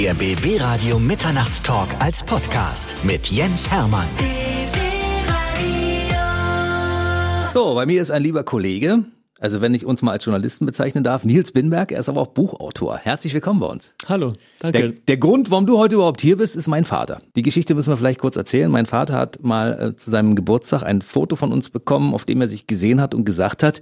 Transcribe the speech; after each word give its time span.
Der 0.00 0.14
BB 0.14 0.58
Radio 0.62 0.98
Mitternachtstalk 0.98 1.88
als 1.98 2.22
Podcast 2.22 2.94
mit 3.04 3.26
Jens 3.26 3.70
Hermann. 3.70 4.06
So, 7.52 7.74
bei 7.74 7.84
mir 7.84 8.00
ist 8.00 8.10
ein 8.10 8.22
lieber 8.22 8.42
Kollege, 8.42 9.04
also 9.40 9.60
wenn 9.60 9.74
ich 9.74 9.84
uns 9.84 10.00
mal 10.00 10.12
als 10.12 10.24
Journalisten 10.24 10.64
bezeichnen 10.64 11.04
darf, 11.04 11.24
Nils 11.24 11.52
Binberg, 11.52 11.92
er 11.92 12.00
ist 12.00 12.08
aber 12.08 12.22
auch 12.22 12.28
Buchautor. 12.28 12.96
Herzlich 12.96 13.34
willkommen 13.34 13.60
bei 13.60 13.66
uns. 13.66 13.92
Hallo, 14.08 14.32
danke. 14.60 14.78
Der, 14.78 14.88
der 15.06 15.16
Grund, 15.18 15.50
warum 15.50 15.66
du 15.66 15.76
heute 15.76 15.96
überhaupt 15.96 16.22
hier 16.22 16.38
bist, 16.38 16.56
ist 16.56 16.66
mein 16.66 16.86
Vater. 16.86 17.18
Die 17.36 17.42
Geschichte 17.42 17.74
müssen 17.74 17.90
wir 17.90 17.98
vielleicht 17.98 18.20
kurz 18.20 18.36
erzählen. 18.36 18.70
Mein 18.70 18.86
Vater 18.86 19.12
hat 19.12 19.42
mal 19.42 19.90
äh, 19.90 19.96
zu 19.96 20.10
seinem 20.10 20.34
Geburtstag 20.34 20.82
ein 20.82 21.02
Foto 21.02 21.36
von 21.36 21.52
uns 21.52 21.68
bekommen, 21.68 22.14
auf 22.14 22.24
dem 22.24 22.40
er 22.40 22.48
sich 22.48 22.66
gesehen 22.66 23.02
hat 23.02 23.14
und 23.14 23.26
gesagt 23.26 23.62
hat, 23.62 23.80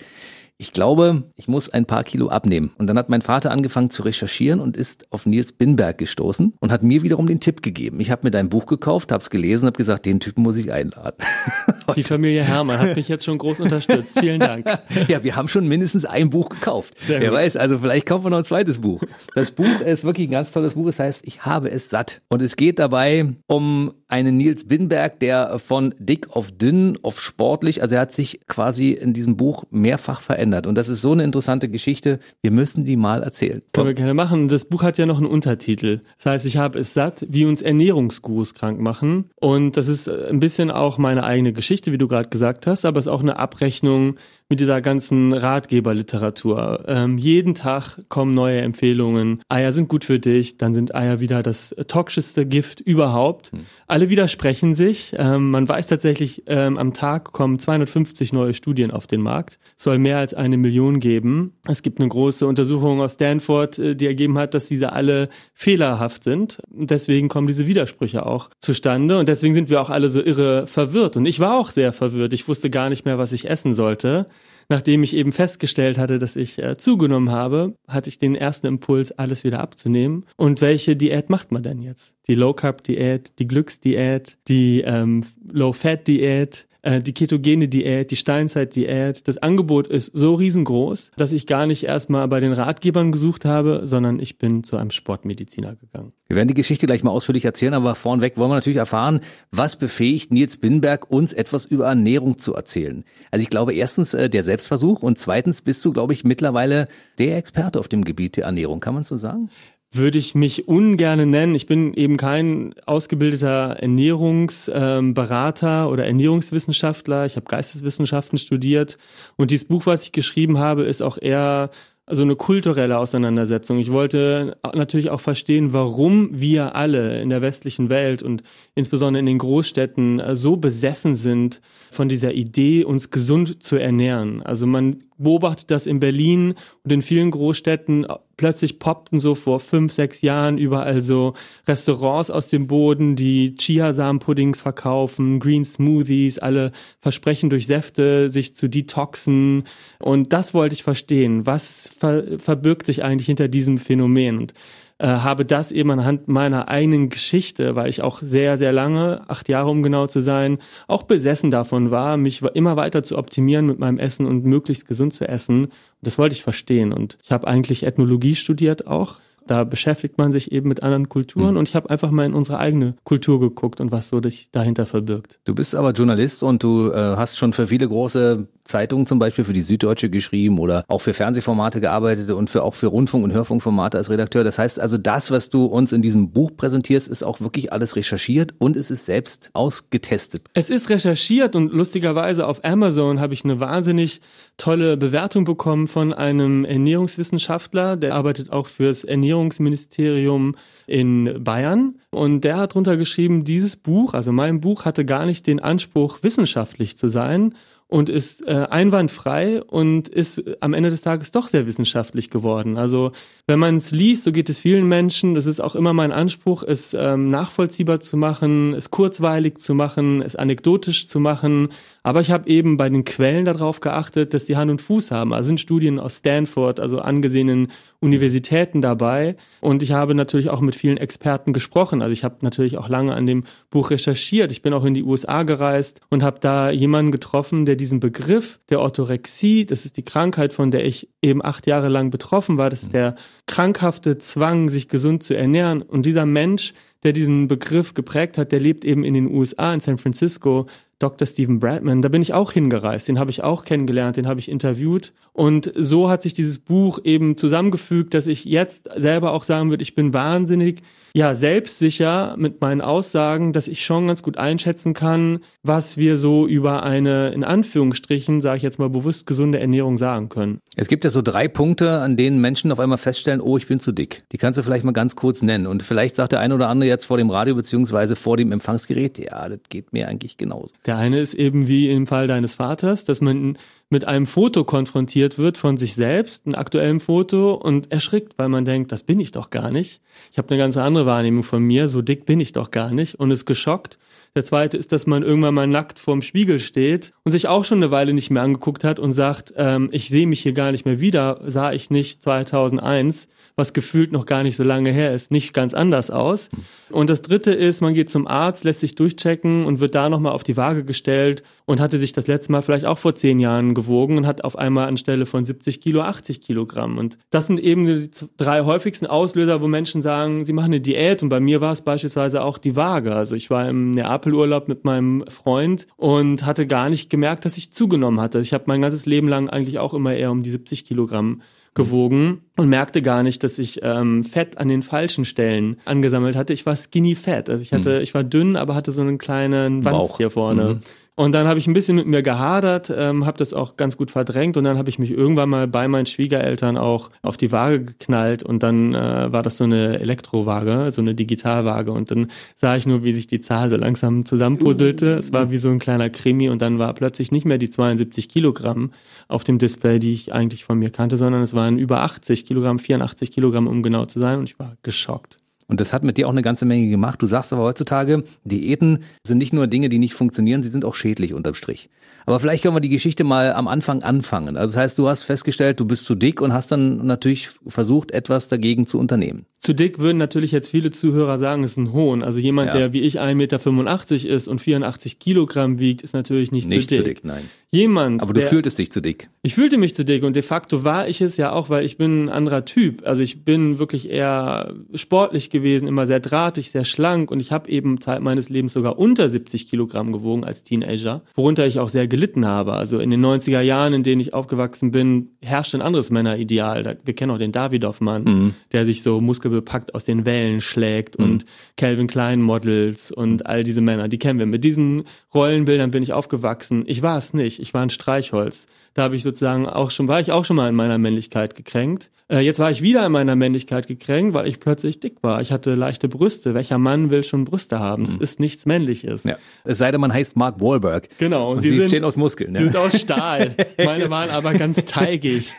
ich 0.61 0.73
glaube, 0.73 1.23
ich 1.37 1.47
muss 1.47 1.71
ein 1.71 1.87
paar 1.87 2.03
Kilo 2.03 2.29
abnehmen. 2.31 2.73
Und 2.79 2.89
dann 2.89 2.99
hat 2.99 3.09
mein 3.09 3.23
Vater 3.23 3.53
angefangen 3.53 3.91
zu 3.91 4.03
recherchieren 4.03 4.59
und 4.59 4.77
ist 4.77 5.07
auf 5.13 5.25
Nils 5.25 5.53
Binberg 5.53 5.99
gestoßen 5.99 6.55
und 6.59 6.73
hat 6.73 6.83
mir 6.83 7.05
wiederum 7.05 7.29
den 7.29 7.39
Tipp 7.39 7.63
gegeben. 7.63 8.01
Ich 8.01 8.11
habe 8.11 8.27
mir 8.27 8.33
dein 8.33 8.49
Buch 8.49 8.67
gekauft, 8.67 9.13
habe 9.13 9.23
es 9.23 9.31
gelesen, 9.31 9.67
habe 9.67 9.79
gesagt, 9.79 10.05
den 10.05 10.19
Typen 10.19 10.43
muss 10.43 10.57
ich 10.57 10.73
einladen. 10.73 11.17
Die 11.95 12.03
Familie 12.03 12.43
Hermann 12.43 12.81
hat 12.81 12.97
mich 12.97 13.07
jetzt 13.07 13.25
schon 13.25 13.39
groß 13.39 13.61
unterstützt. 13.61 14.19
Vielen 14.19 14.41
Dank. 14.41 14.67
Ja, 15.07 15.23
wir 15.23 15.37
haben 15.37 15.49
schon 15.49 15.69
mindestens 15.69 16.05
ein 16.05 16.29
Buch 16.31 16.49
gekauft. 16.49 16.95
Sehr 17.07 17.21
Wer 17.21 17.31
gut. 17.31 17.39
weiß, 17.39 17.57
also 17.57 17.79
vielleicht 17.79 18.07
kaufen 18.07 18.25
wir 18.25 18.31
noch 18.31 18.39
ein 18.39 18.45
zweites 18.45 18.79
Buch. 18.79 19.03
Das 19.35 19.53
Buch 19.53 19.81
ist 19.81 20.03
wirklich 20.05 20.29
ein 20.29 20.33
ganz 20.33 20.51
tolles 20.51 20.75
Buch. 20.75 20.89
Es 20.89 20.99
heißt, 20.99 21.23
ich 21.25 21.45
habe 21.45 21.71
es 21.71 21.89
satt. 21.89 22.21
Und 22.29 22.43
es 22.43 22.57
geht 22.57 22.79
dabei 22.79 23.35
um 23.47 23.93
einen 24.09 24.39
Nils 24.39 24.67
Binberg, 24.67 25.21
der 25.21 25.59
von 25.59 25.95
dick 25.99 26.35
auf 26.35 26.51
dünn, 26.51 26.99
auf 27.03 27.21
sportlich, 27.21 27.83
also 27.83 27.95
er 27.95 28.01
hat 28.01 28.13
sich 28.13 28.41
quasi 28.49 28.93
in 28.93 29.13
diesem 29.13 29.37
Buch 29.37 29.65
mehrfach 29.71 30.23
verändert. 30.23 30.67
Und 30.67 30.77
das 30.77 30.89
ist 30.89 31.03
so 31.03 31.13
eine 31.13 31.25
interessante 31.25 31.69
Geschichte. 31.69 32.19
Wir 32.43 32.51
müssen 32.51 32.85
die 32.85 32.97
mal 32.97 33.23
erzählen. 33.23 33.63
Können 33.73 33.87
wir 33.87 33.95
gerne 33.95 34.15
machen. 34.15 34.49
Das 34.49 34.65
Buch 34.65 34.83
hat 34.83 34.97
ja 34.97 35.05
noch 35.05 35.19
einen 35.19 35.27
Untertitel. 35.27 36.01
Das 36.17 36.27
heißt, 36.27 36.47
ich 36.47 36.57
habe 36.57 36.79
es 36.79 36.95
satt, 36.95 37.27
wie 37.29 37.45
uns 37.45 37.61
Ernährungsgurus 37.61 38.55
krank 38.55 38.81
machen. 38.81 39.31
Und 39.37 39.77
das 39.77 39.89
ist 39.89 40.09
ein 40.09 40.41
bisschen 40.41 40.71
auch 40.71 40.97
meine 40.97 41.25
eigene 41.25 41.53
Geschichte, 41.53 41.93
wie 41.93 41.99
du 41.99 42.09
gerade 42.09 42.31
gesagt 42.31 42.67
hast, 42.67 42.87
aber 42.87 42.99
es 42.99 43.07
ist 43.07 43.13
auch 43.13 43.21
eine 43.21 43.39
Abrechnung 43.39 44.17
mit 44.51 44.61
dieser 44.61 44.81
ganzen 44.81 45.35
Ratgeberliteratur. 45.35 46.85
Ähm, 46.87 47.19
jeden 47.19 47.55
Tag 47.55 48.09
kommen 48.09 48.33
neue 48.33 48.61
Empfehlungen. 48.63 49.43
Eier 49.51 49.73
sind 49.73 49.89
gut 49.89 50.07
für 50.07 50.19
dich, 50.19 50.57
dann 50.57 50.73
sind 50.73 50.95
Eier 50.95 51.21
wieder 51.21 51.43
das 51.43 51.75
toxischste 51.87 52.47
Gift 52.47 52.81
überhaupt. 52.81 53.51
Alle 53.87 54.09
widersprechen 54.09 54.75
sich. 54.75 55.15
Ähm, 55.19 55.51
man 55.51 55.69
weiß 55.69 55.89
tatsächlich, 55.89 56.45
ähm, 56.47 56.79
am 56.79 56.95
Tag 56.95 57.33
kommen 57.33 57.59
250 57.59 58.33
neue 58.33 58.55
Studien 58.55 58.91
auf 58.91 59.07
den 59.07 59.21
Markt. 59.21 59.59
Es 59.77 59.85
soll 59.85 59.99
mehr 59.99 60.17
als 60.17 60.33
eine 60.33 60.57
Million 60.57 60.99
geben. 60.99 61.53
Es 61.67 61.83
gibt 61.83 62.01
eine 62.01 62.09
große 62.09 62.47
Untersuchung 62.47 63.03
aus 63.03 63.15
Stanford, 63.15 63.79
äh, 63.79 63.95
die 63.97 64.07
ergeben 64.07 64.39
hat, 64.39 64.55
dass 64.55 64.67
diese 64.67 64.93
alle 64.95 65.29
fehlerhaft 65.53 66.25
sind. 66.25 66.61
Und 66.71 66.91
deswegen 66.91 67.29
kommen 67.29 67.47
diese 67.47 67.67
Widersprüche 67.67 68.25
auch 68.25 68.49
zustande. 68.61 69.19
Und 69.19 69.29
deswegen 69.29 69.53
sind 69.53 69.69
wir 69.69 69.83
auch 69.83 69.91
alle 69.91 70.09
so 70.09 70.23
irre 70.23 70.67
verwirrt. 70.67 71.19
Und 71.19 71.27
ich 71.27 71.39
war 71.39 71.59
auch 71.59 71.71
sehr 71.71 71.93
verwirrt. 71.93 72.33
Ich 72.33 72.49
wusste 72.49 72.71
gar 72.71 72.89
nicht 72.89 73.05
mehr, 73.05 73.19
was 73.19 73.33
ich 73.33 73.51
essen 73.51 73.75
sollte. 73.75 74.27
Nachdem 74.71 75.03
ich 75.03 75.17
eben 75.17 75.33
festgestellt 75.33 75.97
hatte, 75.97 76.19
dass 76.19 76.37
ich 76.37 76.63
äh, 76.63 76.77
zugenommen 76.77 77.31
habe, 77.31 77.75
hatte 77.89 78.11
ich 78.11 78.19
den 78.19 78.35
ersten 78.35 78.67
Impuls, 78.67 79.13
alles 79.13 79.43
wieder 79.43 79.61
abzunehmen. 79.61 80.27
Und 80.37 80.61
welche 80.61 80.95
Diät 80.95 81.31
macht 81.31 81.53
man 81.53 81.63
denn 81.63 81.81
jetzt? 81.81 82.17
Die 82.29 82.35
Low-Carb-Diät, 82.35 83.39
die 83.39 83.47
Glücksdiät, 83.47 84.37
die 84.47 84.83
ähm, 84.83 85.25
Low-Fat-Diät, 85.51 86.68
äh, 86.83 87.01
die 87.01 87.13
ketogene 87.13 87.69
Diät, 87.69 88.11
die 88.11 88.17
Steinzeit-Diät. 88.17 89.27
Das 89.27 89.39
Angebot 89.39 89.89
ist 89.89 90.13
so 90.15 90.35
riesengroß, 90.35 91.11
dass 91.17 91.33
ich 91.33 91.47
gar 91.47 91.67
nicht 91.67 91.85
erstmal 91.85 92.29
bei 92.29 92.41
den 92.41 92.53
Ratgebern 92.53 93.13
gesucht 93.13 93.45
habe, 93.45 93.83
sondern 93.85 94.21
ich 94.21 94.39
bin 94.39 94.65
zu 94.65 94.77
einem 94.77 94.91
Sportmediziner 94.91 95.75
gegangen. 95.77 96.13
Wir 96.29 96.37
werden 96.37 96.49
die 96.49 96.55
Geschichte 96.55 96.87
gleich 96.87 97.03
mal 97.03 97.11
ausführlich 97.11 97.45
erzählen, 97.45 97.75
aber 97.75 97.95
vorneweg 97.95 98.37
wollen 98.37 98.51
wir 98.51 98.57
natürlich 98.57 98.77
erfahren, 98.77 99.21
was 99.51 99.77
befähigt 99.77 100.31
Nils 100.31 100.59
Binberg, 100.59 101.11
uns 101.11 101.33
etwas 101.33 101.65
über 101.65 101.87
Ernährung 101.87 102.39
zu 102.39 102.55
erzählen. 102.55 103.05
Also 103.31 103.43
ich 103.43 103.51
glaube 103.51 103.75
erstens 103.75 104.15
äh, 104.15 104.29
der 104.31 104.43
Selbstversuch 104.43 105.03
und 105.03 105.19
zweitens 105.19 105.63
bist 105.63 105.85
du, 105.85 105.93
glaube 105.93 106.13
ich, 106.13 106.25
mittlerweile 106.25 106.87
der 107.19 107.39
Experte 107.39 107.81
auf 107.81 107.89
dem 107.89 108.05
Gebiet 108.05 108.37
der 108.37 108.45
Ernährung. 108.45 108.81
Kann 108.81 108.95
man 108.95 109.05
so 109.05 109.17
sagen? 109.17 109.51
Würde 109.91 110.19
ich 110.19 110.35
mich 110.35 110.69
ungerne 110.69 111.27
nennen. 111.27 111.55
Ich 111.55 111.67
bin 111.67 111.95
eben 111.95 112.17
kein 112.17 112.75
ausgebildeter 112.87 113.77
Ernährungsberater 113.81 115.91
oder 115.91 116.07
Ernährungswissenschaftler. 116.07 117.27
Ich 117.27 117.37
habe 117.37 117.47
Geisteswissenschaften 117.47 118.39
studiert 118.39 118.99
und 119.37 119.51
dieses 119.51 119.67
Buch, 119.67 119.87
was 119.87 120.05
ich 120.05 120.13
geschrieben 120.13 120.59
habe, 120.59 120.85
ist 120.85 121.01
auch 121.01 121.19
eher 121.21 121.71
so 122.11 122.23
eine 122.23 122.37
kulturelle 122.37 122.99
Auseinandersetzung. 122.99 123.79
Ich 123.79 123.93
wollte 123.93 124.57
natürlich 124.75 125.11
auch 125.11 125.21
verstehen, 125.21 125.75
warum 125.75 126.31
wir 126.33 126.75
alle 126.75 127.21
in 127.21 127.29
der 127.29 127.43
westlichen 127.43 127.91
Welt 127.91 128.23
und 128.23 128.43
insbesondere 128.75 129.21
in 129.21 129.27
den 129.27 129.37
Großstädten 129.39 130.35
so 130.35 130.57
besessen 130.57 131.17
sind 131.17 131.61
von 131.91 132.09
dieser 132.09 132.33
Idee, 132.33 132.85
uns 132.85 133.11
gesund 133.11 133.63
zu 133.63 133.77
ernähren. 133.77 134.43
Also 134.43 134.67
man 134.67 134.97
beobachtet 135.19 135.71
das 135.71 135.87
in 135.87 136.01
Berlin 136.01 136.55
und 136.85 136.93
in 136.93 137.03
vielen 137.03 137.31
Großstädten. 137.31 138.07
Plötzlich 138.37 138.79
poppten 138.79 139.19
so 139.19 139.35
vor 139.35 139.61
fünf, 139.61 139.93
sechs 139.93 140.23
Jahren 140.23 140.59
überall 140.59 141.01
so 141.01 141.35
Restaurants 141.67 142.31
aus 142.31 142.49
dem 142.49 142.69
Boden, 142.69 143.17
die 143.17 143.57
Chiasamen-Puddings 143.57 144.61
verkaufen, 144.61 145.41
Green 145.41 145.65
Smoothies, 145.65 146.39
alle 146.39 146.73
versprechen 147.01 147.51
durch 147.51 147.67
Säfte 147.67 148.31
sich 148.31 148.55
zu 148.55 148.69
detoxen. 148.69 149.65
Und 149.99 150.33
das 150.33 150.55
wollte 150.55 150.75
ich 150.75 150.85
verstehen. 150.85 151.47
Was 151.47 151.91
ver 151.99 152.39
verbirgt 152.39 152.87
sich 152.87 153.03
eigentlich 153.03 153.27
hinter 153.27 153.49
diesem 153.49 153.79
Phänomen? 153.79 154.39
Und 154.39 154.55
äh, 154.99 155.07
habe 155.07 155.45
das 155.45 155.73
eben 155.73 155.91
anhand 155.91 156.29
meiner 156.29 156.69
eigenen 156.69 157.09
Geschichte, 157.09 157.77
weil 157.77 157.89
ich 157.89 158.03
auch 158.03 158.21
sehr, 158.21 158.59
sehr 158.59 158.73
lange, 158.73 159.23
acht 159.29 159.49
Jahre 159.49 159.71
um 159.71 159.83
genau 159.83 160.07
zu 160.07 160.21
sein, 160.21 160.59
auch 160.87 161.05
besessen 161.05 161.51
davon 161.51 161.91
war, 161.91 162.17
mich 162.17 162.43
immer 162.43 162.77
weiter 162.77 163.03
zu 163.03 163.17
optimieren 163.17 163.67
mit 163.67 163.79
meinem 163.79 163.99
Essen 163.99 164.27
und 164.27 164.45
möglichst 164.45 164.87
gesund 164.87 165.15
zu 165.15 165.29
essen. 165.29 165.69
Das 166.03 166.19
wollte 166.19 166.35
ich 166.35 166.43
verstehen. 166.43 166.93
Und 166.93 167.19
ich 167.23 167.31
habe 167.31 167.47
eigentlich 167.47 167.85
Ethnologie 167.85 168.35
studiert 168.35 168.87
auch. 168.87 169.21
Da 169.47 169.65
beschäftigt 169.65 170.19
man 170.19 170.31
sich 170.31 170.53
eben 170.53 170.69
mit 170.69 170.83
anderen 170.83 171.09
Kulturen 171.09 171.57
und 171.57 171.69
ich 171.69 171.75
habe 171.75 171.89
einfach 171.89 172.11
mal 172.11 172.27
in 172.27 172.35
unsere 172.35 172.59
eigene 172.59 172.97
Kultur 173.05 173.41
geguckt 173.41 173.81
und 173.81 173.91
was 173.91 174.09
so 174.09 174.21
dich 174.21 174.51
dahinter 174.53 174.85
verbirgt. 174.85 175.41
Du 175.45 175.55
bist 175.55 175.75
aber 175.75 175.93
Journalist 175.93 176.43
und 176.43 176.63
du 176.63 176.91
äh, 176.91 176.95
hast 176.95 177.39
schon 177.39 177.55
für 177.55 177.67
viele 177.67 177.89
große 177.89 178.47
Zeitungen, 178.69 179.07
zum 179.07 179.19
Beispiel 179.19 179.45
für 179.45 179.53
die 179.53 179.63
Süddeutsche 179.63 180.11
geschrieben 180.11 180.59
oder 180.59 180.85
auch 180.89 181.01
für 181.01 181.15
Fernsehformate 181.15 181.81
gearbeitet 181.81 182.31
und 182.31 182.51
für 182.51 182.63
auch 182.63 182.75
für 182.75 182.87
Rundfunk- 182.89 183.25
und 183.25 183.33
Hörfunkformate 183.33 183.99
als 183.99 184.11
Redakteur. 184.11 184.45
Das 184.45 184.59
heißt 184.59 184.79
also, 184.79 184.99
das, 184.99 185.31
was 185.31 185.49
du 185.49 185.65
uns 185.65 185.93
in 185.93 186.03
diesem 186.03 186.31
Buch 186.31 186.53
präsentierst, 186.57 187.09
ist 187.09 187.25
auch 187.25 187.41
wirklich 187.41 187.73
alles 187.73 187.97
recherchiert 187.97 188.55
und 188.59 188.77
es 188.77 188.91
ist 188.91 189.07
selbst 189.07 189.51
ausgetestet. 189.55 190.43
Es 190.55 190.71
ist 190.71 190.91
recherchiert 190.91 191.57
und 191.57 191.73
lustigerweise 191.73 192.47
auf 192.47 192.65
Amazon 192.65 193.21
habe 193.21 193.35
ich 193.35 193.45
eine 193.45 193.59
wahnsinnig 193.59 194.21
tolle 194.57 194.97
Bewertung 194.97 195.45
bekommen 195.45 195.89
von 195.89 196.13
einem 196.13 196.65
Ernährungswissenschaftler, 196.65 197.97
der 197.97 198.15
arbeitet 198.15 198.53
auch 198.53 198.67
fürs 198.67 199.05
Ernährungsministerium 199.05 200.57
in 200.87 201.43
Bayern 201.43 201.97
und 202.11 202.43
der 202.43 202.59
hat 202.59 202.75
drunter 202.75 202.97
geschrieben, 202.97 203.45
dieses 203.45 203.77
Buch, 203.77 204.15
also 204.15 204.33
mein 204.33 204.61
Buch, 204.61 204.85
hatte 204.85 205.05
gar 205.05 205.27
nicht 205.27 205.47
den 205.47 205.61
Anspruch, 205.61 206.19
wissenschaftlich 206.23 206.99
zu 206.99 207.09
sein 207.09 207.55
und 207.89 208.11
ist 208.11 208.47
äh, 208.47 208.67
einwandfrei 208.69 209.63
und 209.63 210.09
ist 210.11 210.43
am 210.61 210.75
Ende 210.75 210.91
des 210.91 211.01
Tages 211.01 211.31
doch 211.31 211.49
sehr 211.49 211.67
wissenschaftlich 211.67 212.29
geworden. 212.29 212.77
Also 212.77 213.13
wenn 213.47 213.59
man 213.59 213.77
es 213.77 213.93
liest, 213.93 214.25
so 214.25 214.33
geht 214.33 214.51
es 214.51 214.59
vielen 214.59 214.87
Menschen, 214.87 215.33
das 215.33 215.47
ist 215.47 215.59
auch 215.59 215.75
immer 215.75 215.95
mein 215.95 216.13
Anspruch, 216.13 216.63
es 216.63 216.93
ähm, 216.93 217.29
nachvollziehbar 217.29 218.01
zu 218.01 218.19
machen, 218.19 218.75
es 218.75 218.91
kurzweilig 218.91 219.57
zu 219.59 219.75
machen, 219.75 220.21
es 220.21 220.37
anekdotisch 220.37 221.09
zu 221.09 221.19
machen. 221.19 221.71
Aber 222.03 222.21
ich 222.21 222.31
habe 222.31 222.49
eben 222.51 222.77
bei 222.77 222.91
den 222.91 223.05
Quellen 223.05 223.47
darauf 223.47 223.81
geachtet, 223.81 224.35
dass 224.35 224.45
die 224.45 224.57
Hand 224.57 224.71
und 224.71 224.83
Fuß 224.83 225.11
haben. 225.11 225.33
Also 225.33 225.47
sind 225.49 225.61
Studien 225.61 225.99
aus 225.99 226.19
Stanford, 226.19 226.81
also 226.81 226.99
angesehenen 226.99 227.69
Universitäten 228.01 228.81
dabei. 228.81 229.37
Und 229.61 229.83
ich 229.83 229.93
habe 229.93 230.15
natürlich 230.15 230.51
auch 230.51 230.61
mit 230.61 230.77
vielen 230.77 230.99
Experten 230.99 231.53
gesprochen. 231.53 232.01
Also 232.01 232.13
ich 232.13 232.23
habe 232.23 232.37
natürlich 232.43 232.79
auch 232.79 232.89
lange 232.89 233.15
an 233.15 233.27
dem 233.27 233.45
Buch 233.71 233.91
recherchiert. 233.91 234.53
Ich 234.53 234.63
bin 234.63 234.73
auch 234.73 234.85
in 234.85 234.95
die 234.95 235.03
USA 235.03 235.43
gereist 235.43 236.01
und 236.09 236.23
habe 236.23 236.39
da 236.39 236.71
jemanden 236.71 237.11
getroffen, 237.11 237.65
der 237.65 237.75
diesen 237.75 237.99
Begriff 237.99 238.61
der 238.71 238.81
Orthorexie, 238.81 239.67
das 239.67 239.85
ist 239.85 239.97
die 239.97 240.05
Krankheit, 240.05 240.53
von 240.53 240.71
der 240.71 240.87
ich 240.87 241.09
eben 241.23 241.45
acht 241.45 241.67
Jahre 241.67 241.89
lang 241.89 242.11
betroffen 242.11 242.57
war, 242.57 242.71
das 242.71 242.85
ist 242.85 242.95
der 242.95 243.17
krankhafte 243.47 244.19
Zwang, 244.19 244.69
sich 244.69 244.89
gesund 244.89 245.25
zu 245.25 245.37
ernähren. 245.37 245.83
Und 245.83 246.07
dieser 246.07 246.27
Mensch, 246.27 246.75
der 247.03 247.13
diesen 247.13 247.49
Begriff 247.49 247.95
geprägt 247.95 248.39
hat, 248.39 248.53
der 248.53 248.61
lebt 248.61 248.85
eben 248.85 249.05
in 249.05 249.15
den 249.15 249.29
USA, 249.29 249.75
in 249.75 249.81
San 249.81 249.99
Francisco. 249.99 250.67
Dr. 250.99 251.27
Stephen 251.27 251.61
Bradman, 251.61 252.03
da 252.03 252.09
bin 252.09 252.23
ich 252.23 252.35
auch 252.35 252.51
hingereist, 252.51 253.07
den 253.07 253.21
habe 253.21 253.31
ich 253.31 253.45
auch 253.45 253.65
kennengelernt, 253.65 254.17
den 254.17 254.27
habe 254.27 254.41
ich 254.41 254.49
interviewt. 254.49 255.13
Und 255.33 255.73
so 255.77 256.11
hat 256.11 256.23
sich 256.23 256.35
dieses 256.35 256.59
Buch 256.59 256.99
eben 257.05 257.37
zusammengefügt, 257.37 258.15
dass 258.15 258.27
ich 258.27 258.45
jetzt 258.45 258.89
selber 258.97 259.33
auch 259.33 259.45
sagen 259.45 259.71
würde, 259.71 259.83
ich 259.83 259.95
bin 259.95 260.13
wahnsinnig 260.13 260.83
ja, 261.13 261.35
selbstsicher 261.35 262.35
mit 262.39 262.61
meinen 262.61 262.81
Aussagen, 262.81 263.53
dass 263.53 263.69
ich 263.69 263.85
schon 263.85 264.07
ganz 264.07 264.23
gut 264.23 264.37
einschätzen 264.37 264.95
kann, 264.95 265.41
was 265.63 265.97
wir 265.97 266.17
so 266.17 266.47
über 266.47 266.83
eine, 266.83 267.31
in 267.31 267.45
Anführungsstrichen, 267.45 268.41
sage 268.41 268.59
ich 268.59 268.63
jetzt 268.63 268.79
mal 268.79 268.91
bewusst, 268.91 269.27
gesunde 269.27 269.61
Ernährung 269.61 269.99
sagen 269.99 270.29
können. 270.29 270.61
Es 270.77 270.89
gibt 270.89 271.05
ja 271.05 271.11
so 271.11 271.23
drei 271.23 271.49
Punkte, 271.49 272.01
an 272.01 272.17
denen 272.17 272.41
Menschen 272.41 272.71
auf 272.73 272.81
einmal 272.81 272.99
feststellen, 272.99 273.41
oh, 273.41 273.57
ich 273.57 273.67
bin 273.67 273.81
zu 273.81 273.93
dick. 273.93 274.23
Die 274.33 274.39
kannst 274.39 274.59
du 274.59 274.63
vielleicht 274.63 274.85
mal 274.85 274.93
ganz 274.93 275.17
kurz 275.17 275.43
nennen. 275.43 275.67
Und 275.67 275.83
vielleicht 275.83 276.17
sagt 276.17 276.33
der 276.33 276.41
eine 276.41 276.55
oder 276.55 276.69
andere 276.69 276.89
jetzt 276.89 277.05
vor 277.05 277.19
dem 277.19 277.31
Radio 277.31 277.55
beziehungsweise 277.55 278.17
vor 278.17 278.37
dem 278.37 278.53
Empfangsgerät, 278.53 279.19
ja, 279.19 279.49
das 279.49 279.61
geht 279.69 279.93
mir 279.93 280.09
eigentlich 280.09 280.37
genauso. 280.37 280.75
Der 280.87 280.97
eine 280.97 281.21
ist 281.21 281.35
eben 281.35 281.69
wie 281.69 281.91
im 281.91 282.07
Fall 282.07 282.27
deines 282.27 282.55
Vaters, 282.55 283.05
dass 283.05 283.21
man 283.21 283.59
mit 283.91 284.05
einem 284.05 284.27
Foto 284.27 284.65
konfrontiert 284.65 285.39
wird 285.39 285.57
von 285.57 285.77
sich 285.77 285.95
selbst, 285.95 286.47
einem 286.47 286.59
aktuellen 286.59 287.01
Foto 287.01 287.55
und 287.55 287.91
erschrickt, 287.91 288.35
weil 288.37 288.49
man 288.49 288.65
denkt, 288.65 288.93
das 288.93 289.03
bin 289.03 289.19
ich 289.19 289.33
doch 289.33 289.51
gar 289.51 289.71
nicht. 289.71 290.01
Ich 290.31 290.39
habe 290.39 290.51
eine 290.51 290.59
ganz 290.59 290.77
andere 290.77 291.07
Wahrnehmung 291.07 291.43
von 291.43 291.63
mir, 291.63 291.89
so 291.89 292.03
dick 292.03 292.27
bin 292.27 292.41
ich 292.41 292.53
doch 292.53 292.71
gar 292.71 292.91
nicht 292.91 293.15
und 293.15 293.31
ist 293.31 293.47
geschockt. 293.47 293.99
Der 294.35 294.45
zweite 294.45 294.77
ist, 294.77 294.93
dass 294.93 295.07
man 295.07 295.23
irgendwann 295.23 295.55
mal 295.55 295.67
nackt 295.67 295.99
vorm 295.99 296.21
Spiegel 296.21 296.61
steht 296.61 297.15
und 297.25 297.33
sich 297.33 297.49
auch 297.49 297.65
schon 297.65 297.79
eine 297.79 297.91
Weile 297.91 298.13
nicht 298.13 298.31
mehr 298.31 298.43
angeguckt 298.43 298.85
hat 298.85 298.99
und 298.99 299.13
sagt, 299.13 299.55
ähm, 299.57 299.89
ich 299.91 300.11
sehe 300.11 300.27
mich 300.27 300.41
hier 300.41 300.53
gar 300.53 300.71
nicht 300.71 300.85
mehr 300.85 301.01
wieder, 301.01 301.41
sah 301.47 301.73
ich 301.73 301.91
nicht 301.91 302.23
2001 302.23 303.29
was 303.59 303.73
gefühlt 303.73 304.13
noch 304.13 304.25
gar 304.25 304.45
nicht 304.45 304.57
so 304.57 304.63
lange 304.63 304.93
her 304.93 305.13
ist, 305.13 305.31
nicht 305.31 305.53
ganz 305.53 305.75
anders 305.75 306.11
aus. 306.11 306.49
Und 306.91 307.11
das 307.11 307.23
dritte 307.23 307.53
ist, 307.53 307.81
man 307.81 307.93
geht 307.93 308.09
zum 308.09 308.27
Arzt, 308.27 308.65
lässt 308.65 308.81
sich 308.81 308.95
durchchecken 308.95 309.67
und 309.67 309.81
wird 309.81 309.95
da 309.95 310.09
nochmal 310.09 310.33
auf 310.33 310.45
die 310.45 310.57
Waage 310.57 310.85
gestellt 310.85 311.43
und 311.67 311.81
hatte 311.81 311.99
sich 311.99 312.13
das 312.13 312.29
letzte 312.29 312.53
Mal 312.53 312.63
vielleicht 312.63 312.87
auch 312.87 312.99
vor 312.99 313.15
zehn 313.15 313.41
Jahren 313.41 313.75
gewogen 313.75 314.17
und 314.17 314.27
hat 314.27 314.45
auf 314.45 314.57
einmal 314.57 314.89
anstelle 314.89 315.27
von 315.27 315.45
70 315.45 315.81
Kilo 315.81 316.01
80 316.01 316.41
Kilogramm. 316.41 316.97
Und 316.97 317.19
das 317.31 317.49
sind 317.49 317.61
eben 317.61 317.85
die 317.85 318.11
drei 318.37 318.63
häufigsten 318.63 319.07
Auslöser, 319.07 319.61
wo 319.61 319.67
Menschen 319.67 320.01
sagen, 320.01 320.45
sie 320.45 320.53
machen 320.53 320.67
eine 320.67 320.81
Diät. 320.81 321.23
Und 321.23 321.29
bei 321.29 321.41
mir 321.41 321.61
war 321.61 321.73
es 321.73 321.83
beispielsweise 321.83 322.43
auch 322.43 322.59
die 322.59 322.77
Waage. 322.77 323.15
Also 323.15 323.35
ich 323.35 323.51
war 323.51 323.69
im 323.69 323.91
Neapelurlaub 323.91 324.69
mit 324.69 324.85
meinem 324.85 325.25
Freund 325.29 325.89
und 325.97 326.47
hatte 326.47 326.67
gar 326.67 326.89
nicht 326.89 327.11
gemerkt, 327.11 327.45
dass 327.45 327.59
ich 327.59 327.73
zugenommen 327.73 328.21
hatte. 328.21 328.39
Ich 328.39 328.55
habe 328.55 328.65
mein 328.67 328.81
ganzes 328.81 329.05
Leben 329.05 329.29
lang 329.29 329.51
eigentlich 329.51 329.79
auch 329.79 329.95
immer 329.95 330.15
eher 330.15 330.31
um 330.31 330.43
die 330.43 330.51
70 330.51 330.85
Kilogramm 330.85 331.43
gewogen 331.79 332.43
und 332.57 332.69
merkte 332.69 333.01
gar 333.01 333.23
nicht, 333.23 333.43
dass 333.43 333.59
ich 333.59 333.81
ähm, 333.83 334.25
Fett 334.25 334.59
an 334.59 334.69
den 334.69 334.83
falschen 334.83 335.25
Stellen 335.25 335.77
angesammelt 335.85 336.37
hatte. 336.37 336.53
Ich 336.53 336.67
war 336.67 336.77
skinny 336.77 337.15
fat, 337.15 337.49
also 337.49 337.63
ich 337.63 337.73
hatte, 337.73 337.97
mhm. 337.97 338.03
ich 338.03 338.13
war 338.15 338.25
dünn, 338.25 338.57
aber 338.57 338.75
hatte 338.75 338.93
so 338.93 339.01
einen 339.01 339.19
kleinen 339.19 339.85
Wanz 339.85 340.17
hier 340.17 340.31
vorne. 340.31 340.75
Mhm. 340.75 340.81
Und 341.19 341.33
dann 341.33 341.49
habe 341.49 341.59
ich 341.59 341.67
ein 341.67 341.73
bisschen 341.73 341.97
mit 341.97 342.07
mir 342.07 342.23
gehadert, 342.23 342.95
ähm, 342.97 343.27
habe 343.27 343.39
das 343.39 343.53
auch 343.53 343.77
ganz 343.77 343.97
gut 343.97 344.13
verdrängt 344.13 344.57
und 344.57 344.63
dann 344.63 344.79
habe 344.79 344.89
ich 344.89 345.01
mich 345.01 345.11
irgendwann 345.11 345.49
mal 345.49 345.67
bei 345.67 345.89
meinen 345.89 346.07
Schwiegereltern 346.07 346.77
auch 346.77 347.11
auf 347.23 347.37
die 347.37 347.51
Waage 347.51 347.83
geknallt 347.83 348.45
und 348.45 348.63
dann 348.63 348.95
äh, 348.95 349.33
war 349.33 349.43
das 349.43 349.57
so 349.57 349.65
eine 349.65 349.99
Elektrowaage, 349.99 350.93
so 350.93 351.03
eine 351.03 351.17
Digitalwaage 351.17 351.91
und 351.91 352.13
dann 352.13 352.29
sah 352.55 352.77
ich 352.77 352.87
nur, 352.87 353.03
wie 353.03 353.13
sich 353.13 353.27
die 353.27 353.41
Zahl 353.41 353.69
so 353.69 353.75
langsam 353.75 354.27
zusammenpuzzelte. 354.27 355.15
Es 355.15 355.33
war 355.33 355.51
wie 355.51 355.59
so 355.59 355.71
ein 355.71 355.81
kleiner 355.81 356.09
Krimi 356.09 356.51
und 356.51 356.63
dann 356.63 356.79
war 356.79 356.95
plötzlich 356.95 357.33
nicht 357.33 357.47
mehr 357.47 357.59
die 357.59 357.69
72 357.69 358.29
Kilogramm 358.29 358.93
auf 359.27 359.43
dem 359.43 359.59
Display, 359.59 359.99
die 359.99 360.13
ich 360.13 360.33
eigentlich 360.33 360.65
von 360.65 360.79
mir 360.79 360.91
kannte, 360.91 361.17
sondern 361.17 361.43
es 361.43 361.53
waren 361.53 361.81
über 361.81 362.03
80 362.03 362.47
Kilogramm, 362.47 362.79
84 362.79 363.33
Kilogramm, 363.33 363.67
um 363.67 363.83
genau 363.83 364.07
zu 364.07 364.21
sein 364.21 364.39
und 364.39 364.45
ich 364.45 364.61
war 364.61 364.77
geschockt. 364.85 365.39
Und 365.69 365.81
das 365.81 365.93
hat 365.93 366.03
mit 366.03 366.17
dir 366.17 366.27
auch 366.27 366.33
eine 366.33 366.43
ganze 366.43 366.65
Menge 366.65 366.89
gemacht. 366.89 367.21
Du 367.21 367.27
sagst 367.27 367.53
aber 367.53 367.63
heutzutage, 367.63 368.25
Diäten 368.45 369.01
sind 369.23 369.39
nicht 369.39 369.53
nur 369.53 369.67
Dinge, 369.67 369.91
die 369.91 369.99
nicht 369.99 370.15
funktionieren, 370.15 370.63
sie 370.63 370.71
sind 370.71 370.85
auch 370.85 370.95
schädlich 370.95 371.35
unterm 371.35 371.55
Strich. 371.55 371.91
Aber 372.29 372.41
vielleicht 372.41 372.63
können 372.63 372.77
wir 372.77 372.81
die 372.81 372.91
Geschichte 372.91 373.25
mal 373.25 373.55
am 373.55 373.69
Anfang 373.69 374.03
anfangen. 374.03 374.59
Also 374.59 374.75
das 374.75 374.77
heißt, 374.77 374.99
du 374.99 375.09
hast 375.09 375.23
festgestellt, 375.23 375.81
du 375.81 375.87
bist 375.87 376.05
zu 376.05 376.15
dick 376.15 376.43
und 376.43 376.53
hast 376.53 376.71
dann 376.71 377.07
natürlich 377.07 377.49
versucht, 377.67 378.11
etwas 378.11 378.49
dagegen 378.49 378.85
zu 378.85 378.99
unternehmen. 378.99 379.47
Zu 379.61 379.75
dick 379.75 379.99
würden 379.99 380.19
natürlich 380.19 380.53
jetzt 380.53 380.69
viele 380.69 380.93
Zuhörer 380.93 381.37
sagen, 381.39 381.65
ist 381.65 381.79
ein 381.79 381.93
Hohn. 381.93 382.23
Also 382.23 382.39
jemand, 382.39 382.69
ja. 382.69 382.79
der 382.79 382.93
wie 382.93 383.01
ich 383.01 383.19
1,85 383.19 383.35
Meter 383.35 384.35
ist 384.35 384.47
und 384.47 384.61
84 384.61 385.19
Kilogramm 385.19 385.79
wiegt, 385.79 386.03
ist 386.03 386.13
natürlich 386.13 386.53
nicht, 386.53 386.69
nicht 386.69 386.89
zu 386.89 386.97
dick. 386.97 387.07
Nicht 387.07 387.17
zu 387.17 387.23
dick, 387.23 387.25
nein. 387.25 387.51
Jemand. 387.71 388.23
Aber 388.23 388.33
du 388.33 388.41
der, 388.41 388.49
fühltest 388.49 388.79
dich 388.79 388.93
zu 388.93 389.03
dick. 389.03 389.29
Ich 389.43 389.55
fühlte 389.55 389.77
mich 389.77 389.95
zu 389.95 390.05
dick 390.05 390.23
und 390.23 390.37
de 390.37 390.43
facto 390.43 390.85
war 390.85 391.09
ich 391.09 391.21
es 391.21 391.37
ja 391.37 391.53
auch, 391.53 391.71
weil 391.71 391.85
ich 391.85 391.99
bin 391.99 392.27
ein 392.27 392.29
anderer 392.29 392.65
Typ. 392.65 393.03
Also 393.05 393.23
ich 393.23 393.45
bin 393.45 393.79
wirklich 393.79 394.09
eher 394.09 394.75
sportlich 394.95 395.51
gewesen, 395.51 395.89
immer 395.89 396.07
sehr 396.07 396.21
drahtig, 396.21 396.71
sehr 396.71 396.85
schlank 396.85 397.31
und 397.31 397.41
ich 397.41 397.51
habe 397.51 397.69
eben 397.69 398.01
Zeit 398.01 398.23
meines 398.23 398.49
Lebens 398.49 398.73
sogar 398.73 398.99
unter 398.99 399.29
70 399.29 399.69
Kilogramm 399.69 400.13
gewogen 400.13 400.45
als 400.45 400.63
Teenager, 400.63 401.23
worunter 401.35 401.67
ich 401.67 401.79
auch 401.79 401.89
sehr 401.89 402.07
gelitten 402.07 402.18
habe. 402.45 402.75
Also 402.75 402.99
in 403.01 403.11
den 403.11 403.25
90er 403.25 403.61
Jahren, 403.61 403.95
in 403.95 404.03
denen 404.03 404.21
ich 404.21 404.35
aufgewachsen 404.35 404.91
bin, 404.91 405.31
herrschte 405.41 405.79
ein 405.79 405.83
anderes 405.83 406.11
Männerideal. 406.11 406.99
Wir 407.05 407.15
kennen 407.15 407.33
auch 407.33 407.39
den 407.39 407.53
Davidoff-Mann, 407.53 408.25
mhm. 408.25 408.55
der 408.73 408.85
sich 408.85 409.03
so 409.03 409.21
Muskel 409.21 409.49
muskelbepackt 409.49 409.95
aus 409.95 410.05
den 410.05 410.27
Wellen 410.27 410.61
schlägt 410.61 411.19
mhm. 411.19 411.25
und 411.25 411.47
Calvin 411.77 412.07
Klein 412.07 412.43
Models 412.43 413.11
und 413.11 413.47
all 413.47 413.65
diese 413.65 413.81
Männer, 413.81 414.09
die 414.09 414.19
kennen 414.19 414.39
wir. 414.39 414.47
Mit 414.47 414.65
diesen 414.65 415.05
Rollenbildern 415.35 415.91
bin 415.91 416.03
ich 416.03 416.13
aufgewachsen. 416.13 416.85
Ich 416.87 417.03
war 417.03 417.19
es 417.19 417.35
nicht. 417.35 417.61
Ich 417.61 417.75
war 417.75 417.83
ein 417.83 417.91
Streichholz. 417.91 418.67
Da 418.99 419.05
habe 419.05 419.15
ich 419.15 419.23
sozusagen 419.23 419.69
auch 419.69 419.93
schon, 419.93 420.09
war 420.09 420.19
ich 420.19 420.33
auch 420.33 420.45
schon 420.45 420.57
mal 420.57 420.69
in 420.69 420.75
meiner 420.75 420.99
Männlichkeit 420.99 421.55
gekränkt. 421.55 422.11
Äh, 422.31 422.41
jetzt 422.41 422.59
war 422.59 422.71
ich 422.73 422.83
wieder 422.83 423.07
in 423.07 423.13
meiner 423.13 423.37
Männlichkeit 423.37 423.87
gekränkt, 423.87 424.35
weil 424.35 424.49
ich 424.49 424.59
plötzlich 424.59 424.99
dick 424.99 425.23
war. 425.23 425.41
Ich 425.41 425.53
hatte 425.53 425.75
leichte 425.75 426.09
Brüste. 426.09 426.53
Welcher 426.53 426.79
Mann 426.79 427.09
will 427.09 427.23
schon 427.23 427.45
Brüste 427.45 427.79
haben? 427.79 428.07
Das 428.07 428.17
mhm. 428.17 428.23
ist 428.23 428.41
nichts 428.41 428.67
Männliches. 428.67 429.23
Ja. 429.23 429.37
Es 429.65 429.79
sei 429.79 429.93
denn, 429.93 430.01
man 430.01 430.13
heißt 430.13 430.37
Mark 430.37 430.61
Wahlberg. 430.61 431.09
Genau. 431.19 431.53
Und, 431.53 431.63
sie, 431.63 431.71
sie 431.71 431.89
sind, 431.89 432.03
aus 432.03 432.17
Muskeln. 432.17 432.57
Ja. 432.57 432.61
Die 432.61 432.67
sind 432.67 432.77
aus 432.77 433.01
Stahl. 433.01 433.55
Meine 433.85 434.11
waren 434.11 434.31
aber 434.31 434.53
ganz 434.53 434.85
teigig. 434.85 435.53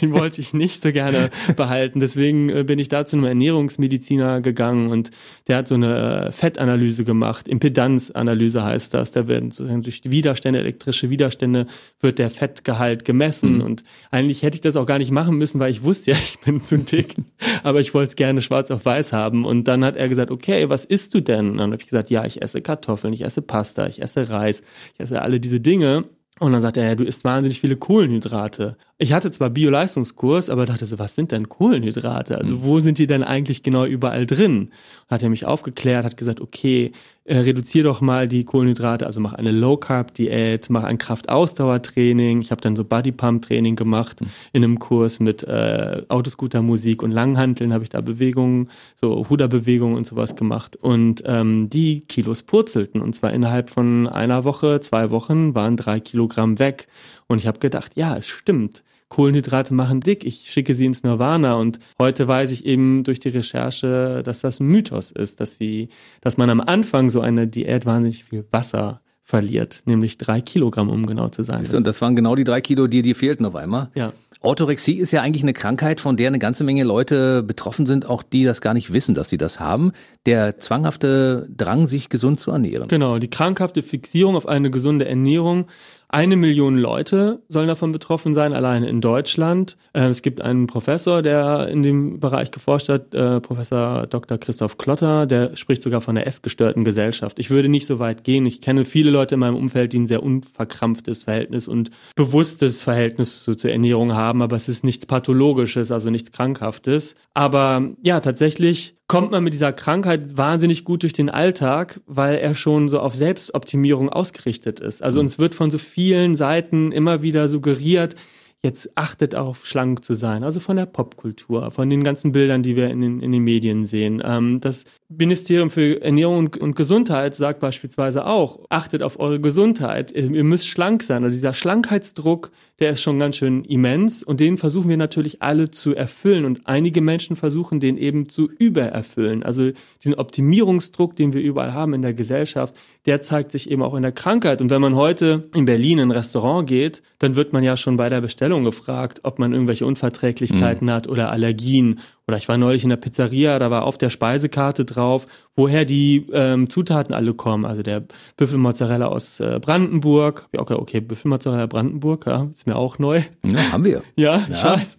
Die 0.00 0.10
wollte 0.10 0.40
ich 0.40 0.52
nicht 0.52 0.82
so 0.82 0.90
gerne 0.90 1.30
behalten. 1.56 2.00
Deswegen 2.00 2.50
äh, 2.50 2.64
bin 2.64 2.80
ich 2.80 2.88
da 2.88 3.06
zu 3.06 3.16
einem 3.16 3.26
Ernährungsmediziner 3.26 4.40
gegangen 4.40 4.90
und 4.90 5.10
der 5.46 5.58
hat 5.58 5.68
so 5.68 5.76
eine 5.76 6.26
äh, 6.26 6.32
Fettanalyse 6.32 7.04
gemacht. 7.04 7.46
Impedanzanalyse 7.46 8.64
heißt 8.64 8.92
das. 8.92 9.12
Da 9.12 9.28
werden 9.28 9.52
sozusagen 9.52 9.82
durch 9.82 10.02
Widerstände, 10.04 10.58
elektrische 10.58 11.10
Widerstände, 11.10 11.66
wird 12.00 12.18
der 12.18 12.28
Fettgehalt 12.28 12.71
gemessen. 13.04 13.56
Mhm. 13.56 13.62
Und 13.62 13.84
eigentlich 14.10 14.42
hätte 14.42 14.56
ich 14.56 14.60
das 14.60 14.76
auch 14.76 14.86
gar 14.86 14.98
nicht 14.98 15.10
machen 15.10 15.36
müssen, 15.36 15.60
weil 15.60 15.70
ich 15.70 15.84
wusste 15.84 16.12
ja, 16.12 16.16
ich 16.22 16.38
bin 16.40 16.60
zu 16.60 16.78
dick. 16.78 17.16
Aber 17.62 17.80
ich 17.80 17.94
wollte 17.94 18.08
es 18.08 18.16
gerne 18.16 18.42
schwarz 18.42 18.70
auf 18.70 18.84
weiß 18.84 19.12
haben. 19.12 19.44
Und 19.44 19.68
dann 19.68 19.84
hat 19.84 19.96
er 19.96 20.08
gesagt, 20.08 20.30
okay, 20.30 20.68
was 20.68 20.84
isst 20.84 21.14
du 21.14 21.20
denn? 21.20 21.50
Und 21.50 21.58
dann 21.58 21.72
habe 21.72 21.82
ich 21.82 21.88
gesagt, 21.88 22.10
ja, 22.10 22.24
ich 22.24 22.42
esse 22.42 22.60
Kartoffeln, 22.60 23.12
ich 23.12 23.24
esse 23.24 23.42
Pasta, 23.42 23.86
ich 23.86 24.02
esse 24.02 24.28
Reis, 24.28 24.62
ich 24.94 25.00
esse 25.00 25.22
alle 25.22 25.40
diese 25.40 25.60
Dinge. 25.60 26.04
Und 26.40 26.52
dann 26.52 26.60
sagt 26.60 26.76
er, 26.76 26.84
ja, 26.84 26.94
du 26.96 27.04
isst 27.04 27.22
wahnsinnig 27.22 27.60
viele 27.60 27.76
Kohlenhydrate. 27.76 28.76
Ich 28.98 29.12
hatte 29.12 29.30
zwar 29.30 29.50
Bio-Leistungskurs, 29.50 30.50
aber 30.50 30.66
dachte 30.66 30.86
so, 30.86 30.98
was 30.98 31.14
sind 31.14 31.30
denn 31.30 31.48
Kohlenhydrate? 31.48 32.36
Also 32.36 32.64
wo 32.64 32.80
sind 32.80 32.98
die 32.98 33.06
denn 33.06 33.22
eigentlich 33.22 33.62
genau 33.62 33.84
überall 33.84 34.26
drin? 34.26 34.70
Hat 35.08 35.22
er 35.22 35.28
mich 35.28 35.44
aufgeklärt, 35.44 36.04
hat 36.04 36.16
gesagt, 36.16 36.40
okay, 36.40 36.92
äh, 37.24 37.38
reduziere 37.38 37.84
doch 37.84 38.00
mal 38.00 38.28
die 38.28 38.44
Kohlenhydrate, 38.44 39.06
also 39.06 39.20
mach 39.20 39.34
eine 39.34 39.52
Low-Carb-Diät, 39.52 40.70
mach 40.70 40.82
ein 40.82 40.98
Kraftausdauertraining. 40.98 42.42
Ich 42.42 42.50
habe 42.50 42.60
dann 42.60 42.74
so 42.74 42.84
Body-Pump-Training 42.84 43.76
gemacht 43.76 44.20
mhm. 44.20 44.26
in 44.52 44.64
einem 44.64 44.78
Kurs 44.78 45.20
mit 45.20 45.44
äh, 45.44 46.02
Autoscooter-Musik 46.08 47.02
und 47.02 47.12
Langhanteln 47.12 47.72
habe 47.72 47.84
ich 47.84 47.90
da 47.90 48.00
Bewegungen, 48.00 48.70
so 49.00 49.28
Huda-Bewegungen 49.28 49.96
und 49.96 50.06
sowas 50.06 50.34
gemacht. 50.34 50.76
Und 50.76 51.22
ähm, 51.26 51.70
die 51.70 52.00
Kilos 52.00 52.42
purzelten 52.42 53.00
und 53.00 53.14
zwar 53.14 53.32
innerhalb 53.32 53.70
von 53.70 54.08
einer 54.08 54.44
Woche, 54.44 54.80
zwei 54.80 55.10
Wochen 55.10 55.54
waren 55.54 55.76
drei 55.76 56.00
Kilogramm 56.00 56.58
weg. 56.58 56.88
Und 57.28 57.38
ich 57.38 57.46
habe 57.46 57.60
gedacht, 57.60 57.92
ja, 57.94 58.16
es 58.16 58.26
stimmt. 58.26 58.82
Kohlenhydrate 59.12 59.74
machen 59.74 60.00
dick, 60.00 60.24
ich 60.24 60.50
schicke 60.50 60.72
sie 60.72 60.86
ins 60.86 61.02
Nirvana. 61.02 61.56
Und 61.56 61.80
heute 61.98 62.26
weiß 62.26 62.50
ich 62.50 62.64
eben 62.64 63.04
durch 63.04 63.20
die 63.20 63.28
Recherche, 63.28 64.22
dass 64.24 64.40
das 64.40 64.58
ein 64.58 64.68
Mythos 64.68 65.10
ist, 65.10 65.38
dass 65.38 65.58
sie, 65.58 65.90
dass 66.22 66.38
man 66.38 66.48
am 66.48 66.62
Anfang 66.62 67.10
so 67.10 67.20
eine 67.20 67.46
Diät 67.46 67.84
wahnsinnig 67.84 68.24
viel 68.24 68.46
Wasser 68.50 69.02
verliert, 69.22 69.82
nämlich 69.84 70.16
drei 70.16 70.40
Kilogramm, 70.40 70.88
um 70.88 71.06
genau 71.06 71.28
zu 71.28 71.44
sein. 71.44 71.64
Und 71.74 71.86
das 71.86 72.00
waren 72.00 72.16
genau 72.16 72.34
die 72.34 72.44
drei 72.44 72.60
Kilo, 72.62 72.86
die 72.86 73.02
dir 73.02 73.14
fehlten 73.14 73.44
auf 73.44 73.54
einmal. 73.54 73.90
Ja. 73.94 74.12
Orthorexie 74.40 74.94
ist 74.94 75.12
ja 75.12 75.20
eigentlich 75.20 75.42
eine 75.42 75.52
Krankheit, 75.52 76.00
von 76.00 76.16
der 76.16 76.28
eine 76.28 76.40
ganze 76.40 76.64
Menge 76.64 76.82
Leute 76.82 77.42
betroffen 77.42 77.86
sind, 77.86 78.06
auch 78.06 78.22
die 78.22 78.44
das 78.44 78.60
gar 78.60 78.74
nicht 78.74 78.92
wissen, 78.92 79.14
dass 79.14 79.28
sie 79.28 79.36
das 79.36 79.60
haben. 79.60 79.92
Der 80.26 80.58
zwanghafte 80.58 81.48
Drang, 81.54 81.86
sich 81.86 82.08
gesund 82.08 82.40
zu 82.40 82.50
ernähren. 82.50 82.88
Genau, 82.88 83.18
die 83.18 83.30
krankhafte 83.30 83.82
Fixierung 83.82 84.36
auf 84.36 84.48
eine 84.48 84.70
gesunde 84.70 85.06
Ernährung 85.06 85.66
eine 86.12 86.36
Million 86.36 86.76
Leute 86.76 87.42
sollen 87.48 87.68
davon 87.68 87.90
betroffen 87.90 88.34
sein, 88.34 88.52
alleine 88.52 88.88
in 88.88 89.00
Deutschland. 89.00 89.78
Äh, 89.94 90.08
es 90.08 90.20
gibt 90.20 90.42
einen 90.42 90.66
Professor, 90.66 91.22
der 91.22 91.68
in 91.68 91.82
dem 91.82 92.20
Bereich 92.20 92.50
geforscht 92.50 92.90
hat, 92.90 93.14
äh, 93.14 93.40
Professor 93.40 94.06
Dr. 94.06 94.36
Christoph 94.36 94.76
Klotter, 94.76 95.26
der 95.26 95.56
spricht 95.56 95.82
sogar 95.82 96.02
von 96.02 96.14
der 96.14 96.26
essgestörten 96.26 96.84
Gesellschaft. 96.84 97.38
Ich 97.38 97.48
würde 97.48 97.70
nicht 97.70 97.86
so 97.86 97.98
weit 97.98 98.24
gehen. 98.24 98.44
Ich 98.44 98.60
kenne 98.60 98.84
viele 98.84 99.10
Leute 99.10 99.36
in 99.36 99.40
meinem 99.40 99.56
Umfeld, 99.56 99.94
die 99.94 100.00
ein 100.00 100.06
sehr 100.06 100.22
unverkrampftes 100.22 101.22
Verhältnis 101.22 101.66
und 101.66 101.90
bewusstes 102.14 102.82
Verhältnis 102.82 103.42
zu, 103.42 103.54
zur 103.54 103.70
Ernährung 103.70 104.14
haben, 104.14 104.42
aber 104.42 104.56
es 104.56 104.68
ist 104.68 104.84
nichts 104.84 105.06
Pathologisches, 105.06 105.90
also 105.90 106.10
nichts 106.10 106.30
Krankhaftes. 106.30 107.14
Aber 107.32 107.88
ja, 108.02 108.20
tatsächlich 108.20 108.96
kommt 109.12 109.30
man 109.30 109.44
mit 109.44 109.52
dieser 109.52 109.74
Krankheit 109.74 110.38
wahnsinnig 110.38 110.86
gut 110.86 111.02
durch 111.02 111.12
den 111.12 111.28
Alltag, 111.28 112.00
weil 112.06 112.36
er 112.36 112.54
schon 112.54 112.88
so 112.88 112.98
auf 112.98 113.14
Selbstoptimierung 113.14 114.08
ausgerichtet 114.08 114.80
ist. 114.80 115.02
Also 115.02 115.20
mhm. 115.20 115.26
uns 115.26 115.38
wird 115.38 115.54
von 115.54 115.70
so 115.70 115.76
vielen 115.76 116.34
Seiten 116.34 116.92
immer 116.92 117.20
wieder 117.20 117.46
suggeriert, 117.48 118.16
jetzt 118.62 118.96
achtet 118.96 119.34
auf 119.34 119.66
schlank 119.66 120.02
zu 120.02 120.14
sein, 120.14 120.44
also 120.44 120.60
von 120.60 120.78
der 120.78 120.86
Popkultur, 120.86 121.70
von 121.72 121.90
den 121.90 122.02
ganzen 122.04 122.32
Bildern, 122.32 122.62
die 122.62 122.74
wir 122.74 122.88
in 122.88 123.02
den, 123.02 123.20
in 123.20 123.32
den 123.32 123.44
Medien 123.44 123.84
sehen. 123.84 124.22
Ähm, 124.24 124.60
das 124.60 124.86
Ministerium 125.18 125.70
für 125.70 126.00
Ernährung 126.02 126.38
und, 126.38 126.56
und, 126.56 126.76
Gesundheit 126.76 127.34
sagt 127.34 127.60
beispielsweise 127.60 128.26
auch, 128.26 128.60
achtet 128.70 129.02
auf 129.02 129.18
eure 129.18 129.40
Gesundheit, 129.40 130.12
ihr, 130.12 130.30
ihr 130.30 130.44
müsst 130.44 130.68
schlank 130.68 131.02
sein. 131.02 131.24
Und 131.24 131.32
dieser 131.32 131.54
Schlankheitsdruck, 131.54 132.50
der 132.78 132.90
ist 132.90 133.02
schon 133.02 133.18
ganz 133.18 133.36
schön 133.36 133.64
immens 133.64 134.22
und 134.22 134.40
den 134.40 134.56
versuchen 134.56 134.88
wir 134.88 134.96
natürlich 134.96 135.42
alle 135.42 135.70
zu 135.70 135.94
erfüllen. 135.94 136.44
Und 136.44 136.66
einige 136.66 137.00
Menschen 137.00 137.36
versuchen 137.36 137.80
den 137.80 137.96
eben 137.96 138.28
zu 138.28 138.50
übererfüllen. 138.50 139.42
Also 139.42 139.70
diesen 140.02 140.14
Optimierungsdruck, 140.14 141.14
den 141.16 141.32
wir 141.32 141.42
überall 141.42 141.72
haben 141.72 141.94
in 141.94 142.02
der 142.02 142.14
Gesellschaft, 142.14 142.74
der 143.06 143.20
zeigt 143.20 143.52
sich 143.52 143.70
eben 143.70 143.82
auch 143.82 143.94
in 143.94 144.02
der 144.02 144.12
Krankheit. 144.12 144.60
Und 144.60 144.70
wenn 144.70 144.80
man 144.80 144.96
heute 144.96 145.48
in 145.54 145.64
Berlin 145.64 145.98
in 145.98 146.08
ein 146.08 146.16
Restaurant 146.16 146.68
geht, 146.68 147.02
dann 147.18 147.36
wird 147.36 147.52
man 147.52 147.62
ja 147.62 147.76
schon 147.76 147.96
bei 147.96 148.08
der 148.08 148.20
Bestellung 148.20 148.64
gefragt, 148.64 149.20
ob 149.22 149.38
man 149.38 149.52
irgendwelche 149.52 149.86
Unverträglichkeiten 149.86 150.86
mhm. 150.86 150.92
hat 150.92 151.08
oder 151.08 151.30
Allergien 151.30 152.00
oder 152.28 152.36
ich 152.36 152.48
war 152.48 152.56
neulich 152.56 152.84
in 152.84 152.90
der 152.90 152.96
Pizzeria, 152.96 153.58
da 153.58 153.70
war 153.70 153.84
auf 153.84 153.98
der 153.98 154.10
Speisekarte 154.10 154.84
drauf, 154.84 155.26
woher 155.56 155.84
die 155.84 156.26
ähm, 156.32 156.70
Zutaten 156.70 157.14
alle 157.14 157.34
kommen. 157.34 157.64
Also 157.64 157.82
der 157.82 158.04
Büffelmozzarella 158.36 159.06
aus 159.06 159.40
äh, 159.40 159.58
Brandenburg. 159.60 160.48
Okay, 160.56 160.74
okay, 160.74 161.00
Büffelmozzarella 161.00 161.66
Brandenburg, 161.66 162.26
ja, 162.26 162.48
ist 162.50 162.66
mir 162.66 162.76
auch 162.76 162.98
neu. 162.98 163.22
Ja, 163.44 163.72
haben 163.72 163.84
wir. 163.84 164.02
ja, 164.16 164.36
ja. 164.48 164.48
ich 164.50 164.64
weiß. 164.64 164.98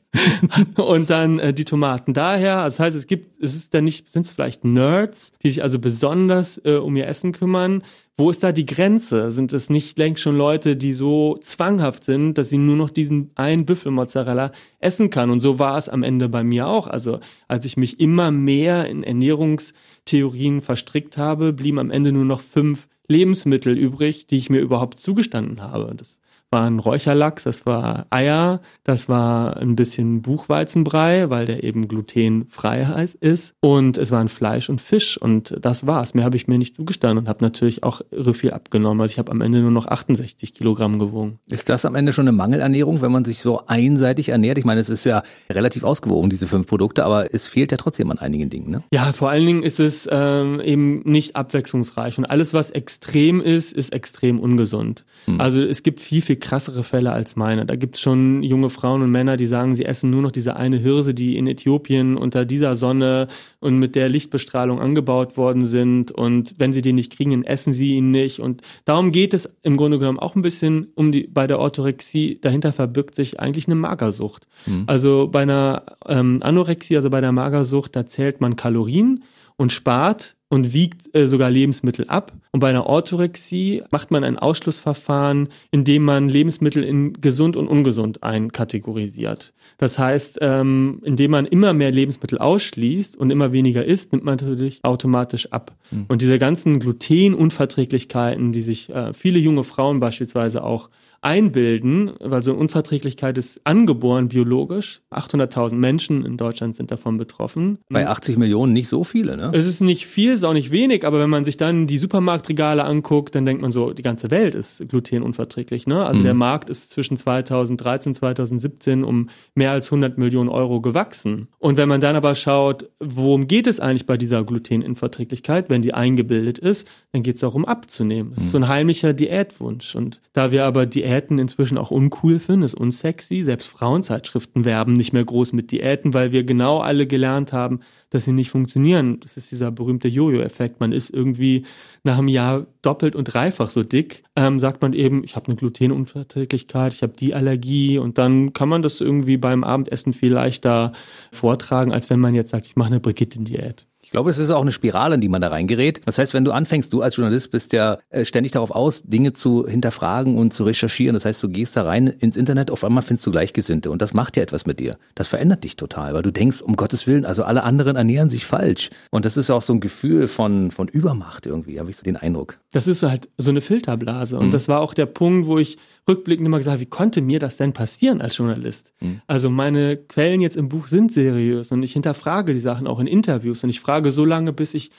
und 0.75 1.09
dann 1.09 1.39
äh, 1.39 1.53
die 1.53 1.65
Tomaten 1.65 2.13
daher. 2.13 2.57
Also 2.57 2.77
das 2.77 2.79
heißt, 2.79 2.97
es 2.97 3.07
gibt, 3.07 3.41
es 3.41 3.55
ist 3.55 3.73
dann 3.73 3.85
nicht, 3.85 4.09
sind 4.09 4.25
es 4.25 4.33
vielleicht 4.33 4.63
Nerds, 4.63 5.31
die 5.41 5.49
sich 5.49 5.63
also 5.63 5.79
besonders 5.79 6.61
äh, 6.65 6.75
um 6.75 6.95
ihr 6.95 7.07
Essen 7.07 7.31
kümmern. 7.31 7.83
Wo 8.15 8.29
ist 8.29 8.43
da 8.43 8.51
die 8.51 8.67
Grenze? 8.67 9.31
Sind 9.31 9.53
es 9.53 9.71
nicht 9.71 9.97
längst 9.97 10.21
schon 10.21 10.37
Leute, 10.37 10.75
die 10.75 10.93
so 10.93 11.35
zwanghaft 11.41 12.03
sind, 12.03 12.37
dass 12.37 12.51
sie 12.51 12.59
nur 12.59 12.75
noch 12.75 12.91
diesen 12.91 13.31
einen 13.33 13.65
Büffelmozzarella 13.65 14.51
essen 14.79 15.09
kann? 15.09 15.31
Und 15.31 15.41
so 15.41 15.57
war 15.57 15.79
es 15.79 15.89
am 15.89 16.03
Ende 16.03 16.29
bei 16.29 16.43
mir 16.43 16.67
auch. 16.67 16.85
Also 16.85 17.19
als 17.47 17.65
ich 17.65 17.75
mich 17.75 17.99
immer 17.99 18.29
mehr 18.29 18.87
in 18.87 19.01
Ernährungstheorien 19.01 20.61
verstrickt 20.61 21.17
habe, 21.17 21.53
blieben 21.53 21.79
am 21.79 21.89
Ende 21.89 22.11
nur 22.11 22.25
noch 22.25 22.41
fünf 22.41 22.87
Lebensmittel 23.07 23.75
übrig, 23.75 24.27
die 24.27 24.37
ich 24.37 24.51
mir 24.51 24.61
überhaupt 24.61 24.99
zugestanden 24.99 25.63
habe. 25.63 25.91
Das 25.95 26.21
war 26.53 26.67
ein 26.67 26.79
Räucherlachs, 26.79 27.43
das 27.43 27.65
war 27.65 28.05
Eier, 28.11 28.61
das 28.83 29.09
war 29.09 29.57
ein 29.57 29.75
bisschen 29.75 30.21
Buchweizenbrei, 30.21 31.29
weil 31.29 31.45
der 31.45 31.63
eben 31.63 31.87
glutenfrei 31.87 33.07
ist 33.19 33.55
und 33.59 33.97
es 33.97 34.11
waren 34.11 34.27
Fleisch 34.29 34.69
und 34.69 34.79
Fisch 34.79 35.17
und 35.17 35.57
das 35.59 35.87
war's. 35.87 36.13
Mehr 36.13 36.25
habe 36.25 36.37
ich 36.37 36.47
mir 36.47 36.59
nicht 36.59 36.75
zugestanden 36.75 37.23
und 37.23 37.27
habe 37.27 37.43
natürlich 37.43 37.83
auch 37.83 38.01
irre 38.11 38.35
viel 38.35 38.51
abgenommen. 38.51 39.01
Also 39.01 39.13
ich 39.13 39.19
habe 39.19 39.31
am 39.31 39.41
Ende 39.41 39.61
nur 39.61 39.71
noch 39.71 39.87
68 39.87 40.53
Kilogramm 40.53 40.99
gewogen. 40.99 41.39
Ist 41.49 41.69
das 41.69 41.85
am 41.85 41.95
Ende 41.95 42.13
schon 42.13 42.27
eine 42.27 42.37
Mangelernährung, 42.37 43.01
wenn 43.01 43.11
man 43.11 43.25
sich 43.25 43.39
so 43.39 43.65
einseitig 43.65 44.29
ernährt? 44.29 44.59
Ich 44.59 44.65
meine, 44.65 44.79
es 44.79 44.89
ist 44.89 45.05
ja 45.05 45.23
relativ 45.49 45.83
ausgewogen, 45.83 46.29
diese 46.29 46.45
fünf 46.45 46.67
Produkte, 46.67 47.03
aber 47.03 47.33
es 47.33 47.47
fehlt 47.47 47.71
ja 47.71 47.77
trotzdem 47.77 48.11
an 48.11 48.19
einigen 48.19 48.51
Dingen, 48.51 48.69
ne? 48.69 48.83
Ja, 48.91 49.11
vor 49.13 49.31
allen 49.31 49.47
Dingen 49.47 49.63
ist 49.63 49.79
es 49.79 50.07
ähm, 50.11 50.61
eben 50.61 51.01
nicht 51.03 51.35
abwechslungsreich 51.35 52.19
und 52.19 52.25
alles, 52.25 52.53
was 52.53 52.69
extrem 52.69 53.41
ist, 53.41 53.73
ist 53.73 53.91
extrem 53.91 54.39
ungesund. 54.39 55.03
Hm. 55.25 55.41
Also 55.41 55.63
es 55.63 55.81
gibt 55.81 55.99
viel, 55.99 56.21
viel 56.21 56.35
krassere 56.43 56.83
Fälle 56.83 57.13
als 57.13 57.37
meine. 57.37 57.65
Da 57.65 57.77
gibt 57.77 57.95
es 57.95 58.01
schon 58.01 58.43
junge 58.43 58.69
Frauen 58.69 59.01
und 59.01 59.11
Männer, 59.11 59.37
die 59.37 59.45
sagen, 59.45 59.75
sie 59.75 59.85
essen 59.85 60.09
nur 60.09 60.21
noch 60.21 60.31
diese 60.31 60.57
eine 60.57 60.75
Hirse, 60.77 61.13
die 61.13 61.37
in 61.37 61.47
Äthiopien 61.47 62.17
unter 62.17 62.43
dieser 62.43 62.75
Sonne 62.75 63.29
und 63.61 63.79
mit 63.79 63.95
der 63.95 64.09
Lichtbestrahlung 64.09 64.81
angebaut 64.81 65.37
worden 65.37 65.65
sind. 65.65 66.11
Und 66.11 66.55
wenn 66.57 66.73
sie 66.73 66.81
den 66.81 66.95
nicht 66.95 67.15
kriegen, 67.15 67.31
dann 67.31 67.43
essen 67.45 67.71
sie 67.71 67.93
ihn 67.93 68.11
nicht. 68.11 68.41
Und 68.41 68.61
darum 68.83 69.13
geht 69.13 69.33
es 69.33 69.49
im 69.61 69.77
Grunde 69.77 69.99
genommen 69.99 70.19
auch 70.19 70.35
ein 70.35 70.41
bisschen 70.41 70.87
um 70.95 71.13
die 71.13 71.27
bei 71.27 71.47
der 71.47 71.59
Orthorexie. 71.59 72.39
Dahinter 72.41 72.73
verbirgt 72.73 73.15
sich 73.15 73.39
eigentlich 73.39 73.67
eine 73.67 73.75
Magersucht. 73.75 74.45
Mhm. 74.65 74.83
Also 74.85 75.29
bei 75.31 75.43
einer 75.43 75.83
ähm, 76.05 76.39
Anorexie, 76.41 76.97
also 76.97 77.09
bei 77.09 77.21
der 77.21 77.31
Magersucht, 77.31 77.95
da 77.95 78.05
zählt 78.05 78.41
man 78.41 78.57
Kalorien 78.57 79.23
und 79.57 79.71
spart 79.71 80.35
und 80.53 80.71
wiegt 80.71 81.15
äh, 81.15 81.27
sogar 81.27 81.49
Lebensmittel 81.49 82.05
ab. 82.09 82.31
Und 82.51 82.59
bei 82.59 82.69
einer 82.69 82.85
Orthorexie 82.85 83.81
macht 83.89 84.11
man 84.11 84.23
ein 84.23 84.37
Ausschlussverfahren, 84.37 85.49
indem 85.71 86.03
man 86.03 86.29
Lebensmittel 86.29 86.83
in 86.83 87.13
gesund 87.13 87.57
und 87.57 87.67
ungesund 87.67 88.21
einkategorisiert. 88.21 89.53
Das 89.79 89.97
heißt, 89.97 90.37
ähm, 90.41 91.01
indem 91.03 91.31
man 91.31 91.47
immer 91.47 91.73
mehr 91.73 91.91
Lebensmittel 91.91 92.37
ausschließt 92.37 93.17
und 93.17 93.31
immer 93.31 93.51
weniger 93.51 93.83
isst, 93.83 94.11
nimmt 94.11 94.25
man 94.25 94.35
natürlich 94.35 94.79
automatisch 94.83 95.51
ab. 95.51 95.75
Mhm. 95.89 96.05
Und 96.07 96.21
diese 96.21 96.37
ganzen 96.37 96.77
Glutenunverträglichkeiten, 96.77 98.51
die 98.51 98.61
sich 98.61 98.89
äh, 98.89 99.13
viele 99.13 99.39
junge 99.39 99.63
Frauen 99.63 99.99
beispielsweise 99.99 100.63
auch 100.63 100.89
einbilden, 101.23 102.11
weil 102.19 102.43
so 102.43 102.51
eine 102.51 102.59
Unverträglichkeit 102.59 103.37
ist 103.37 103.61
angeboren 103.65 104.27
biologisch. 104.27 105.01
800.000 105.11 105.75
Menschen 105.75 106.25
in 106.25 106.37
Deutschland 106.37 106.75
sind 106.75 106.91
davon 106.91 107.17
betroffen. 107.17 107.79
Bei 107.89 108.07
80 108.07 108.37
Millionen 108.37 108.73
nicht 108.73 108.89
so 108.89 109.03
viele, 109.03 109.37
ne? 109.37 109.51
Es 109.53 109.65
ist 109.65 109.81
nicht 109.81 110.05
viel, 110.05 110.33
ist 110.33 110.43
auch 110.43 110.53
nicht 110.53 110.71
wenig, 110.71 111.05
aber 111.05 111.19
wenn 111.19 111.29
man 111.29 111.45
sich 111.45 111.57
dann 111.57 111.87
die 111.87 111.97
Supermarktregale 111.97 112.83
anguckt, 112.83 113.35
dann 113.35 113.45
denkt 113.45 113.61
man 113.61 113.71
so, 113.71 113.93
die 113.93 114.01
ganze 114.01 114.31
Welt 114.31 114.53
ist 114.53 114.87
glutenunverträglich, 114.89 115.87
ne? 115.87 116.05
Also 116.05 116.19
mhm. 116.19 116.25
der 116.25 116.33
Markt 116.33 116.69
ist 116.69 116.91
zwischen 116.91 117.15
2013 117.15 118.15
2017 118.15 119.03
um 119.03 119.29
mehr 119.55 119.71
als 119.71 119.87
100 119.87 120.17
Millionen 120.17 120.49
Euro 120.49 120.81
gewachsen. 120.81 121.47
Und 121.59 121.77
wenn 121.77 121.87
man 121.87 122.01
dann 122.01 122.15
aber 122.15 122.35
schaut, 122.35 122.89
worum 122.99 123.47
geht 123.47 123.67
es 123.67 123.79
eigentlich 123.79 124.05
bei 124.05 124.17
dieser 124.17 124.43
Glutenunverträglichkeit, 124.43 125.69
wenn 125.69 125.81
die 125.81 125.93
eingebildet 125.93 126.59
ist, 126.59 126.87
dann 127.11 127.23
geht 127.23 127.37
es 127.37 127.43
auch 127.43 127.55
um 127.55 127.65
abzunehmen. 127.65 128.33
Das 128.35 128.45
ist 128.45 128.51
so 128.51 128.57
ein 128.57 128.67
heimlicher 128.67 129.13
Diätwunsch. 129.13 129.95
Und 129.95 130.21
da 130.33 130.51
wir 130.51 130.65
aber 130.65 130.85
Diät 130.85 131.12
Diäten 131.13 131.37
inzwischen 131.37 131.77
auch 131.77 131.91
uncool 131.91 132.39
finden, 132.39 132.63
ist 132.63 132.73
unsexy. 132.73 133.43
Selbst 133.43 133.67
Frauenzeitschriften 133.67 134.65
werben 134.65 134.93
nicht 134.93 135.13
mehr 135.13 135.23
groß 135.23 135.53
mit 135.53 135.71
Diäten, 135.71 136.15
weil 136.15 136.31
wir 136.31 136.43
genau 136.43 136.79
alle 136.79 137.05
gelernt 137.05 137.53
haben, 137.53 137.81
dass 138.09 138.25
sie 138.25 138.31
nicht 138.31 138.49
funktionieren. 138.49 139.19
Das 139.19 139.37
ist 139.37 139.51
dieser 139.51 139.69
berühmte 139.69 140.07
Jojo-Effekt. 140.07 140.79
Man 140.79 140.91
ist 140.91 141.11
irgendwie 141.11 141.65
nach 142.03 142.17
einem 142.17 142.29
Jahr 142.29 142.65
doppelt 142.81 143.15
und 143.15 143.25
dreifach 143.25 143.69
so 143.69 143.83
dick. 143.83 144.23
Ähm, 144.35 144.59
sagt 144.59 144.81
man 144.81 144.93
eben, 144.93 145.23
ich 145.23 145.35
habe 145.35 145.47
eine 145.47 145.55
Glutenunverträglichkeit, 145.55 146.93
ich 146.93 147.03
habe 147.03 147.13
die 147.13 147.35
Allergie 147.35 147.99
und 147.99 148.17
dann 148.17 148.53
kann 148.53 148.69
man 148.69 148.81
das 148.81 148.99
irgendwie 148.99 149.37
beim 149.37 149.63
Abendessen 149.63 150.13
viel 150.13 150.33
leichter 150.33 150.93
vortragen, 151.31 151.91
als 151.91 152.09
wenn 152.09 152.19
man 152.19 152.33
jetzt 152.33 152.49
sagt, 152.49 152.65
ich 152.65 152.75
mache 152.75 152.87
eine 152.87 152.99
Brigitte-Diät. 152.99 153.85
Ich 154.13 154.15
glaube, 154.15 154.29
es 154.29 154.37
ist 154.37 154.51
auch 154.51 154.61
eine 154.61 154.71
Spirale, 154.71 155.15
in 155.15 155.21
die 155.21 155.27
man 155.27 155.41
da 155.41 155.47
reingerät. 155.47 156.01
Das 156.05 156.19
heißt, 156.19 156.35
wenn 156.35 156.45
du 156.45 156.51
anfängst, 156.51 156.93
du 156.93 157.01
als 157.01 157.15
Journalist 157.15 157.49
bist 157.49 157.73
ja 157.73 157.97
äh, 158.11 158.25
ständig 158.25 158.51
darauf 158.51 158.69
aus, 158.69 159.01
Dinge 159.01 159.33
zu 159.33 159.65
hinterfragen 159.67 160.37
und 160.37 160.53
zu 160.53 160.65
recherchieren. 160.65 161.15
Das 161.15 161.25
heißt, 161.25 161.41
du 161.41 161.49
gehst 161.49 161.75
da 161.75 161.81
rein 161.81 162.05
ins 162.05 162.37
Internet, 162.37 162.69
auf 162.69 162.83
einmal 162.83 163.01
findest 163.01 163.25
du 163.25 163.31
Gleichgesinnte 163.31 163.89
und 163.89 164.03
das 164.03 164.13
macht 164.13 164.37
ja 164.37 164.43
etwas 164.43 164.67
mit 164.67 164.79
dir. 164.79 164.97
Das 165.15 165.27
verändert 165.27 165.63
dich 165.63 165.77
total, 165.77 166.13
weil 166.13 166.21
du 166.21 166.29
denkst, 166.29 166.61
um 166.61 166.75
Gottes 166.75 167.07
Willen, 167.07 167.25
also 167.25 167.43
alle 167.43 167.63
anderen 167.63 167.95
ernähren 167.95 168.29
sich 168.29 168.45
falsch. 168.45 168.91
Und 169.09 169.25
das 169.25 169.35
ist 169.35 169.49
auch 169.49 169.63
so 169.63 169.73
ein 169.73 169.79
Gefühl 169.79 170.27
von, 170.27 170.69
von 170.69 170.87
Übermacht 170.87 171.47
irgendwie, 171.47 171.79
habe 171.79 171.89
ich 171.89 171.97
so 171.97 172.03
den 172.03 172.15
Eindruck. 172.15 172.59
Das 172.71 172.85
ist 172.85 173.01
halt 173.01 173.29
so 173.39 173.49
eine 173.49 173.61
Filterblase. 173.61 174.37
Und 174.37 174.49
mhm. 174.49 174.51
das 174.51 174.67
war 174.67 174.81
auch 174.81 174.93
der 174.93 175.07
Punkt, 175.07 175.47
wo 175.47 175.57
ich 175.57 175.79
rückblickend 176.07 176.45
immer 176.45 176.57
gesagt, 176.57 176.79
wie 176.79 176.85
konnte 176.85 177.21
mir 177.21 177.39
das 177.39 177.57
denn 177.57 177.73
passieren 177.73 178.21
als 178.21 178.37
Journalist? 178.37 178.93
Mhm. 178.99 179.21
Also 179.27 179.49
meine 179.49 179.97
Quellen 179.97 180.41
jetzt 180.41 180.57
im 180.57 180.69
Buch 180.69 180.87
sind 180.87 181.11
seriös 181.11 181.71
und 181.71 181.83
ich 181.83 181.93
hinterfrage 181.93 182.53
die 182.53 182.59
Sachen 182.59 182.87
auch 182.87 182.99
in 182.99 183.07
Interviews 183.07 183.63
und 183.63 183.69
ich 183.69 183.79
frage 183.79 184.11
so 184.11 184.25
lange, 184.25 184.53
bis 184.53 184.73
ich 184.73 184.91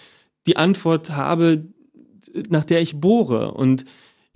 die 0.47 0.57
Antwort 0.57 1.11
habe, 1.11 1.65
nach 2.49 2.65
der 2.65 2.81
ich 2.81 3.01
bohre. 3.01 3.53
Und 3.53 3.85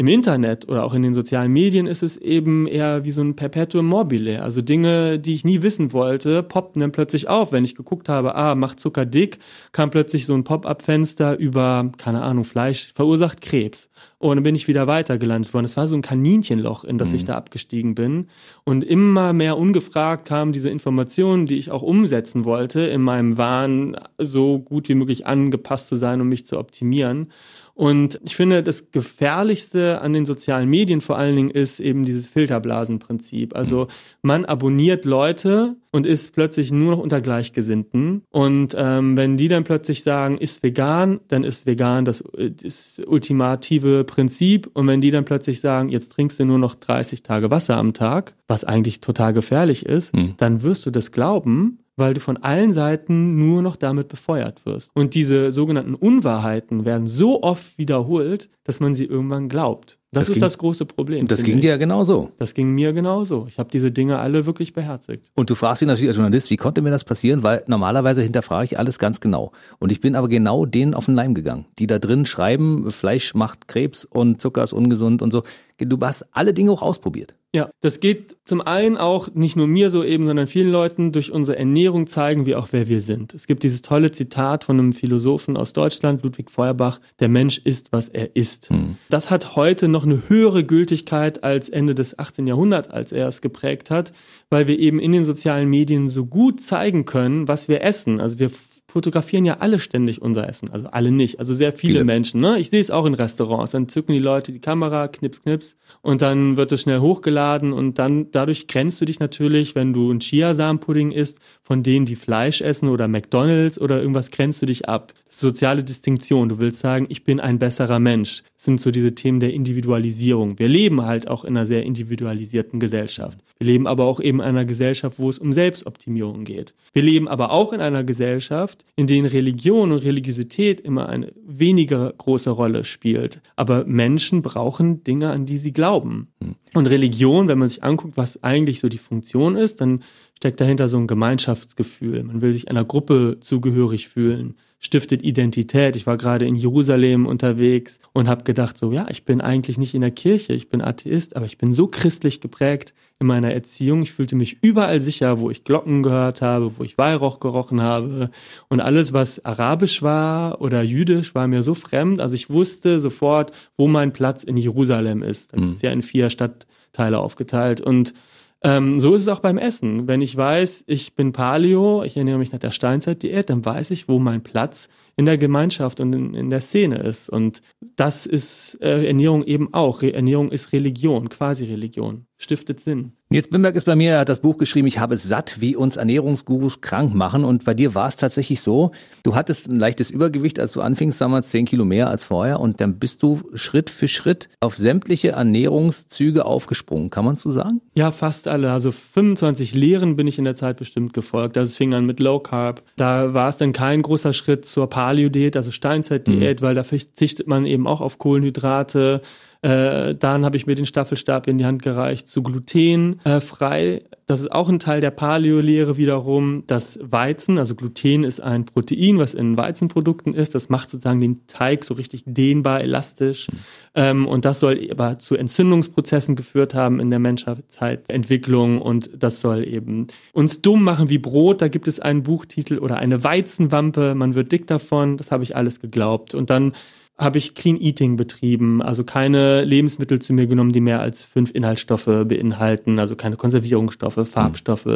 im 0.00 0.06
Internet 0.06 0.68
oder 0.68 0.84
auch 0.84 0.94
in 0.94 1.02
den 1.02 1.12
sozialen 1.12 1.52
Medien 1.52 1.88
ist 1.88 2.04
es 2.04 2.16
eben 2.16 2.68
eher 2.68 3.04
wie 3.04 3.10
so 3.10 3.20
ein 3.20 3.34
Perpetuum 3.34 3.84
mobile. 3.84 4.40
Also 4.44 4.62
Dinge, 4.62 5.18
die 5.18 5.34
ich 5.34 5.44
nie 5.44 5.62
wissen 5.62 5.92
wollte, 5.92 6.44
poppten 6.44 6.78
dann 6.78 6.92
plötzlich 6.92 7.28
auf. 7.28 7.50
Wenn 7.50 7.64
ich 7.64 7.74
geguckt 7.74 8.08
habe, 8.08 8.36
ah, 8.36 8.54
macht 8.54 8.78
Zucker 8.78 9.04
dick, 9.04 9.40
kam 9.72 9.90
plötzlich 9.90 10.24
so 10.24 10.34
ein 10.34 10.44
Pop-up-Fenster 10.44 11.36
über, 11.36 11.90
keine 11.98 12.22
Ahnung, 12.22 12.44
Fleisch 12.44 12.92
verursacht 12.94 13.40
Krebs. 13.40 13.90
Und 14.18 14.36
dann 14.36 14.44
bin 14.44 14.54
ich 14.54 14.68
wieder 14.68 14.86
weitergelandet 14.86 15.52
worden. 15.52 15.64
Es 15.64 15.76
war 15.76 15.88
so 15.88 15.96
ein 15.96 16.02
Kaninchenloch, 16.02 16.84
in 16.84 16.96
das 16.96 17.10
mhm. 17.10 17.16
ich 17.16 17.24
da 17.24 17.34
abgestiegen 17.34 17.96
bin. 17.96 18.28
Und 18.62 18.84
immer 18.84 19.32
mehr 19.32 19.58
ungefragt 19.58 20.28
kamen 20.28 20.52
diese 20.52 20.68
Informationen, 20.68 21.46
die 21.46 21.58
ich 21.58 21.72
auch 21.72 21.82
umsetzen 21.82 22.44
wollte, 22.44 22.82
in 22.82 23.02
meinem 23.02 23.36
Wahn 23.36 23.96
so 24.16 24.60
gut 24.60 24.88
wie 24.88 24.94
möglich 24.94 25.26
angepasst 25.26 25.88
zu 25.88 25.96
sein, 25.96 26.20
um 26.20 26.28
mich 26.28 26.46
zu 26.46 26.56
optimieren. 26.56 27.32
Und 27.78 28.18
ich 28.25 28.35
finde, 28.35 28.64
das 28.64 28.90
Gefährlichste 28.90 30.02
an 30.02 30.12
den 30.12 30.25
sozialen 30.25 30.68
Medien 30.68 31.00
vor 31.00 31.16
allen 31.16 31.37
Dingen 31.37 31.50
ist 31.50 31.78
eben 31.78 32.04
dieses 32.04 32.26
Filterblasenprinzip. 32.26 33.54
Also 33.54 33.87
man 34.20 34.44
abonniert 34.44 35.04
Leute 35.04 35.76
und 35.92 36.04
ist 36.04 36.32
plötzlich 36.32 36.73
nur 36.73 36.97
noch 36.97 36.99
unter 36.99 37.20
Gleichgesinnten. 37.20 38.25
Und 38.32 38.75
ähm, 38.76 39.16
wenn 39.16 39.37
die 39.37 39.47
dann 39.47 39.62
plötzlich 39.62 40.02
sagen, 40.02 40.38
ist 40.38 40.64
vegan, 40.64 41.20
dann 41.28 41.44
ist 41.44 41.66
vegan 41.66 42.04
das, 42.04 42.25
das 42.37 43.00
ultimative 43.06 44.02
Prinzip. 44.02 44.68
Und 44.75 44.88
wenn 44.88 45.00
die 45.00 45.12
dann 45.12 45.25
plötzlich 45.25 45.61
sagen, 45.61 45.88
jetzt 45.88 46.11
trinkst 46.11 46.40
du 46.40 46.47
nur 46.47 46.58
noch 46.58 46.75
30 46.75 47.23
Tage 47.23 47.52
Wasser 47.52 47.76
am 47.76 47.92
Tag, 47.92 48.35
was 48.49 48.64
eigentlich 48.64 49.00
total 49.00 49.32
gefährlich 49.32 49.87
ist, 49.87 50.16
mhm. 50.16 50.35
dann 50.37 50.64
wirst 50.64 50.85
du 50.85 50.90
das 50.90 51.12
glauben 51.12 51.78
weil 51.98 52.14
du 52.14 52.20
von 52.20 52.36
allen 52.38 52.72
Seiten 52.72 53.38
nur 53.38 53.62
noch 53.62 53.76
damit 53.76 54.08
befeuert 54.08 54.64
wirst. 54.64 54.90
Und 54.94 55.14
diese 55.14 55.52
sogenannten 55.52 55.94
Unwahrheiten 55.94 56.84
werden 56.84 57.06
so 57.06 57.42
oft 57.42 57.76
wiederholt, 57.78 58.48
dass 58.64 58.80
man 58.80 58.94
sie 58.94 59.04
irgendwann 59.04 59.48
glaubt. 59.48 59.97
Das, 60.10 60.22
das 60.22 60.28
ist 60.30 60.34
ging, 60.34 60.40
das 60.40 60.56
große 60.56 60.86
Problem. 60.86 61.26
Das 61.26 61.42
ging 61.42 61.60
dir 61.60 61.70
ja 61.70 61.76
genauso. 61.76 62.32
Das 62.38 62.54
ging 62.54 62.70
mir 62.70 62.94
genauso. 62.94 63.44
Ich 63.46 63.58
habe 63.58 63.68
diese 63.70 63.92
Dinge 63.92 64.18
alle 64.18 64.46
wirklich 64.46 64.72
beherzigt. 64.72 65.30
Und 65.34 65.50
du 65.50 65.54
fragst 65.54 65.82
dich 65.82 65.86
natürlich 65.86 66.08
als 66.08 66.16
Journalist, 66.16 66.50
wie 66.50 66.56
konnte 66.56 66.80
mir 66.80 66.90
das 66.90 67.04
passieren? 67.04 67.42
Weil 67.42 67.62
normalerweise 67.66 68.22
hinterfrage 68.22 68.64
ich 68.64 68.78
alles 68.78 68.98
ganz 68.98 69.20
genau. 69.20 69.52
Und 69.78 69.92
ich 69.92 70.00
bin 70.00 70.16
aber 70.16 70.28
genau 70.28 70.64
denen 70.64 70.94
auf 70.94 71.04
den 71.04 71.14
Leim 71.14 71.34
gegangen, 71.34 71.66
die 71.78 71.86
da 71.86 71.98
drin 71.98 72.24
schreiben, 72.24 72.90
Fleisch 72.90 73.34
macht 73.34 73.68
Krebs 73.68 74.06
und 74.06 74.40
Zucker 74.40 74.62
ist 74.62 74.72
ungesund 74.72 75.20
und 75.20 75.30
so. 75.30 75.42
Du 75.78 75.98
hast 76.00 76.26
alle 76.32 76.54
Dinge 76.54 76.72
auch 76.72 76.82
ausprobiert. 76.82 77.34
Ja, 77.54 77.70
das 77.80 78.00
geht 78.00 78.36
zum 78.44 78.60
einen 78.60 78.98
auch 78.98 79.32
nicht 79.32 79.56
nur 79.56 79.66
mir 79.66 79.88
so 79.88 80.04
eben, 80.04 80.26
sondern 80.26 80.46
vielen 80.46 80.70
Leuten 80.70 81.12
durch 81.12 81.32
unsere 81.32 81.58
Ernährung 81.58 82.06
zeigen 82.06 82.44
wir 82.44 82.58
auch, 82.58 82.68
wer 82.72 82.88
wir 82.88 83.00
sind. 83.00 83.32
Es 83.32 83.46
gibt 83.46 83.62
dieses 83.62 83.80
tolle 83.80 84.10
Zitat 84.10 84.64
von 84.64 84.78
einem 84.78 84.92
Philosophen 84.92 85.56
aus 85.56 85.72
Deutschland, 85.72 86.22
Ludwig 86.22 86.50
Feuerbach, 86.50 87.00
der 87.20 87.28
Mensch 87.28 87.58
ist, 87.58 87.90
was 87.90 88.10
er 88.10 88.36
ist. 88.36 88.68
Hm. 88.68 88.96
Das 89.08 89.30
hat 89.30 89.56
heute 89.56 89.88
noch 89.88 89.97
eine 90.02 90.28
höhere 90.28 90.64
Gültigkeit 90.64 91.44
als 91.44 91.68
Ende 91.68 91.94
des 91.94 92.18
18. 92.18 92.46
Jahrhunderts, 92.46 92.88
als 92.88 93.12
er 93.12 93.28
es 93.28 93.40
geprägt 93.40 93.90
hat, 93.90 94.12
weil 94.50 94.66
wir 94.66 94.78
eben 94.78 94.98
in 94.98 95.12
den 95.12 95.24
sozialen 95.24 95.68
Medien 95.68 96.08
so 96.08 96.26
gut 96.26 96.62
zeigen 96.62 97.04
können, 97.04 97.48
was 97.48 97.68
wir 97.68 97.82
essen. 97.82 98.20
Also 98.20 98.38
wir 98.38 98.50
fotografieren 98.90 99.44
ja 99.44 99.58
alle 99.58 99.78
ständig 99.78 100.22
unser 100.22 100.48
Essen. 100.48 100.70
Also 100.70 100.88
alle 100.88 101.12
nicht. 101.12 101.38
Also 101.38 101.52
sehr 101.52 101.72
viele, 101.72 101.92
viele. 101.92 102.04
Menschen. 102.04 102.40
Ne? 102.40 102.58
Ich 102.58 102.70
sehe 102.70 102.80
es 102.80 102.90
auch 102.90 103.04
in 103.04 103.14
Restaurants. 103.14 103.72
Dann 103.72 103.88
zücken 103.88 104.12
die 104.12 104.18
Leute 104.18 104.50
die 104.50 104.60
Kamera, 104.60 105.08
knips, 105.08 105.42
knips 105.42 105.76
und 106.00 106.22
dann 106.22 106.56
wird 106.56 106.72
es 106.72 106.82
schnell 106.82 107.00
hochgeladen 107.00 107.72
und 107.72 107.98
dann 107.98 108.30
dadurch 108.30 108.66
grenzt 108.66 109.00
du 109.00 109.04
dich 109.04 109.20
natürlich, 109.20 109.74
wenn 109.74 109.92
du 109.92 110.10
ein 110.10 110.20
Chiasamenpudding 110.20 111.10
isst, 111.10 111.38
von 111.68 111.82
denen, 111.82 112.06
die 112.06 112.16
Fleisch 112.16 112.62
essen 112.62 112.88
oder 112.88 113.08
McDonalds 113.08 113.78
oder 113.78 114.00
irgendwas 114.00 114.30
grenzt 114.30 114.62
du 114.62 114.66
dich 114.66 114.88
ab. 114.88 115.12
Soziale 115.28 115.84
Distinktion. 115.84 116.48
Du 116.48 116.60
willst 116.60 116.80
sagen, 116.80 117.04
ich 117.10 117.25
bin 117.25 117.40
ein 117.40 117.58
besserer 117.58 117.98
Mensch. 117.98 118.42
Das 118.56 118.64
sind 118.64 118.80
so 118.80 118.90
diese 118.90 119.14
Themen 119.14 119.38
der 119.38 119.52
Individualisierung. 119.52 120.58
Wir 120.58 120.66
leben 120.66 121.04
halt 121.04 121.28
auch 121.28 121.44
in 121.44 121.58
einer 121.58 121.66
sehr 121.66 121.82
individualisierten 121.82 122.80
Gesellschaft. 122.80 123.40
Wir 123.58 123.66
leben 123.66 123.87
aber 123.87 124.06
auch 124.06 124.18
eben 124.18 124.40
in 124.40 124.46
einer 124.46 124.64
Gesellschaft, 124.64 125.18
wo 125.18 125.28
es 125.28 125.38
um 125.38 125.52
Selbstoptimierung 125.52 126.44
geht. 126.44 126.72
Wir 126.94 127.02
leben 127.02 127.28
aber 127.28 127.50
auch 127.50 127.75
in 127.75 127.82
einer 127.82 128.02
Gesellschaft, 128.02 128.87
in 128.96 129.06
der 129.06 129.30
Religion 129.30 129.92
und 129.92 129.98
Religiosität 129.98 130.80
immer 130.80 131.10
eine 131.10 131.34
weniger 131.44 132.14
große 132.16 132.48
Rolle 132.48 132.84
spielt. 132.84 133.42
Aber 133.56 133.84
Menschen 133.84 134.40
brauchen 134.40 135.04
Dinge, 135.04 135.28
an 135.28 135.44
die 135.44 135.58
sie 135.58 135.72
glauben. 135.72 136.28
Hm. 136.42 136.54
Und 136.72 136.87
Religion, 136.87 137.48
wenn 137.48 137.58
man 137.58 137.68
sich 137.68 137.82
anguckt, 137.84 138.16
was 138.16 138.42
eigentlich 138.42 138.80
so 138.80 138.88
die 138.88 138.96
Funktion 138.96 139.54
ist, 139.54 139.82
dann 139.82 140.02
steckt 140.38 140.61
dahinter 140.61 140.88
so 140.88 140.99
ein 140.99 141.09
Gemeinschaftsgefühl. 141.09 142.23
Man 142.23 142.40
will 142.40 142.52
sich 142.52 142.71
einer 142.71 142.85
Gruppe 142.85 143.38
zugehörig 143.40 144.09
fühlen 144.09 144.54
stiftet 144.80 145.23
Identität. 145.23 145.97
Ich 145.97 146.07
war 146.07 146.16
gerade 146.16 146.47
in 146.47 146.54
Jerusalem 146.54 147.26
unterwegs 147.26 147.99
und 148.12 148.28
habe 148.28 148.45
gedacht, 148.45 148.78
so 148.78 148.92
ja, 148.92 149.07
ich 149.11 149.25
bin 149.25 149.40
eigentlich 149.40 149.76
nicht 149.76 149.95
in 149.95 150.02
der 150.02 150.12
Kirche, 150.12 150.52
ich 150.52 150.68
bin 150.68 150.80
Atheist, 150.80 151.35
aber 151.35 151.47
ich 151.47 151.59
bin 151.59 151.73
so 151.73 151.88
christlich 151.88 152.40
geprägt 152.40 152.95
in 153.18 153.26
meiner 153.26 153.52
Erziehung. 153.52 154.02
Ich 154.02 154.12
fühlte 154.12 154.37
mich 154.37 154.59
überall 154.62 155.00
sicher, 155.00 155.40
wo 155.40 155.50
ich 155.50 155.64
Glocken 155.64 156.04
gehört 156.04 156.42
habe, 156.42 156.78
wo 156.78 156.85
ich 156.85 156.97
Weihrauch 156.97 157.40
gerochen 157.40 157.83
habe 157.83 158.30
und 158.68 158.80
alles, 158.80 159.12
was 159.12 159.45
arabisch 159.45 160.02
war 160.02 160.61
oder 160.61 160.83
jüdisch, 160.83 161.35
war 161.35 161.49
mir 161.49 161.64
so 161.64 161.75
fremd. 161.75 162.21
Also 162.21 162.37
ich 162.37 162.49
wusste 162.49 163.00
sofort, 163.00 163.50
wo 163.76 163.88
mein 163.88 164.12
Platz 164.12 164.45
in 164.45 164.57
Jerusalem 164.57 165.25
ist. 165.25 165.52
Das 165.52 165.61
mhm. 165.61 165.68
ist 165.71 165.83
ja 165.83 165.90
in 165.90 166.02
vier 166.02 166.30
Stadtteile 166.30 167.18
aufgeteilt 167.18 167.80
und 167.80 168.14
ähm, 168.62 168.98
so 169.00 169.14
ist 169.14 169.22
es 169.22 169.28
auch 169.28 169.40
beim 169.40 169.58
Essen. 169.58 170.08
Wenn 170.08 170.20
ich 170.20 170.36
weiß, 170.36 170.84
ich 170.86 171.14
bin 171.14 171.32
Paleo, 171.32 172.02
ich 172.02 172.16
ernähre 172.16 172.38
mich 172.38 172.52
nach 172.52 172.58
der 172.58 172.72
Steinzeitdiät, 172.72 173.50
dann 173.50 173.64
weiß 173.64 173.90
ich, 173.92 174.08
wo 174.08 174.18
mein 174.18 174.42
Platz 174.42 174.88
in 175.18 175.26
der 175.26 175.37
Gemeinschaft 175.37 176.00
und 176.00 176.12
in, 176.12 176.32
in 176.32 176.48
der 176.48 176.60
Szene 176.60 176.98
ist. 176.98 177.28
Und 177.28 177.60
das 177.96 178.25
ist 178.25 178.78
äh, 178.80 179.04
Ernährung 179.04 179.42
eben 179.42 179.75
auch. 179.75 180.00
Re 180.00 180.14
Ernährung 180.14 180.52
ist 180.52 180.72
Religion, 180.72 181.28
quasi 181.28 181.64
Religion, 181.64 182.26
stiftet 182.38 182.78
Sinn. 182.78 183.12
Nils 183.30 183.48
Bimberg 183.48 183.76
ist 183.76 183.84
bei 183.84 183.94
mir, 183.94 184.12
er 184.12 184.20
hat 184.20 184.30
das 184.30 184.40
Buch 184.40 184.56
geschrieben, 184.56 184.87
ich 184.87 185.00
habe 185.00 185.12
es 185.12 185.22
satt, 185.22 185.60
wie 185.60 185.76
uns 185.76 185.98
Ernährungsgurus 185.98 186.80
krank 186.80 187.14
machen. 187.14 187.44
Und 187.44 187.66
bei 187.66 187.75
dir 187.75 187.94
war 187.94 188.08
es 188.08 188.16
tatsächlich 188.16 188.62
so, 188.62 188.92
du 189.22 189.34
hattest 189.34 189.68
ein 189.68 189.78
leichtes 189.78 190.10
Übergewicht, 190.10 190.58
als 190.58 190.72
du 190.72 190.80
anfingst, 190.80 191.20
damals 191.20 191.48
zehn 191.48 191.66
Kilo 191.66 191.84
mehr 191.84 192.08
als 192.08 192.25
vorher. 192.25 192.58
Und 192.58 192.80
dann 192.80 192.98
bist 192.98 193.22
du 193.22 193.42
Schritt 193.52 193.90
für 193.90 194.08
Schritt 194.08 194.48
auf 194.60 194.76
sämtliche 194.76 195.32
Ernährungszüge 195.32 196.46
aufgesprungen. 196.46 197.10
Kann 197.10 197.26
man 197.26 197.37
so 197.37 197.50
sagen? 197.50 197.82
Ja, 197.94 198.12
fast 198.12 198.48
alle. 198.48 198.70
Also 198.70 198.92
25 198.92 199.75
Lehren 199.75 200.16
bin 200.16 200.26
ich 200.26 200.38
in 200.38 200.46
der 200.46 200.56
Zeit 200.56 200.78
bestimmt 200.78 201.12
gefolgt. 201.12 201.58
Also 201.58 201.68
es 201.68 201.76
fing 201.76 201.92
an 201.92 202.06
mit 202.06 202.20
Low 202.20 202.38
Carb. 202.38 202.82
Da 202.96 203.34
war 203.34 203.50
es 203.50 203.58
dann 203.58 203.75
kein 203.75 204.00
großer 204.00 204.32
Schritt 204.32 204.64
zur 204.64 204.88
Paleo-Diät, 205.08 205.56
also 205.56 205.70
Steinzeit-Diät, 205.70 206.60
mhm. 206.60 206.66
weil 206.66 206.74
da 206.74 206.84
verzichtet 206.84 207.46
man 207.46 207.64
eben 207.64 207.86
auch 207.86 208.02
auf 208.02 208.18
Kohlenhydrate. 208.18 209.22
Äh, 209.61 210.14
dann 210.14 210.44
habe 210.44 210.57
ich 210.57 210.66
mir 210.66 210.77
den 210.77 210.87
Staffelstab 210.87 211.49
in 211.49 211.59
die 211.59 211.64
Hand 211.64 211.83
gereicht 211.83 212.29
zu 212.29 212.44
glutenfrei. 212.44 213.87
Äh, 213.87 214.01
das 214.27 214.42
ist 214.42 214.53
auch 214.53 214.68
ein 214.68 214.79
Teil 214.79 215.01
der 215.01 215.11
Paleo-Lehre 215.11 215.97
wiederum. 215.97 216.62
Das 216.66 216.99
Weizen, 217.03 217.59
also 217.59 217.75
Gluten 217.75 218.23
ist 218.23 218.40
ein 218.40 218.66
Protein, 218.66 219.18
was 219.18 219.35
in 219.35 219.57
Weizenprodukten 219.57 220.35
ist. 220.35 220.55
Das 220.55 220.68
macht 220.68 220.90
sozusagen 220.90 221.18
den 221.18 221.47
Teig 221.49 221.85
so 221.85 221.94
richtig 221.94 222.23
dehnbar, 222.27 222.83
elastisch. 222.83 223.49
Ähm, 223.97 224.29
und 224.29 224.44
das 224.44 224.61
soll 224.61 224.87
aber 224.92 225.18
zu 225.18 225.35
Entzündungsprozessen 225.35 226.37
geführt 226.37 226.75
haben 226.75 227.01
in 227.01 227.11
der 227.11 227.18
Menschheitsentwicklung. 227.18 228.81
Und 228.81 229.11
das 229.18 229.40
soll 229.40 229.66
eben 229.66 230.07
uns 230.33 230.62
dumm 230.62 230.85
machen 230.85 231.09
wie 231.09 231.18
Brot. 231.18 231.62
Da 231.62 231.68
gibt 231.68 231.88
es 231.88 231.99
einen 231.99 232.23
Buchtitel 232.23 232.79
oder 232.79 232.99
eine 232.99 233.25
Weizenwampe. 233.25 234.14
Man 234.14 234.37
wird 234.37 234.53
dick 234.53 234.68
davon. 234.68 235.16
Das 235.16 235.33
habe 235.33 235.42
ich 235.42 235.57
alles 235.57 235.81
geglaubt. 235.81 236.35
Und 236.35 236.49
dann 236.51 236.75
habe 237.18 237.38
ich 237.38 237.54
Clean 237.54 237.76
Eating 237.76 238.16
betrieben, 238.16 238.81
also 238.81 239.02
keine 239.02 239.64
Lebensmittel 239.64 240.20
zu 240.20 240.33
mir 240.33 240.46
genommen, 240.46 240.72
die 240.72 240.81
mehr 240.81 241.00
als 241.00 241.24
fünf 241.24 241.50
Inhaltsstoffe 241.50 242.04
beinhalten, 242.04 242.98
also 242.98 243.16
keine 243.16 243.37
Konservierungsstoffe, 243.37 244.26
Farbstoffe. 244.28 244.87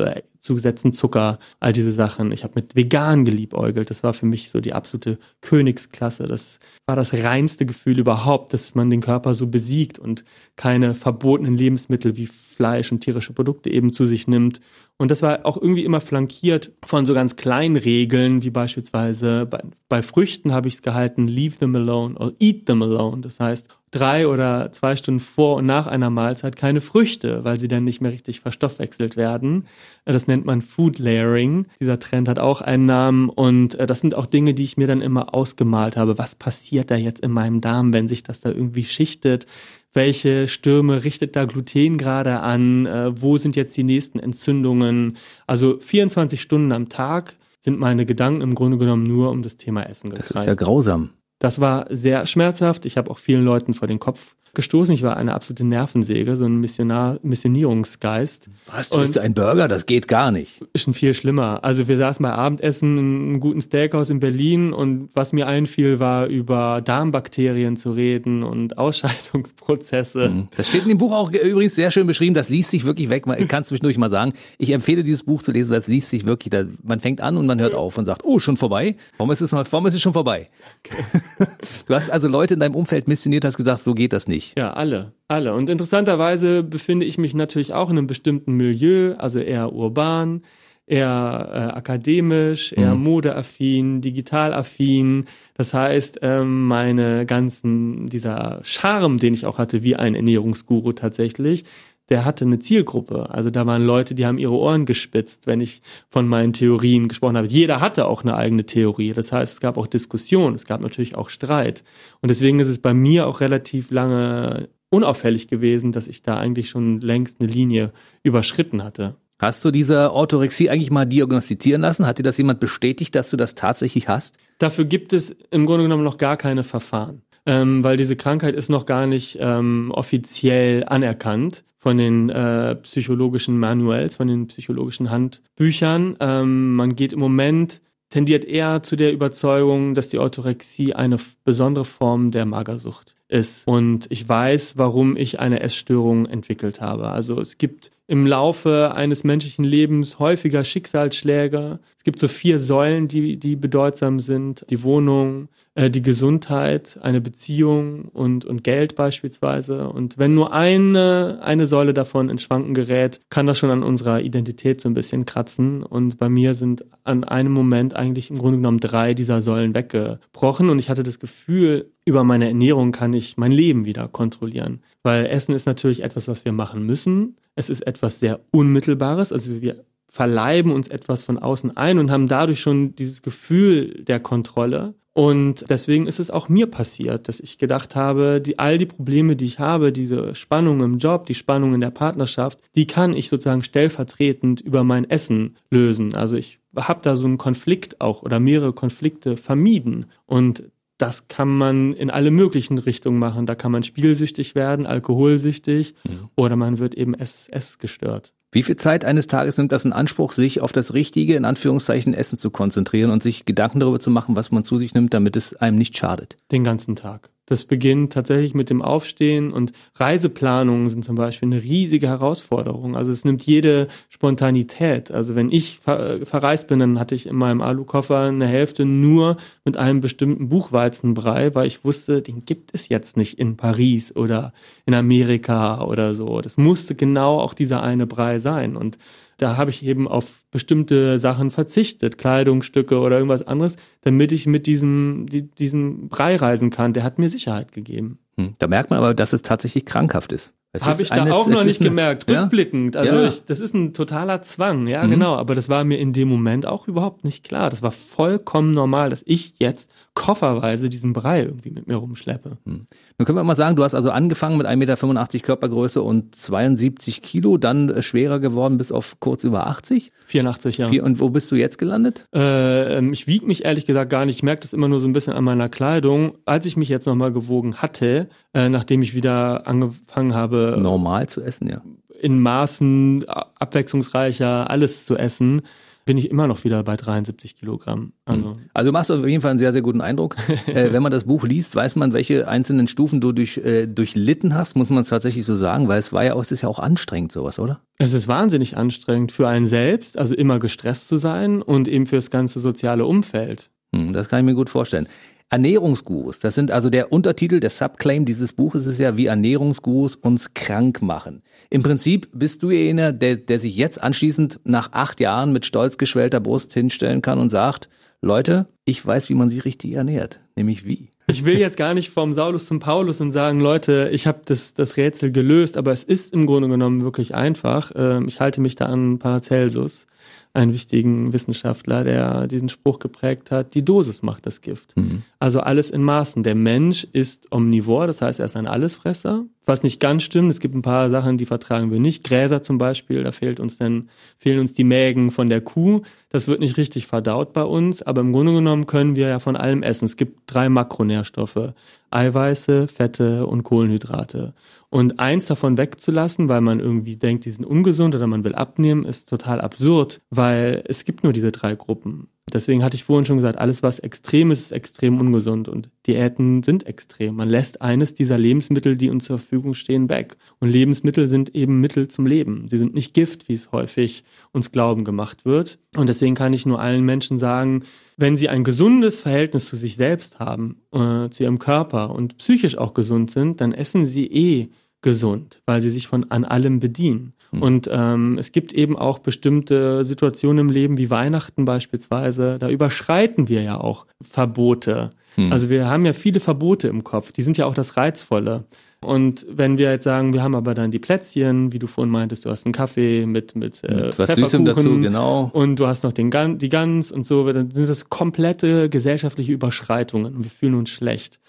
Zugesetzten 0.43 0.93
Zucker, 0.93 1.39
all 1.61 1.73
diese 1.73 1.93
Sachen. 1.93 2.33
Ich 2.33 2.45
habe 2.45 2.55
mit 2.57 2.77
vegan 2.77 3.25
geliebäugelt. 3.25 3.89
Das 3.89 4.03
war 4.03 4.13
für 4.13 4.27
mich 4.27 4.51
so 4.51 4.61
die 4.61 4.75
absolute 4.75 5.19
Königsklasse. 5.41 6.27
Das 6.27 6.59
war 6.87 6.97
das 6.97 7.15
reinste 7.15 7.65
Gefühl 7.65 7.99
überhaupt, 7.99 8.53
dass 8.53 8.75
man 8.75 8.91
den 8.91 9.01
Körper 9.01 9.35
so 9.35 9.47
besiegt 9.47 9.99
und 9.99 10.25
keine 10.57 10.95
verbotenen 10.95 11.57
Lebensmittel 11.57 12.17
wie 12.17 12.27
Fleisch 12.27 12.93
und 12.93 13.01
tierische 13.01 13.33
Produkte 13.33 13.71
eben 13.71 13.93
zu 13.93 14.05
sich 14.05 14.29
nimmt 14.29 14.61
und 15.03 15.11
das 15.11 15.23
war 15.23 15.45
auch 15.47 15.57
irgendwie 15.57 15.85
immer 15.85 16.01
flankiert 16.01 16.71
von 16.85 17.07
so 17.07 17.13
ganz 17.13 17.35
kleinen 17.35 17.75
Regeln, 17.75 18.45
wie 18.45 18.51
beispielsweise 18.51 19.47
bei, 19.47 19.61
bei 19.89 20.01
Früchten 20.01 20.53
habe 20.53 20.69
ich 20.69 20.75
es 20.75 20.83
gehalten, 20.83 21.27
leave 21.27 21.59
them 21.59 21.75
alone 21.75 22.17
or 22.17 22.33
eat 22.39 22.67
them 22.67 22.83
alone. 22.83 23.21
Das 23.21 23.41
heißt, 23.41 23.69
drei 23.93 24.27
oder 24.27 24.73
zwei 24.73 24.97
Stunden 24.97 25.21
vor 25.21 25.57
und 25.57 25.67
nach 25.67 25.87
einer 25.87 26.11
Mahlzeit 26.11 26.57
keine 26.57 26.81
Früchte, 26.81 27.45
weil 27.45 27.61
sie 27.61 27.69
dann 27.69 27.85
nicht 27.85 28.01
mehr 28.01 28.11
richtig 28.11 28.41
verstoffwechselt 28.41 29.17
werden. 29.17 29.67
Das 30.05 30.27
nennt 30.27 30.45
man 30.45 30.63
Food 30.63 30.99
Layering. 30.99 31.67
Dieser 31.79 31.99
Trend 31.99 32.29
hat 32.29 32.41
auch 32.41 32.63
einen 32.63 32.87
Namen 32.87 33.29
und 33.29 33.77
äh, 33.77 33.87
das 33.87 34.01
sind 34.01 34.17
auch 34.17 34.27
Dinge, 34.27 34.55
die 34.55 34.65
ich 34.65 34.77
mir 34.77 34.89
dann 34.89 35.03
immer 35.03 35.35
ausgemalt 35.35 35.97
habe. 35.97 36.19
Was 36.19 36.35
passiert 36.35 36.91
da 36.91 36.97
jetzt 36.97 37.21
in 37.21 37.31
meinem 37.31 37.61
Darm, 37.61 37.93
wenn 37.93 38.09
sich 38.09 38.25
das 38.25 38.41
da 38.41 38.51
irgendwie 38.51 38.85
schichtet? 38.85 39.47
welche 39.95 40.49
Stürme 40.49 41.05
richtet 41.05 41.37
da 41.37 41.45
Gluten 41.45 41.99
gerade 41.99 42.41
an, 42.41 42.87
äh, 42.87 43.13
wo 43.21 43.37
sind 43.37 43.57
jetzt 43.57 43.77
die 43.77 43.85
nächsten 43.85 44.19
Entzündungen. 44.19 45.19
Also 45.47 45.79
24 45.81 46.41
Stunden 46.41 46.73
am 46.73 46.89
Tag 46.89 47.37
sind 47.61 47.79
meine 47.79 48.07
Gedanken 48.07 48.41
im 48.41 48.55
Grunde 48.55 48.79
genommen 48.79 49.03
nur 49.03 49.31
um 49.31 49.43
das 49.43 49.59
Thema 49.59 49.83
Essen 49.83 50.09
gekreist. 50.09 50.35
Das 50.35 50.41
ist 50.41 50.47
ja 50.47 50.55
grausam. 50.55 51.11
Das 51.43 51.61
war 51.61 51.87
sehr 51.91 52.25
schmerzhaft. 52.29 52.87
Ich 52.87 52.97
habe 52.97 53.11
auch 53.11 53.19
vielen 53.19 53.43
Leuten 53.43 53.75
vor 53.75 53.89
den 53.89 53.99
Kopf 53.99 54.37
gestoßen. 54.55 54.95
Ich 54.95 55.03
war 55.03 55.17
eine 55.17 55.33
absolute 55.33 55.65
Nervensäge, 55.65 56.37
so 56.37 56.45
ein 56.45 56.61
Missionar 56.61 57.19
Missionierungsgeist. 57.23 58.51
Was, 58.67 58.91
du 58.91 58.99
bist 58.99 59.17
ein 59.19 59.33
Burger? 59.33 59.67
Das 59.67 59.87
geht 59.87 60.09
gar 60.09 60.31
nicht. 60.31 60.61
Ist 60.75 60.83
schon 60.83 60.93
viel 60.95 61.15
schlimmer. 61.15 61.65
Also 61.65 61.89
wir 61.89 61.97
saßen 61.97 62.23
bei 62.23 62.33
Abendessen 62.33 62.99
in 62.99 62.99
einem 62.99 63.41
guten 63.41 63.63
Steakhouse 63.63 64.11
in 64.11 64.21
Berlin 64.21 64.75
und 64.75 65.09
was 65.15 65.33
mir 65.33 65.47
einfiel, 65.47 66.01
war 66.01 66.27
über 66.27 66.83
Darmbakterien 66.83 67.77
zu 67.77 67.93
reden 67.93 68.43
und 68.43 68.77
Ausscheidungsprozesse. 68.83 70.29
Mhm. 70.29 70.49
Das 70.55 70.69
steht 70.69 70.83
in 70.83 70.91
dem 70.91 70.99
Buch 70.99 71.13
auch 71.13 71.33
übrigens 71.33 71.75
sehr 71.75 71.91
schön 71.91 72.07
beschrieben. 72.07 72.35
Das 72.35 72.51
liest 72.51 72.71
sich 72.71 72.85
wirklich 72.85 73.09
weg. 73.09 73.27
Man 73.27 73.49
kann 73.49 73.65
zwischendurch 73.65 73.97
mal 73.97 74.11
sagen. 74.11 74.35
Ich 74.59 74.71
empfehle 74.71 75.03
dieses 75.03 75.23
Buch 75.23 75.43
zu 75.43 75.53
lesen, 75.53 75.71
weil 75.71 75.79
es 75.79 75.89
liest 75.89 76.11
sich 76.11 76.27
wirklich. 76.27 76.51
Da, 76.51 76.65
man 76.83 77.01
fängt 77.01 77.23
an 77.23 77.39
und 77.39 77.47
man 77.47 77.59
hört 77.59 77.75
auf 77.75 77.97
und 77.97 78.05
sagt, 78.05 78.23
oh, 78.25 78.39
schon 78.39 78.59
vorbei? 78.59 78.97
Warum 79.17 79.31
ist 79.31 79.41
es, 79.41 79.53
warum 79.53 79.87
ist 79.87 79.95
es 79.95 80.03
schon 80.03 80.13
vorbei? 80.13 80.49
Okay. 80.85 81.03
Du 81.87 81.95
hast 81.95 82.11
also 82.11 82.29
Leute 82.29 82.55
in 82.55 82.61
deinem 82.61 82.75
Umfeld 82.75 83.09
missioniert, 83.09 83.45
hast 83.45 83.57
gesagt, 83.57 83.83
so 83.83 83.95
geht 83.95 84.13
das 84.13 84.29
nicht 84.29 84.42
nicht. 84.43 84.59
Ja, 84.59 84.73
alle, 84.73 85.13
alle. 85.29 85.55
Und 85.55 85.71
interessanterweise 85.71 86.63
befinde 86.63 87.07
ich 87.07 87.19
mich 87.19 87.35
natürlich 87.35 87.73
auch 87.73 87.91
in 87.91 87.99
einem 87.99 88.07
bestimmten 88.07 88.57
Milieu, 88.57 89.15
also 89.17 89.39
eher 89.39 89.73
urban, 89.73 90.43
eher 90.87 91.49
äh, 91.53 91.77
akademisch, 91.77 92.73
eher 92.73 92.95
mhm. 92.95 93.05
modeaffin, 93.05 94.01
digitalaffin. 94.01 95.27
Das 95.55 95.75
heißt, 95.75 96.21
ähm, 96.23 96.67
meine 96.67 97.25
ganzen, 97.25 98.07
dieser 98.07 98.61
Charme, 98.65 99.19
den 99.19 99.35
ich 99.35 99.47
auch 99.47 99.59
hatte, 99.59 99.83
wie 99.83 99.97
ein 99.97 100.15
Ernährungsguru 100.15 100.93
tatsächlich, 100.93 101.65
der 102.13 102.27
hatte 102.27 102.45
eine 102.45 102.59
Zielgruppe. 102.59 103.31
Also 103.31 103.49
da 103.49 103.65
waren 103.65 103.87
Leute, 103.87 104.15
die 104.15 104.27
haben 104.27 104.37
ihre 104.37 104.53
Ohren 104.53 104.85
gespitzt, 104.85 105.47
wenn 105.47 105.63
ich 105.63 105.81
von 106.11 106.29
meinen 106.29 106.53
Theorien 106.53 107.09
gesprochen 107.09 107.39
habe. 107.39 107.47
Jeder 107.47 107.81
hatte 107.81 108.05
auch 108.05 108.23
eine 108.23 108.37
eigene 108.37 108.67
Theorie. 108.67 109.15
Das 109.15 109.33
heißt, 109.33 109.55
es 109.55 109.61
gab 109.61 109.79
auch 109.79 109.87
Diskussion, 109.87 110.55
es 110.55 110.67
gab 110.67 110.83
natürlich 110.83 111.15
auch 111.15 111.31
Streit. 111.31 111.85
Und 112.21 112.29
deswegen 112.29 112.61
ist 112.61 112.69
es 112.69 112.81
bei 112.81 112.93
mir 112.93 113.27
auch 113.27 113.41
relativ 113.41 113.91
lange 113.91 114.69
unauffällig 114.91 115.49
gewesen, 115.49 115.91
dass 115.91 116.07
ich 116.07 116.21
da 116.23 116.37
eigentlich 116.37 116.69
schon 116.69 117.01
längst 117.01 117.41
eine 117.41 117.51
Linie 117.51 117.95
überschritten 118.23 118.85
hatte. 118.85 119.17
Hast 119.41 119.65
du 119.65 119.71
diese 119.71 120.13
Orthorexie 120.13 120.69
eigentlich 120.69 120.91
mal 120.91 121.07
diagnostizieren 121.07 121.81
lassen? 121.81 122.07
Hat 122.07 122.19
dir 122.19 122.25
das 122.25 122.37
jemand 122.37 122.61
bestätigt, 122.61 123.15
dass 123.15 123.31
du 123.31 123.39
das 123.39 123.55
tatsächlich 123.55 124.09
hast? 124.09 124.37
Dafür 124.59 124.85
gibt 124.85 125.15
es 125.15 125.35
im 125.51 125.65
Grunde 125.65 125.85
genommen 125.85 126.05
noch 126.05 126.19
gar 126.19 126.37
keine 126.37 126.63
Verfahren 126.63 127.23
ähm, 127.47 127.83
weil 127.83 127.97
diese 127.97 128.17
Krankheit 128.17 128.55
ist 128.55 128.71
noch 128.71 128.87
gar 128.87 129.07
nicht 129.07 129.39
ähm, 129.41 129.91
offiziell 129.95 130.85
anerkannt 130.85 131.65
von 131.79 131.99
den 131.99 132.31
äh, 132.31 132.77
psychologischen 132.77 133.59
Manuals, 133.59 134.17
von 134.17 134.29
den 134.29 134.47
psychologischen 134.47 135.11
Handbüchern. 135.11 136.17
Ähm, 136.21 136.77
man 136.77 136.95
geht 136.95 137.13
im 137.13 137.19
Moment 137.19 137.81
tendiert 138.11 138.45
eher 138.45 138.83
zu 138.83 138.95
der 138.95 139.13
Überzeugung, 139.13 139.95
dass 139.95 140.09
die 140.09 140.19
Orthorexie 140.19 140.95
eine 140.95 141.17
besondere 141.45 141.85
Form 141.85 142.31
der 142.31 142.47
Magersucht 142.47 143.17
ist. 143.33 143.67
Und 143.67 144.07
ich 144.11 144.29
weiß, 144.29 144.77
warum 144.77 145.17
ich 145.17 145.41
eine 145.41 145.61
Essstörung 145.61 146.27
entwickelt 146.27 146.81
habe. 146.81 147.09
Also 147.09 147.41
es 147.41 147.59
gibt 147.59 147.91
im 148.13 148.27
Laufe 148.27 148.93
eines 148.95 149.25
menschlichen 149.25 149.65
Lebens 149.65 150.19
häufiger 150.19 150.65
Schicksalsschläge. 150.65 151.79
Es 151.97 152.05
gibt 152.05 152.19
so 152.19 152.29
vier 152.29 152.59
Säulen, 152.59 153.09
die, 153.09 153.39
die 153.39 153.57
bedeutsam 153.57 154.21
sind. 154.21 154.67
Die 154.69 154.83
Wohnung, 154.83 155.49
äh, 155.77 155.89
die 155.89 156.03
Gesundheit, 156.03 156.99
eine 157.01 157.23
Beziehung 157.23 158.11
und, 158.13 158.45
und 158.45 158.65
Geld 158.65 158.97
beispielsweise. 158.97 159.89
Und 159.89 160.19
wenn 160.19 160.35
nur 160.35 160.53
eine, 160.53 161.39
eine 161.43 161.67
Säule 161.67 161.95
davon 161.95 162.29
in 162.29 162.39
Schwanken 162.39 162.75
gerät, 162.75 163.21
kann 163.31 163.47
das 163.47 163.59
schon 163.59 163.71
an 163.71 163.83
unserer 163.83 164.21
Identität 164.21 164.83
so 164.83 164.91
ein 164.91 164.95
bisschen 164.95 165.25
kratzen. 165.25 165.83
Und 165.83 166.19
bei 166.19 166.29
mir 166.29 166.53
sind 166.53 166.85
an 167.05 167.25
einem 167.25 167.53
Moment 167.53 167.97
eigentlich 167.97 168.31
im 168.31 168.37
Grunde 168.37 168.59
genommen 168.59 168.81
drei 168.81 169.15
dieser 169.15 169.41
Säulen 169.41 169.75
weggebrochen. 169.75 170.69
Und 170.69 170.81
ich 170.81 170.91
hatte 170.91 171.03
das 171.05 171.19
Gefühl, 171.19 171.93
über 172.05 172.25
meine 172.25 172.49
Ernährung 172.49 172.93
kann 172.93 173.13
ich 173.15 173.22
mein 173.37 173.53
Leben 173.53 173.85
wieder 173.85 174.09
kontrollieren. 174.09 174.83
Weil 175.03 175.27
Essen 175.27 175.55
ist 175.55 175.67
natürlich 175.67 176.03
etwas, 176.03 176.29
was 176.29 176.45
wir 176.45 176.53
machen 176.53 176.85
müssen. 176.87 177.37
Es 177.55 177.71
ist 177.71 177.87
etwas 177.87 178.21
sehr 178.21 178.41
Unmittelbares. 178.51 179.33
Also 179.33 179.61
wir 179.61 179.85
verleiben 180.09 180.73
uns 180.73 180.89
etwas 180.89 181.23
von 181.23 181.39
außen 181.39 181.77
ein 181.77 181.99
und 181.99 182.11
haben 182.11 182.29
dadurch 182.29 182.61
schon 182.61 182.95
dieses 182.95 183.23
Gefühl 183.23 184.05
der 184.05 184.21
Kontrolle. 184.21 184.95
Und 185.15 185.65
deswegen 185.69 186.07
ist 186.07 186.21
es 186.21 186.31
auch 186.31 186.49
mir 186.49 186.67
passiert, 186.67 187.29
dass 187.29 187.39
ich 187.41 187.59
gedacht 187.59 187.97
habe, 187.97 188.41
die, 188.41 188.59
all 188.59 188.79
die 188.79 188.87
Probleme, 188.87 189.37
die 189.37 189.45
ich 189.45 189.59
habe, 189.59 189.93
diese 189.93 190.35
Spannung 190.35 190.81
im 190.81 190.99
Job, 190.99 191.27
die 191.27 191.35
Spannung 191.35 191.75
in 191.75 191.83
der 191.83 191.91
Partnerschaft, 191.91 192.59
die 192.75 192.87
kann 192.87 193.15
ich 193.15 193.29
sozusagen 193.29 193.63
stellvertretend 193.63 194.63
über 194.63 194.85
mein 194.85 195.09
Essen 195.09 195.57
lösen. 195.71 196.15
Also 196.15 196.37
ich 196.37 196.61
habe 196.77 197.01
da 197.03 197.15
so 197.15 197.27
einen 197.27 197.37
Konflikt 197.37 198.01
auch 198.01 198.23
oder 198.23 198.41
mehrere 198.41 198.73
Konflikte 198.73 199.37
vermieden. 199.37 200.07
Und 200.25 200.65
das 201.03 201.27
kann 201.27 201.49
man 201.49 201.95
in 201.95 202.11
alle 202.11 202.31
möglichen 202.31 202.79
Richtungen 202.79 203.19
machen. 203.19 203.45
Da 203.45 203.55
kann 203.57 203.73
man 203.73 203.83
spielsüchtig 203.83 204.55
werden, 204.55 204.87
alkoholsüchtig 204.87 205.95
mhm. 206.05 206.29
oder 206.37 206.55
man 206.55 206.79
wird 206.79 206.95
eben 206.95 207.15
SS 207.15 207.79
gestört. 207.79 208.33
Wie 208.53 208.63
viel 208.63 208.77
Zeit 208.77 209.05
eines 209.05 209.27
Tages 209.27 209.59
nimmt 209.59 209.73
das 209.73 209.85
in 209.85 209.93
Anspruch, 209.93 210.33
sich 210.33 210.61
auf 210.61 210.73
das 210.73 210.95
richtige, 210.95 211.35
in 211.35 211.45
Anführungszeichen, 211.45 212.15
Essen 212.15 212.37
zu 212.37 212.51
konzentrieren 212.51 213.11
und 213.11 213.23
sich 213.23 213.47
Gedanken 213.47 213.81
darüber 213.81 213.99
zu 213.99 214.11
machen, 214.11 214.37
was 214.37 214.53
man 214.53 214.63
zu 214.63 214.77
sich 214.77 214.95
nimmt, 214.95 215.13
damit 215.15 215.37
es 215.37 215.57
einem 215.57 215.79
nicht 215.79 215.97
schadet? 215.97 216.37
Den 216.53 216.63
ganzen 216.63 216.95
Tag. 216.95 217.31
Das 217.47 217.65
beginnt 217.65 218.13
tatsächlich 218.13 218.55
mit 218.55 218.71
dem 218.71 218.83
Aufstehen 218.83 219.53
und 219.53 219.73
Reiseplanungen 219.97 220.89
sind 220.89 221.05
zum 221.05 221.17
Beispiel 221.17 221.49
eine 221.49 221.61
riesige 221.61 222.07
Herausforderung. 222.07 222.95
Also 222.97 223.11
es 223.11 223.25
nimmt 223.25 223.45
jede 223.45 223.89
Spontanität. 224.09 225.11
Also 225.11 225.35
wenn 225.35 225.51
ich 225.51 225.81
ver 225.81 226.25
verreist 226.25 226.69
bin, 226.69 226.79
dann 226.79 227.01
hatte 227.01 227.17
ich 227.17 227.27
in 227.27 227.35
meinem 227.35 227.61
Alukoffer 227.61 228.21
eine 228.21 228.47
Hälfte 228.47 228.85
nur 228.85 229.39
mit 229.65 229.77
einem 229.77 230.01
bestimmten 230.01 230.49
Buchweizenbrei, 230.49 231.53
weil 231.57 231.67
ich 231.67 231.85
wusste, 231.85 232.23
den 232.23 232.45
gibt 232.45 232.71
es 232.75 232.89
jetzt 232.89 233.17
nicht 233.17 233.41
in 233.41 233.57
Paris 233.57 234.15
oder 234.15 234.53
in 234.87 234.95
Amerika 234.95 235.85
oder 235.85 236.15
so. 236.15 236.41
Das 236.43 236.57
musste 236.57 236.95
genau 236.95 237.41
auch 237.41 237.55
dieser 237.55 237.83
eine 237.83 238.07
Brei 238.07 238.39
sein. 238.39 238.77
Und 238.77 238.99
da 239.43 239.57
habe 239.57 239.71
ich 239.71 239.85
eben 239.85 240.07
auf 240.07 240.45
bestimmte 240.51 241.19
Sachen 241.19 241.51
verzichtet, 241.51 242.17
Kleidungsstücke 242.17 242.99
oder 242.99 243.17
irgendwas 243.17 243.47
anderes, 243.47 243.77
damit 244.03 244.33
ich 244.33 244.47
mit 244.47 244.67
diesem, 244.67 245.27
die, 245.27 245.51
diesem 245.51 246.09
Brei 246.09 246.37
reisen 246.37 246.71
kann. 246.71 246.93
Der 246.93 247.03
hat 247.03 247.19
mir 247.19 247.29
Sicherheit 247.29 247.73
gegeben. 247.73 248.19
Hm. 248.37 248.55
Da 248.59 248.67
merkt 248.69 248.91
man 248.91 248.99
aber, 248.99 249.15
dass 249.15 249.33
es 249.33 249.43
tatsächlich 249.43 249.85
krankhaft 249.85 250.33
ist. 250.33 250.53
Habe 250.81 251.03
ich 251.03 251.11
da 251.11 251.17
eine, 251.17 251.35
auch 251.35 251.49
noch 251.49 251.65
nicht 251.65 251.81
eine, 251.81 251.91
gemerkt, 251.91 252.31
rückblickend. 252.31 252.97
Also 252.97 253.17
ja. 253.17 253.27
ich, 253.27 253.45
das 253.45 253.61
ist 253.61 253.75
ein 253.75 253.93
totaler 253.93 254.41
Zwang, 254.41 254.87
ja 254.87 255.05
mhm. 255.05 255.11
genau. 255.11 255.35
Aber 255.35 255.55
das 255.55 255.69
war 255.69 255.85
mir 255.85 255.99
in 255.99 256.15
dem 256.15 256.29
Moment 256.29 256.65
auch 256.65 256.89
überhaupt 256.89 257.25
nicht 257.25 257.45
klar. 257.45 257.69
Das 257.69 257.83
war 257.83 257.91
vollkommen 257.91 258.73
normal, 258.73 259.11
dass 259.11 259.23
ich 259.27 259.55
jetzt 259.59 259.91
kofferweise 260.15 260.91
diesen 260.91 261.15
Brei 261.15 261.43
irgendwie 261.43 261.71
mit 261.71 261.87
mir 261.87 261.97
rumschleppe. 261.97 262.59
Hm. 262.65 262.87
Nun 263.19 263.27
können 263.27 263.39
wir 263.39 263.45
mal 263.45 263.55
sagen, 263.55 263.77
du 263.77 263.85
hast 263.85 263.95
also 263.95 264.11
angefangen 264.11 264.59
mit 264.59 264.67
1,85 264.67 264.77
Meter 264.77 265.39
Körpergröße 265.47 266.03
und 266.03 266.35
72 266.35 267.23
Kilo, 267.23 267.57
dann 267.57 267.89
äh, 267.89 268.03
schwerer 268.03 268.39
geworden 268.39 268.77
bis 268.77 268.93
auf 268.93 269.21
kurz 269.21 269.45
über 269.45 269.67
80? 269.67 270.13
84, 270.27 270.79
ja. 270.79 271.03
Und 271.03 271.19
wo 271.19 271.31
bist 271.31 271.51
du 271.51 271.57
jetzt 271.57 271.79
gelandet? 271.79 272.29
Äh, 272.35 272.99
ähm, 272.99 273.13
ich 273.13 273.27
wiege 273.27 273.47
mich 273.47 273.65
ehrlich 273.65 273.87
gesagt 273.87 274.11
gar 274.11 274.27
nicht. 274.27 274.37
Ich 274.37 274.43
merke 274.43 274.63
das 274.63 274.75
immer 274.75 274.89
nur 274.89 275.01
so 275.01 275.09
ein 275.09 275.15
bisschen 275.15 275.33
an 275.33 275.45
meiner 275.45 275.69
Kleidung. 275.69 276.37
Als 276.45 276.67
ich 276.67 276.77
mich 276.77 276.91
jetzt 276.91 277.07
nochmal 277.07 277.33
gewogen 277.33 277.77
hatte, 277.77 278.29
äh, 278.53 278.69
nachdem 278.69 279.03
ich 279.03 279.15
wieder 279.15 279.67
angefangen 279.67 280.35
habe... 280.35 280.77
Normal 280.79 281.29
zu 281.29 281.43
essen, 281.43 281.69
ja. 281.69 281.81
In 282.21 282.41
Maßen 282.41 283.25
abwechslungsreicher 283.29 284.71
alles 284.71 285.07
zu 285.07 285.17
essen, 285.17 285.63
bin 286.05 286.17
ich 286.17 286.31
immer 286.31 286.47
noch 286.47 286.65
wieder 286.65 286.83
bei 286.83 286.97
73 286.97 287.57
Kilogramm. 287.57 288.13
Also, 288.25 288.51
hm. 288.51 288.57
also 288.75 288.89
du 288.89 288.93
machst 288.93 289.11
auf 289.11 289.27
jeden 289.27 289.41
Fall 289.41 289.51
einen 289.51 289.59
sehr, 289.59 289.73
sehr 289.73 289.83
guten 289.83 290.01
Eindruck. 290.01 290.37
äh, 290.67 290.93
wenn 290.93 291.03
man 291.03 291.13
das 291.13 291.25
Buch 291.25 291.45
liest, 291.45 291.77
weiß 291.77 291.97
man, 291.97 292.13
welche 292.13 292.49
einzelnen 292.49 292.89
Stufen 292.89 293.21
du 293.21 293.33
durch, 293.33 293.59
äh, 293.59 293.87
durchlitten 293.87 294.55
hast, 294.55 294.77
muss 294.77 294.91
man 294.91 295.03
es 295.03 295.09
tatsächlich 295.09 295.45
so 295.45 295.55
sagen, 295.55 295.89
weil 295.89 295.99
es 295.99 296.13
war 296.13 296.25
ja 296.25 296.35
auch, 296.35 296.41
es 296.41 296.53
ist 296.53 296.63
ja 296.63 296.69
auch 296.69 296.79
anstrengend, 296.79 297.33
sowas, 297.33 297.59
oder? 297.59 297.81
Es 297.99 298.13
ist 298.13 298.29
wahnsinnig 298.29 298.77
anstrengend 298.77 299.33
für 299.33 299.49
einen 299.49 299.67
selbst, 299.67 300.19
also 300.19 300.35
immer 300.35 300.59
gestresst 300.59 301.09
zu 301.09 301.17
sein 301.17 301.63
und 301.63 301.89
eben 301.89 302.07
für 302.07 302.17
das 302.17 302.31
ganze 302.31 302.61
soziale 302.61 303.05
Umfeld. 303.07 303.71
Hm, 303.95 304.13
das 304.13 304.29
kann 304.29 304.41
ich 304.41 304.47
mir 304.47 304.55
gut 304.55 304.71
vorstellen. 304.71 305.07
Ernährungsgurus, 305.53 306.39
das 306.39 306.55
sind 306.55 306.71
also 306.71 306.89
der 306.89 307.13
Untertitel, 307.13 307.61
der 307.61 307.69
Subclaim 307.69 308.25
dieses 308.25 308.55
Buches 308.55 308.87
ist 308.87 308.99
ja, 308.99 309.19
wie 309.19 309.27
Ernährungsgurus 309.27 310.17
uns 310.17 310.55
krank 310.55 311.03
machen. 311.03 311.43
Im 311.69 311.83
Prinzip 311.83 312.29
bist 312.33 312.63
du 312.63 312.71
jener, 312.71 313.13
der, 313.13 313.37
der 313.37 313.61
sich 313.61 313.77
jetzt 313.77 314.03
anschließend 314.03 314.61
nach 314.65 314.93
acht 314.93 315.21
Jahren 315.21 315.53
mit 315.53 315.67
stolz 315.67 315.99
geschwellter 315.99 316.41
Brust 316.41 316.73
hinstellen 316.73 317.21
kann 317.21 317.39
und 317.39 317.51
sagt, 317.51 317.91
Leute, 318.23 318.67
ich 318.87 319.05
weiß, 319.05 319.29
wie 319.29 319.35
man 319.35 319.51
sich 319.51 319.67
richtig 319.67 319.93
ernährt. 319.93 320.41
Nämlich 320.57 320.87
wie? 320.87 321.11
Ich 321.27 321.45
will 321.45 321.59
jetzt 321.59 321.77
gar 321.77 321.93
nicht 321.93 322.09
vom 322.09 322.33
Saulus 322.33 322.65
zum 322.65 322.79
Paulus 322.79 323.21
und 323.21 323.33
sagen, 323.33 323.61
Leute, 323.61 324.09
ich 324.11 324.27
habe 324.27 324.41
das, 324.47 324.73
das 324.73 324.97
Rätsel 324.97 325.33
gelöst, 325.33 325.77
aber 325.77 325.93
es 325.93 326.03
ist 326.03 326.33
im 326.33 326.47
Grunde 326.47 326.69
genommen 326.69 327.03
wirklich 327.03 327.35
einfach. 327.35 327.93
Ähm, 327.95 328.27
ich 328.27 328.41
halte 328.41 328.63
mich 328.63 328.75
da 328.75 328.87
an 328.87 329.19
Paracelsus 329.19 330.07
einen 330.55 330.75
wichtigen 330.75 331.33
Wissenschaftler, 331.33 332.05
der 332.05 332.47
diesen 332.47 332.69
Spruch 332.69 332.99
geprägt 332.99 333.51
hat, 333.51 333.75
die 333.75 333.85
Dosis 333.85 334.23
macht 334.23 334.45
das 334.45 334.61
Gift. 334.61 334.95
Mhm. 334.97 335.23
Also 335.39 335.61
alles 335.61 335.91
in 335.91 336.03
Maßen. 336.03 336.43
Der 336.43 336.55
Mensch 336.55 337.05
ist 337.13 337.51
omnivor, 337.51 338.07
das 338.07 338.21
heißt, 338.21 338.39
er 338.39 338.47
ist 338.47 338.57
ein 338.57 338.67
Allesfresser. 338.67 339.45
Was 339.65 339.83
nicht 339.83 339.99
ganz 339.99 340.25
stimmt, 340.25 340.51
es 340.51 340.61
gibt 340.61 340.75
ein 340.75 340.83
paar 340.83 341.09
Sachen, 341.09 341.39
die 341.39 341.47
vertragen 341.47 341.91
wir 341.91 342.01
nicht. 342.01 342.25
Gräser 342.25 342.63
zum 342.63 342.77
Beispiel, 342.77 343.23
da 343.23 343.33
fehlt 343.33 343.61
uns 343.61 343.79
dann, 343.79 344.11
fehlen 344.37 344.59
uns 344.59 344.75
die 344.75 344.85
Mägen 344.85 345.31
von 345.31 345.49
der 345.49 345.63
Kuh. 345.63 346.03
Das 346.29 346.49
wird 346.49 346.61
nicht 346.61 346.77
richtig 346.77 347.07
verdaut 347.07 347.55
bei 347.55 347.65
uns, 347.65 348.03
aber 348.03 348.21
im 348.21 348.33
Grunde 348.33 348.53
genommen 348.53 348.87
können 348.87 349.17
wir 349.17 349.29
ja 349.29 349.39
von 349.39 349.57
allem 349.57 349.83
essen. 349.83 350.05
Es 350.05 350.17
gibt 350.17 350.41
drei 350.47 350.69
Makronährstoffe. 350.69 351.73
Eiweiße, 352.11 352.89
Fette 352.89 353.47
und 353.47 353.63
Kohlenhydrate. 353.63 354.53
Und 354.93 355.21
eins 355.21 355.47
davon 355.47 355.79
wegzulassen, 355.79 356.51
weil 356.51 356.61
man 356.61 356.79
irgendwie 356.79 357.17
denkt, 357.17 357.47
die 357.47 357.51
sind 357.51 357.65
ungesund 357.65 358.15
oder 358.15 358.27
man 358.27 358.45
will 358.45 358.55
abnehmen, 358.55 359.07
ist 359.07 359.27
total 359.27 359.63
absurd, 359.63 360.21
weil 360.29 360.85
es 360.87 361.07
gibt 361.07 361.25
nur 361.25 361.33
diese 361.33 361.51
drei 361.51 361.75
Gruppen. 361.77 362.29
Deswegen 362.53 362.85
hatte 362.85 362.97
ich 362.97 363.05
vorhin 363.05 363.25
schon 363.25 363.39
gesagt, 363.39 363.59
alles 363.59 363.83
was 363.83 364.01
extrem 364.01 364.51
ist, 364.51 364.61
ist 364.61 364.73
extrem 364.73 365.19
ungesund 365.19 365.67
und 365.69 365.89
Diäten 366.07 366.63
sind 366.63 366.87
extrem. 366.87 367.37
Man 367.37 367.49
lässt 367.49 367.81
eines 367.81 368.13
dieser 368.13 368.37
Lebensmittel, 368.37 368.99
die 368.99 369.09
uns 369.09 369.25
zur 369.25 369.39
Verfügung 369.39 369.73
stehen, 369.73 370.11
weg. 370.11 370.37
Und 370.61 370.69
Lebensmittel 370.69 371.27
sind 371.27 371.55
eben 371.55 371.81
Mittel 371.81 372.09
zum 372.09 372.27
Leben. 372.27 372.69
Sie 372.69 372.77
sind 372.77 372.93
nicht 372.93 373.15
Gift, 373.15 373.49
wie 373.49 373.55
es 373.55 373.73
häufig 373.73 374.25
uns 374.53 374.73
glauben 374.73 375.05
gemacht 375.05 375.47
wird. 375.47 375.79
Und 375.97 376.11
deswegen 376.11 376.35
kann 376.35 376.53
ich 376.53 376.67
nur 376.67 376.81
allen 376.81 377.07
Menschen 377.07 377.39
sagen, 377.39 377.85
wenn 378.19 378.37
sie 378.37 378.51
ein 378.51 378.65
gesundes 378.65 379.23
Verhältnis 379.23 379.65
zu 379.65 379.77
sich 379.77 379.97
selbst 379.97 380.39
haben, 380.39 380.83
äh, 380.93 381.31
zu 381.31 381.45
ihrem 381.45 381.59
Körper 381.59 382.11
und 382.11 382.37
psychisch 382.37 382.77
auch 382.77 382.93
gesund 382.93 383.31
sind, 383.31 383.63
dann 383.63 383.73
essen 383.73 384.05
sie 384.05 384.27
eh 384.27 384.69
gesund, 385.03 385.61
weil 385.67 385.81
sie 385.81 385.91
sich 385.91 386.07
von 386.07 386.31
an 386.31 386.45
allem 386.45 386.81
bedienen. 386.81 387.35
Mhm. 387.51 387.63
Und 387.63 387.91
ähm, 387.93 388.39
es 388.39 388.53
gibt 388.53 388.73
eben 388.73 388.97
auch 388.97 389.19
bestimmte 389.19 390.05
Situationen 390.05 390.67
im 390.67 390.73
Leben, 390.73 390.99
wie 390.99 391.11
Weihnachten 391.11 391.65
beispielsweise, 391.65 392.59
da 392.59 392.69
überschreiten 392.69 393.49
wir 393.49 393.63
ja 393.63 393.79
auch 393.79 394.07
Verbote. 394.23 395.11
Mhm. 395.37 395.53
Also 395.53 395.69
wir 395.69 395.89
haben 395.89 396.07
ja 396.07 396.13
viele 396.13 396.41
Verbote 396.41 396.89
im 396.89 397.05
Kopf, 397.05 397.33
die 397.33 397.43
sind 397.43 397.59
ja 397.59 397.67
auch 397.67 397.75
das 397.75 397.97
Reizvolle. 397.97 398.65
Und 399.01 399.45
wenn 399.51 399.79
wir 399.79 399.91
jetzt 399.91 400.05
sagen, 400.05 400.33
wir 400.33 400.45
haben 400.45 400.55
aber 400.55 400.75
dann 400.75 400.93
die 400.93 401.01
Plätzchen, 401.01 401.73
wie 401.73 401.81
du 401.81 401.89
vorhin 401.89 402.13
meintest, 402.13 402.45
du 402.45 402.51
hast 402.51 402.65
einen 402.67 402.73
Kaffee 402.73 403.27
mit 403.27 403.57
mit, 403.57 403.83
äh, 403.83 404.07
mit 404.07 404.19
was 404.19 404.37
Süßem 404.37 404.65
dazu, 404.65 405.01
genau. 405.01 405.51
Und 405.53 405.81
du 405.81 405.89
hast 405.89 406.05
noch 406.05 406.13
den 406.13 406.31
Gan 406.31 406.59
die 406.59 406.69
Gans 406.69 407.11
und 407.11 407.27
so, 407.27 407.53
dann 407.53 407.73
sind 407.73 407.89
das 407.89 408.09
komplette 408.11 408.89
gesellschaftliche 408.89 409.51
Überschreitungen 409.51 410.37
und 410.37 410.45
wir 410.45 410.51
fühlen 410.51 410.75
uns 410.75 410.91
schlecht. 410.91 411.41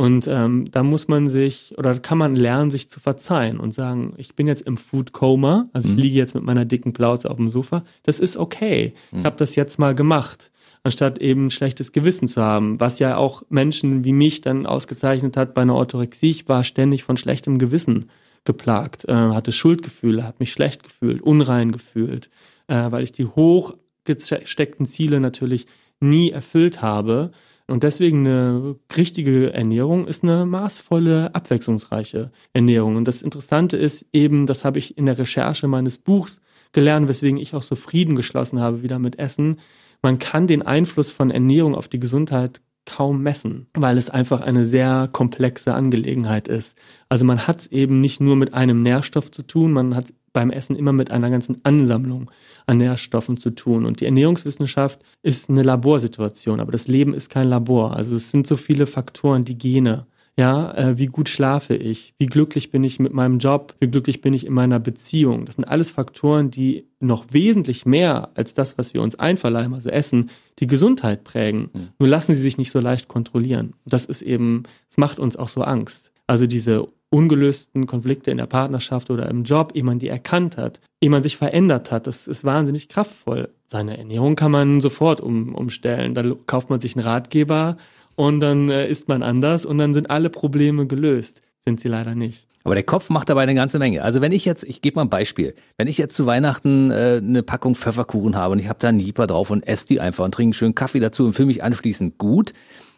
Und 0.00 0.26
ähm, 0.28 0.64
da 0.70 0.82
muss 0.82 1.08
man 1.08 1.26
sich 1.26 1.74
oder 1.76 1.98
kann 1.98 2.16
man 2.16 2.34
lernen, 2.34 2.70
sich 2.70 2.88
zu 2.88 3.00
verzeihen 3.00 3.60
und 3.60 3.74
sagen, 3.74 4.14
ich 4.16 4.34
bin 4.34 4.48
jetzt 4.48 4.62
im 4.62 4.78
Food 4.78 5.12
Coma, 5.12 5.68
also 5.74 5.90
ich 5.90 5.94
mhm. 5.94 6.00
liege 6.00 6.16
jetzt 6.16 6.34
mit 6.34 6.42
meiner 6.42 6.64
dicken 6.64 6.94
Plauze 6.94 7.30
auf 7.30 7.36
dem 7.36 7.50
Sofa. 7.50 7.84
Das 8.04 8.18
ist 8.18 8.38
okay. 8.38 8.94
Mhm. 9.10 9.18
Ich 9.18 9.24
habe 9.26 9.36
das 9.36 9.56
jetzt 9.56 9.78
mal 9.78 9.94
gemacht, 9.94 10.52
anstatt 10.84 11.18
eben 11.18 11.50
schlechtes 11.50 11.92
Gewissen 11.92 12.28
zu 12.28 12.40
haben, 12.40 12.80
was 12.80 12.98
ja 12.98 13.18
auch 13.18 13.42
Menschen 13.50 14.02
wie 14.02 14.14
mich 14.14 14.40
dann 14.40 14.64
ausgezeichnet 14.64 15.36
hat 15.36 15.52
bei 15.52 15.60
einer 15.60 15.74
Orthorexie. 15.74 16.30
Ich 16.30 16.48
war 16.48 16.64
ständig 16.64 17.04
von 17.04 17.18
schlechtem 17.18 17.58
Gewissen 17.58 18.06
geplagt, 18.46 19.04
äh, 19.06 19.12
hatte 19.12 19.52
Schuldgefühle, 19.52 20.24
habe 20.24 20.36
mich 20.38 20.52
schlecht 20.52 20.82
gefühlt, 20.82 21.20
unrein 21.20 21.72
gefühlt, 21.72 22.30
äh, 22.68 22.90
weil 22.90 23.04
ich 23.04 23.12
die 23.12 23.26
hochgesteckten 23.26 24.86
Ziele 24.86 25.20
natürlich 25.20 25.66
nie 26.00 26.30
erfüllt 26.30 26.80
habe 26.80 27.32
und 27.70 27.82
deswegen 27.82 28.26
eine 28.26 28.76
richtige 28.96 29.52
Ernährung 29.52 30.06
ist 30.06 30.24
eine 30.24 30.44
maßvolle, 30.44 31.34
abwechslungsreiche 31.34 32.30
Ernährung. 32.52 32.96
Und 32.96 33.06
das 33.06 33.22
Interessante 33.22 33.76
ist 33.76 34.06
eben, 34.12 34.46
das 34.46 34.64
habe 34.64 34.78
ich 34.78 34.98
in 34.98 35.06
der 35.06 35.18
Recherche 35.18 35.68
meines 35.68 35.96
Buchs 35.96 36.40
gelernt, 36.72 37.08
weswegen 37.08 37.38
ich 37.38 37.54
auch 37.54 37.62
so 37.62 37.76
Frieden 37.76 38.16
geschlossen 38.16 38.60
habe 38.60 38.82
wieder 38.82 38.98
mit 38.98 39.18
Essen. 39.18 39.60
Man 40.02 40.18
kann 40.18 40.46
den 40.46 40.62
Einfluss 40.62 41.10
von 41.10 41.30
Ernährung 41.30 41.74
auf 41.74 41.88
die 41.88 42.00
Gesundheit 42.00 42.60
kaum 42.86 43.22
messen, 43.22 43.68
weil 43.74 43.98
es 43.98 44.10
einfach 44.10 44.40
eine 44.40 44.64
sehr 44.64 45.08
komplexe 45.12 45.74
Angelegenheit 45.74 46.48
ist. 46.48 46.76
Also 47.08 47.24
man 47.24 47.46
hat 47.46 47.60
es 47.60 47.66
eben 47.68 48.00
nicht 48.00 48.20
nur 48.20 48.36
mit 48.36 48.54
einem 48.54 48.80
Nährstoff 48.80 49.30
zu 49.30 49.42
tun, 49.42 49.72
man 49.72 49.94
hat 49.94 50.06
beim 50.32 50.50
Essen 50.50 50.76
immer 50.76 50.92
mit 50.92 51.10
einer 51.10 51.30
ganzen 51.30 51.64
Ansammlung 51.64 52.30
an 52.70 52.78
Nährstoffen 52.78 53.36
zu 53.36 53.50
tun. 53.50 53.84
Und 53.84 54.00
die 54.00 54.06
Ernährungswissenschaft 54.06 55.00
ist 55.22 55.50
eine 55.50 55.62
Laborsituation, 55.62 56.60
aber 56.60 56.72
das 56.72 56.88
Leben 56.88 57.12
ist 57.12 57.28
kein 57.28 57.48
Labor. 57.48 57.96
Also 57.96 58.16
es 58.16 58.30
sind 58.30 58.46
so 58.46 58.56
viele 58.56 58.86
Faktoren, 58.86 59.44
die 59.44 59.58
Gene. 59.58 60.06
Ja, 60.38 60.72
äh, 60.74 60.96
wie 60.96 61.06
gut 61.06 61.28
schlafe 61.28 61.74
ich? 61.74 62.14
Wie 62.18 62.26
glücklich 62.26 62.70
bin 62.70 62.84
ich 62.84 62.98
mit 62.98 63.12
meinem 63.12 63.38
Job? 63.38 63.74
Wie 63.80 63.88
glücklich 63.88 64.20
bin 64.22 64.32
ich 64.32 64.46
in 64.46 64.54
meiner 64.54 64.78
Beziehung? 64.78 65.44
Das 65.44 65.56
sind 65.56 65.64
alles 65.64 65.90
Faktoren, 65.90 66.50
die 66.50 66.86
noch 67.00 67.26
wesentlich 67.32 67.84
mehr 67.84 68.30
als 68.34 68.54
das, 68.54 68.78
was 68.78 68.94
wir 68.94 69.02
uns 69.02 69.18
einverleiben, 69.18 69.74
also 69.74 69.90
Essen, 69.90 70.30
die 70.60 70.66
Gesundheit 70.66 71.24
prägen. 71.24 71.70
Mhm. 71.72 71.88
Nur 71.98 72.08
lassen 72.08 72.34
sie 72.34 72.40
sich 72.40 72.56
nicht 72.56 72.70
so 72.70 72.80
leicht 72.80 73.08
kontrollieren. 73.08 73.74
Das 73.84 74.06
ist 74.06 74.22
eben, 74.22 74.62
es 74.88 74.96
macht 74.96 75.18
uns 75.18 75.36
auch 75.36 75.48
so 75.48 75.62
Angst. 75.62 76.12
Also 76.26 76.46
diese 76.46 76.86
ungelösten 77.10 77.86
Konflikte 77.86 78.30
in 78.30 78.38
der 78.38 78.46
Partnerschaft 78.46 79.10
oder 79.10 79.28
im 79.28 79.44
Job, 79.44 79.72
ehe 79.74 79.84
man 79.84 79.98
die 79.98 80.08
erkannt 80.08 80.56
hat, 80.56 80.80
ehe 81.00 81.10
man 81.10 81.22
sich 81.22 81.36
verändert 81.36 81.90
hat. 81.90 82.06
Das 82.06 82.28
ist 82.28 82.44
wahnsinnig 82.44 82.88
kraftvoll. 82.88 83.50
Seine 83.66 83.98
Ernährung 83.98 84.36
kann 84.36 84.52
man 84.52 84.80
sofort 84.80 85.20
um, 85.20 85.54
umstellen. 85.54 86.14
Da 86.14 86.22
kauft 86.46 86.70
man 86.70 86.80
sich 86.80 86.96
einen 86.96 87.04
Ratgeber 87.04 87.76
und 88.16 88.40
dann 88.40 88.70
äh, 88.70 88.86
isst 88.86 89.08
man 89.08 89.22
anders 89.22 89.66
und 89.66 89.78
dann 89.78 89.92
sind 89.92 90.10
alle 90.10 90.30
Probleme 90.30 90.86
gelöst. 90.86 91.42
Sind 91.64 91.80
sie 91.80 91.88
leider 91.88 92.14
nicht. 92.14 92.46
Aber 92.62 92.74
der 92.74 92.84
Kopf 92.84 93.08
macht 93.08 93.28
dabei 93.28 93.42
eine 93.42 93.54
ganze 93.54 93.78
Menge. 93.78 94.02
Also 94.02 94.20
wenn 94.20 94.32
ich 94.32 94.44
jetzt, 94.44 94.64
ich 94.64 94.82
gebe 94.82 94.96
mal 94.96 95.02
ein 95.02 95.10
Beispiel, 95.10 95.54
wenn 95.78 95.88
ich 95.88 95.98
jetzt 95.98 96.14
zu 96.14 96.26
Weihnachten 96.26 96.90
äh, 96.90 97.20
eine 97.22 97.42
Packung 97.42 97.74
Pfefferkuchen 97.74 98.36
habe 98.36 98.52
und 98.52 98.58
ich 98.58 98.68
habe 98.68 98.78
da 98.78 98.88
einen 98.88 99.00
Jeeper 99.00 99.26
drauf 99.26 99.50
und 99.50 99.66
esse 99.66 99.86
die 99.86 100.00
einfach 100.00 100.24
und 100.24 100.32
trinke 100.32 100.48
einen 100.48 100.54
schönen 100.54 100.74
Kaffee 100.74 101.00
dazu 101.00 101.24
und 101.24 101.32
fühle 101.32 101.46
mich 101.46 101.64
anschließend 101.64 102.18
gut, 102.18 102.52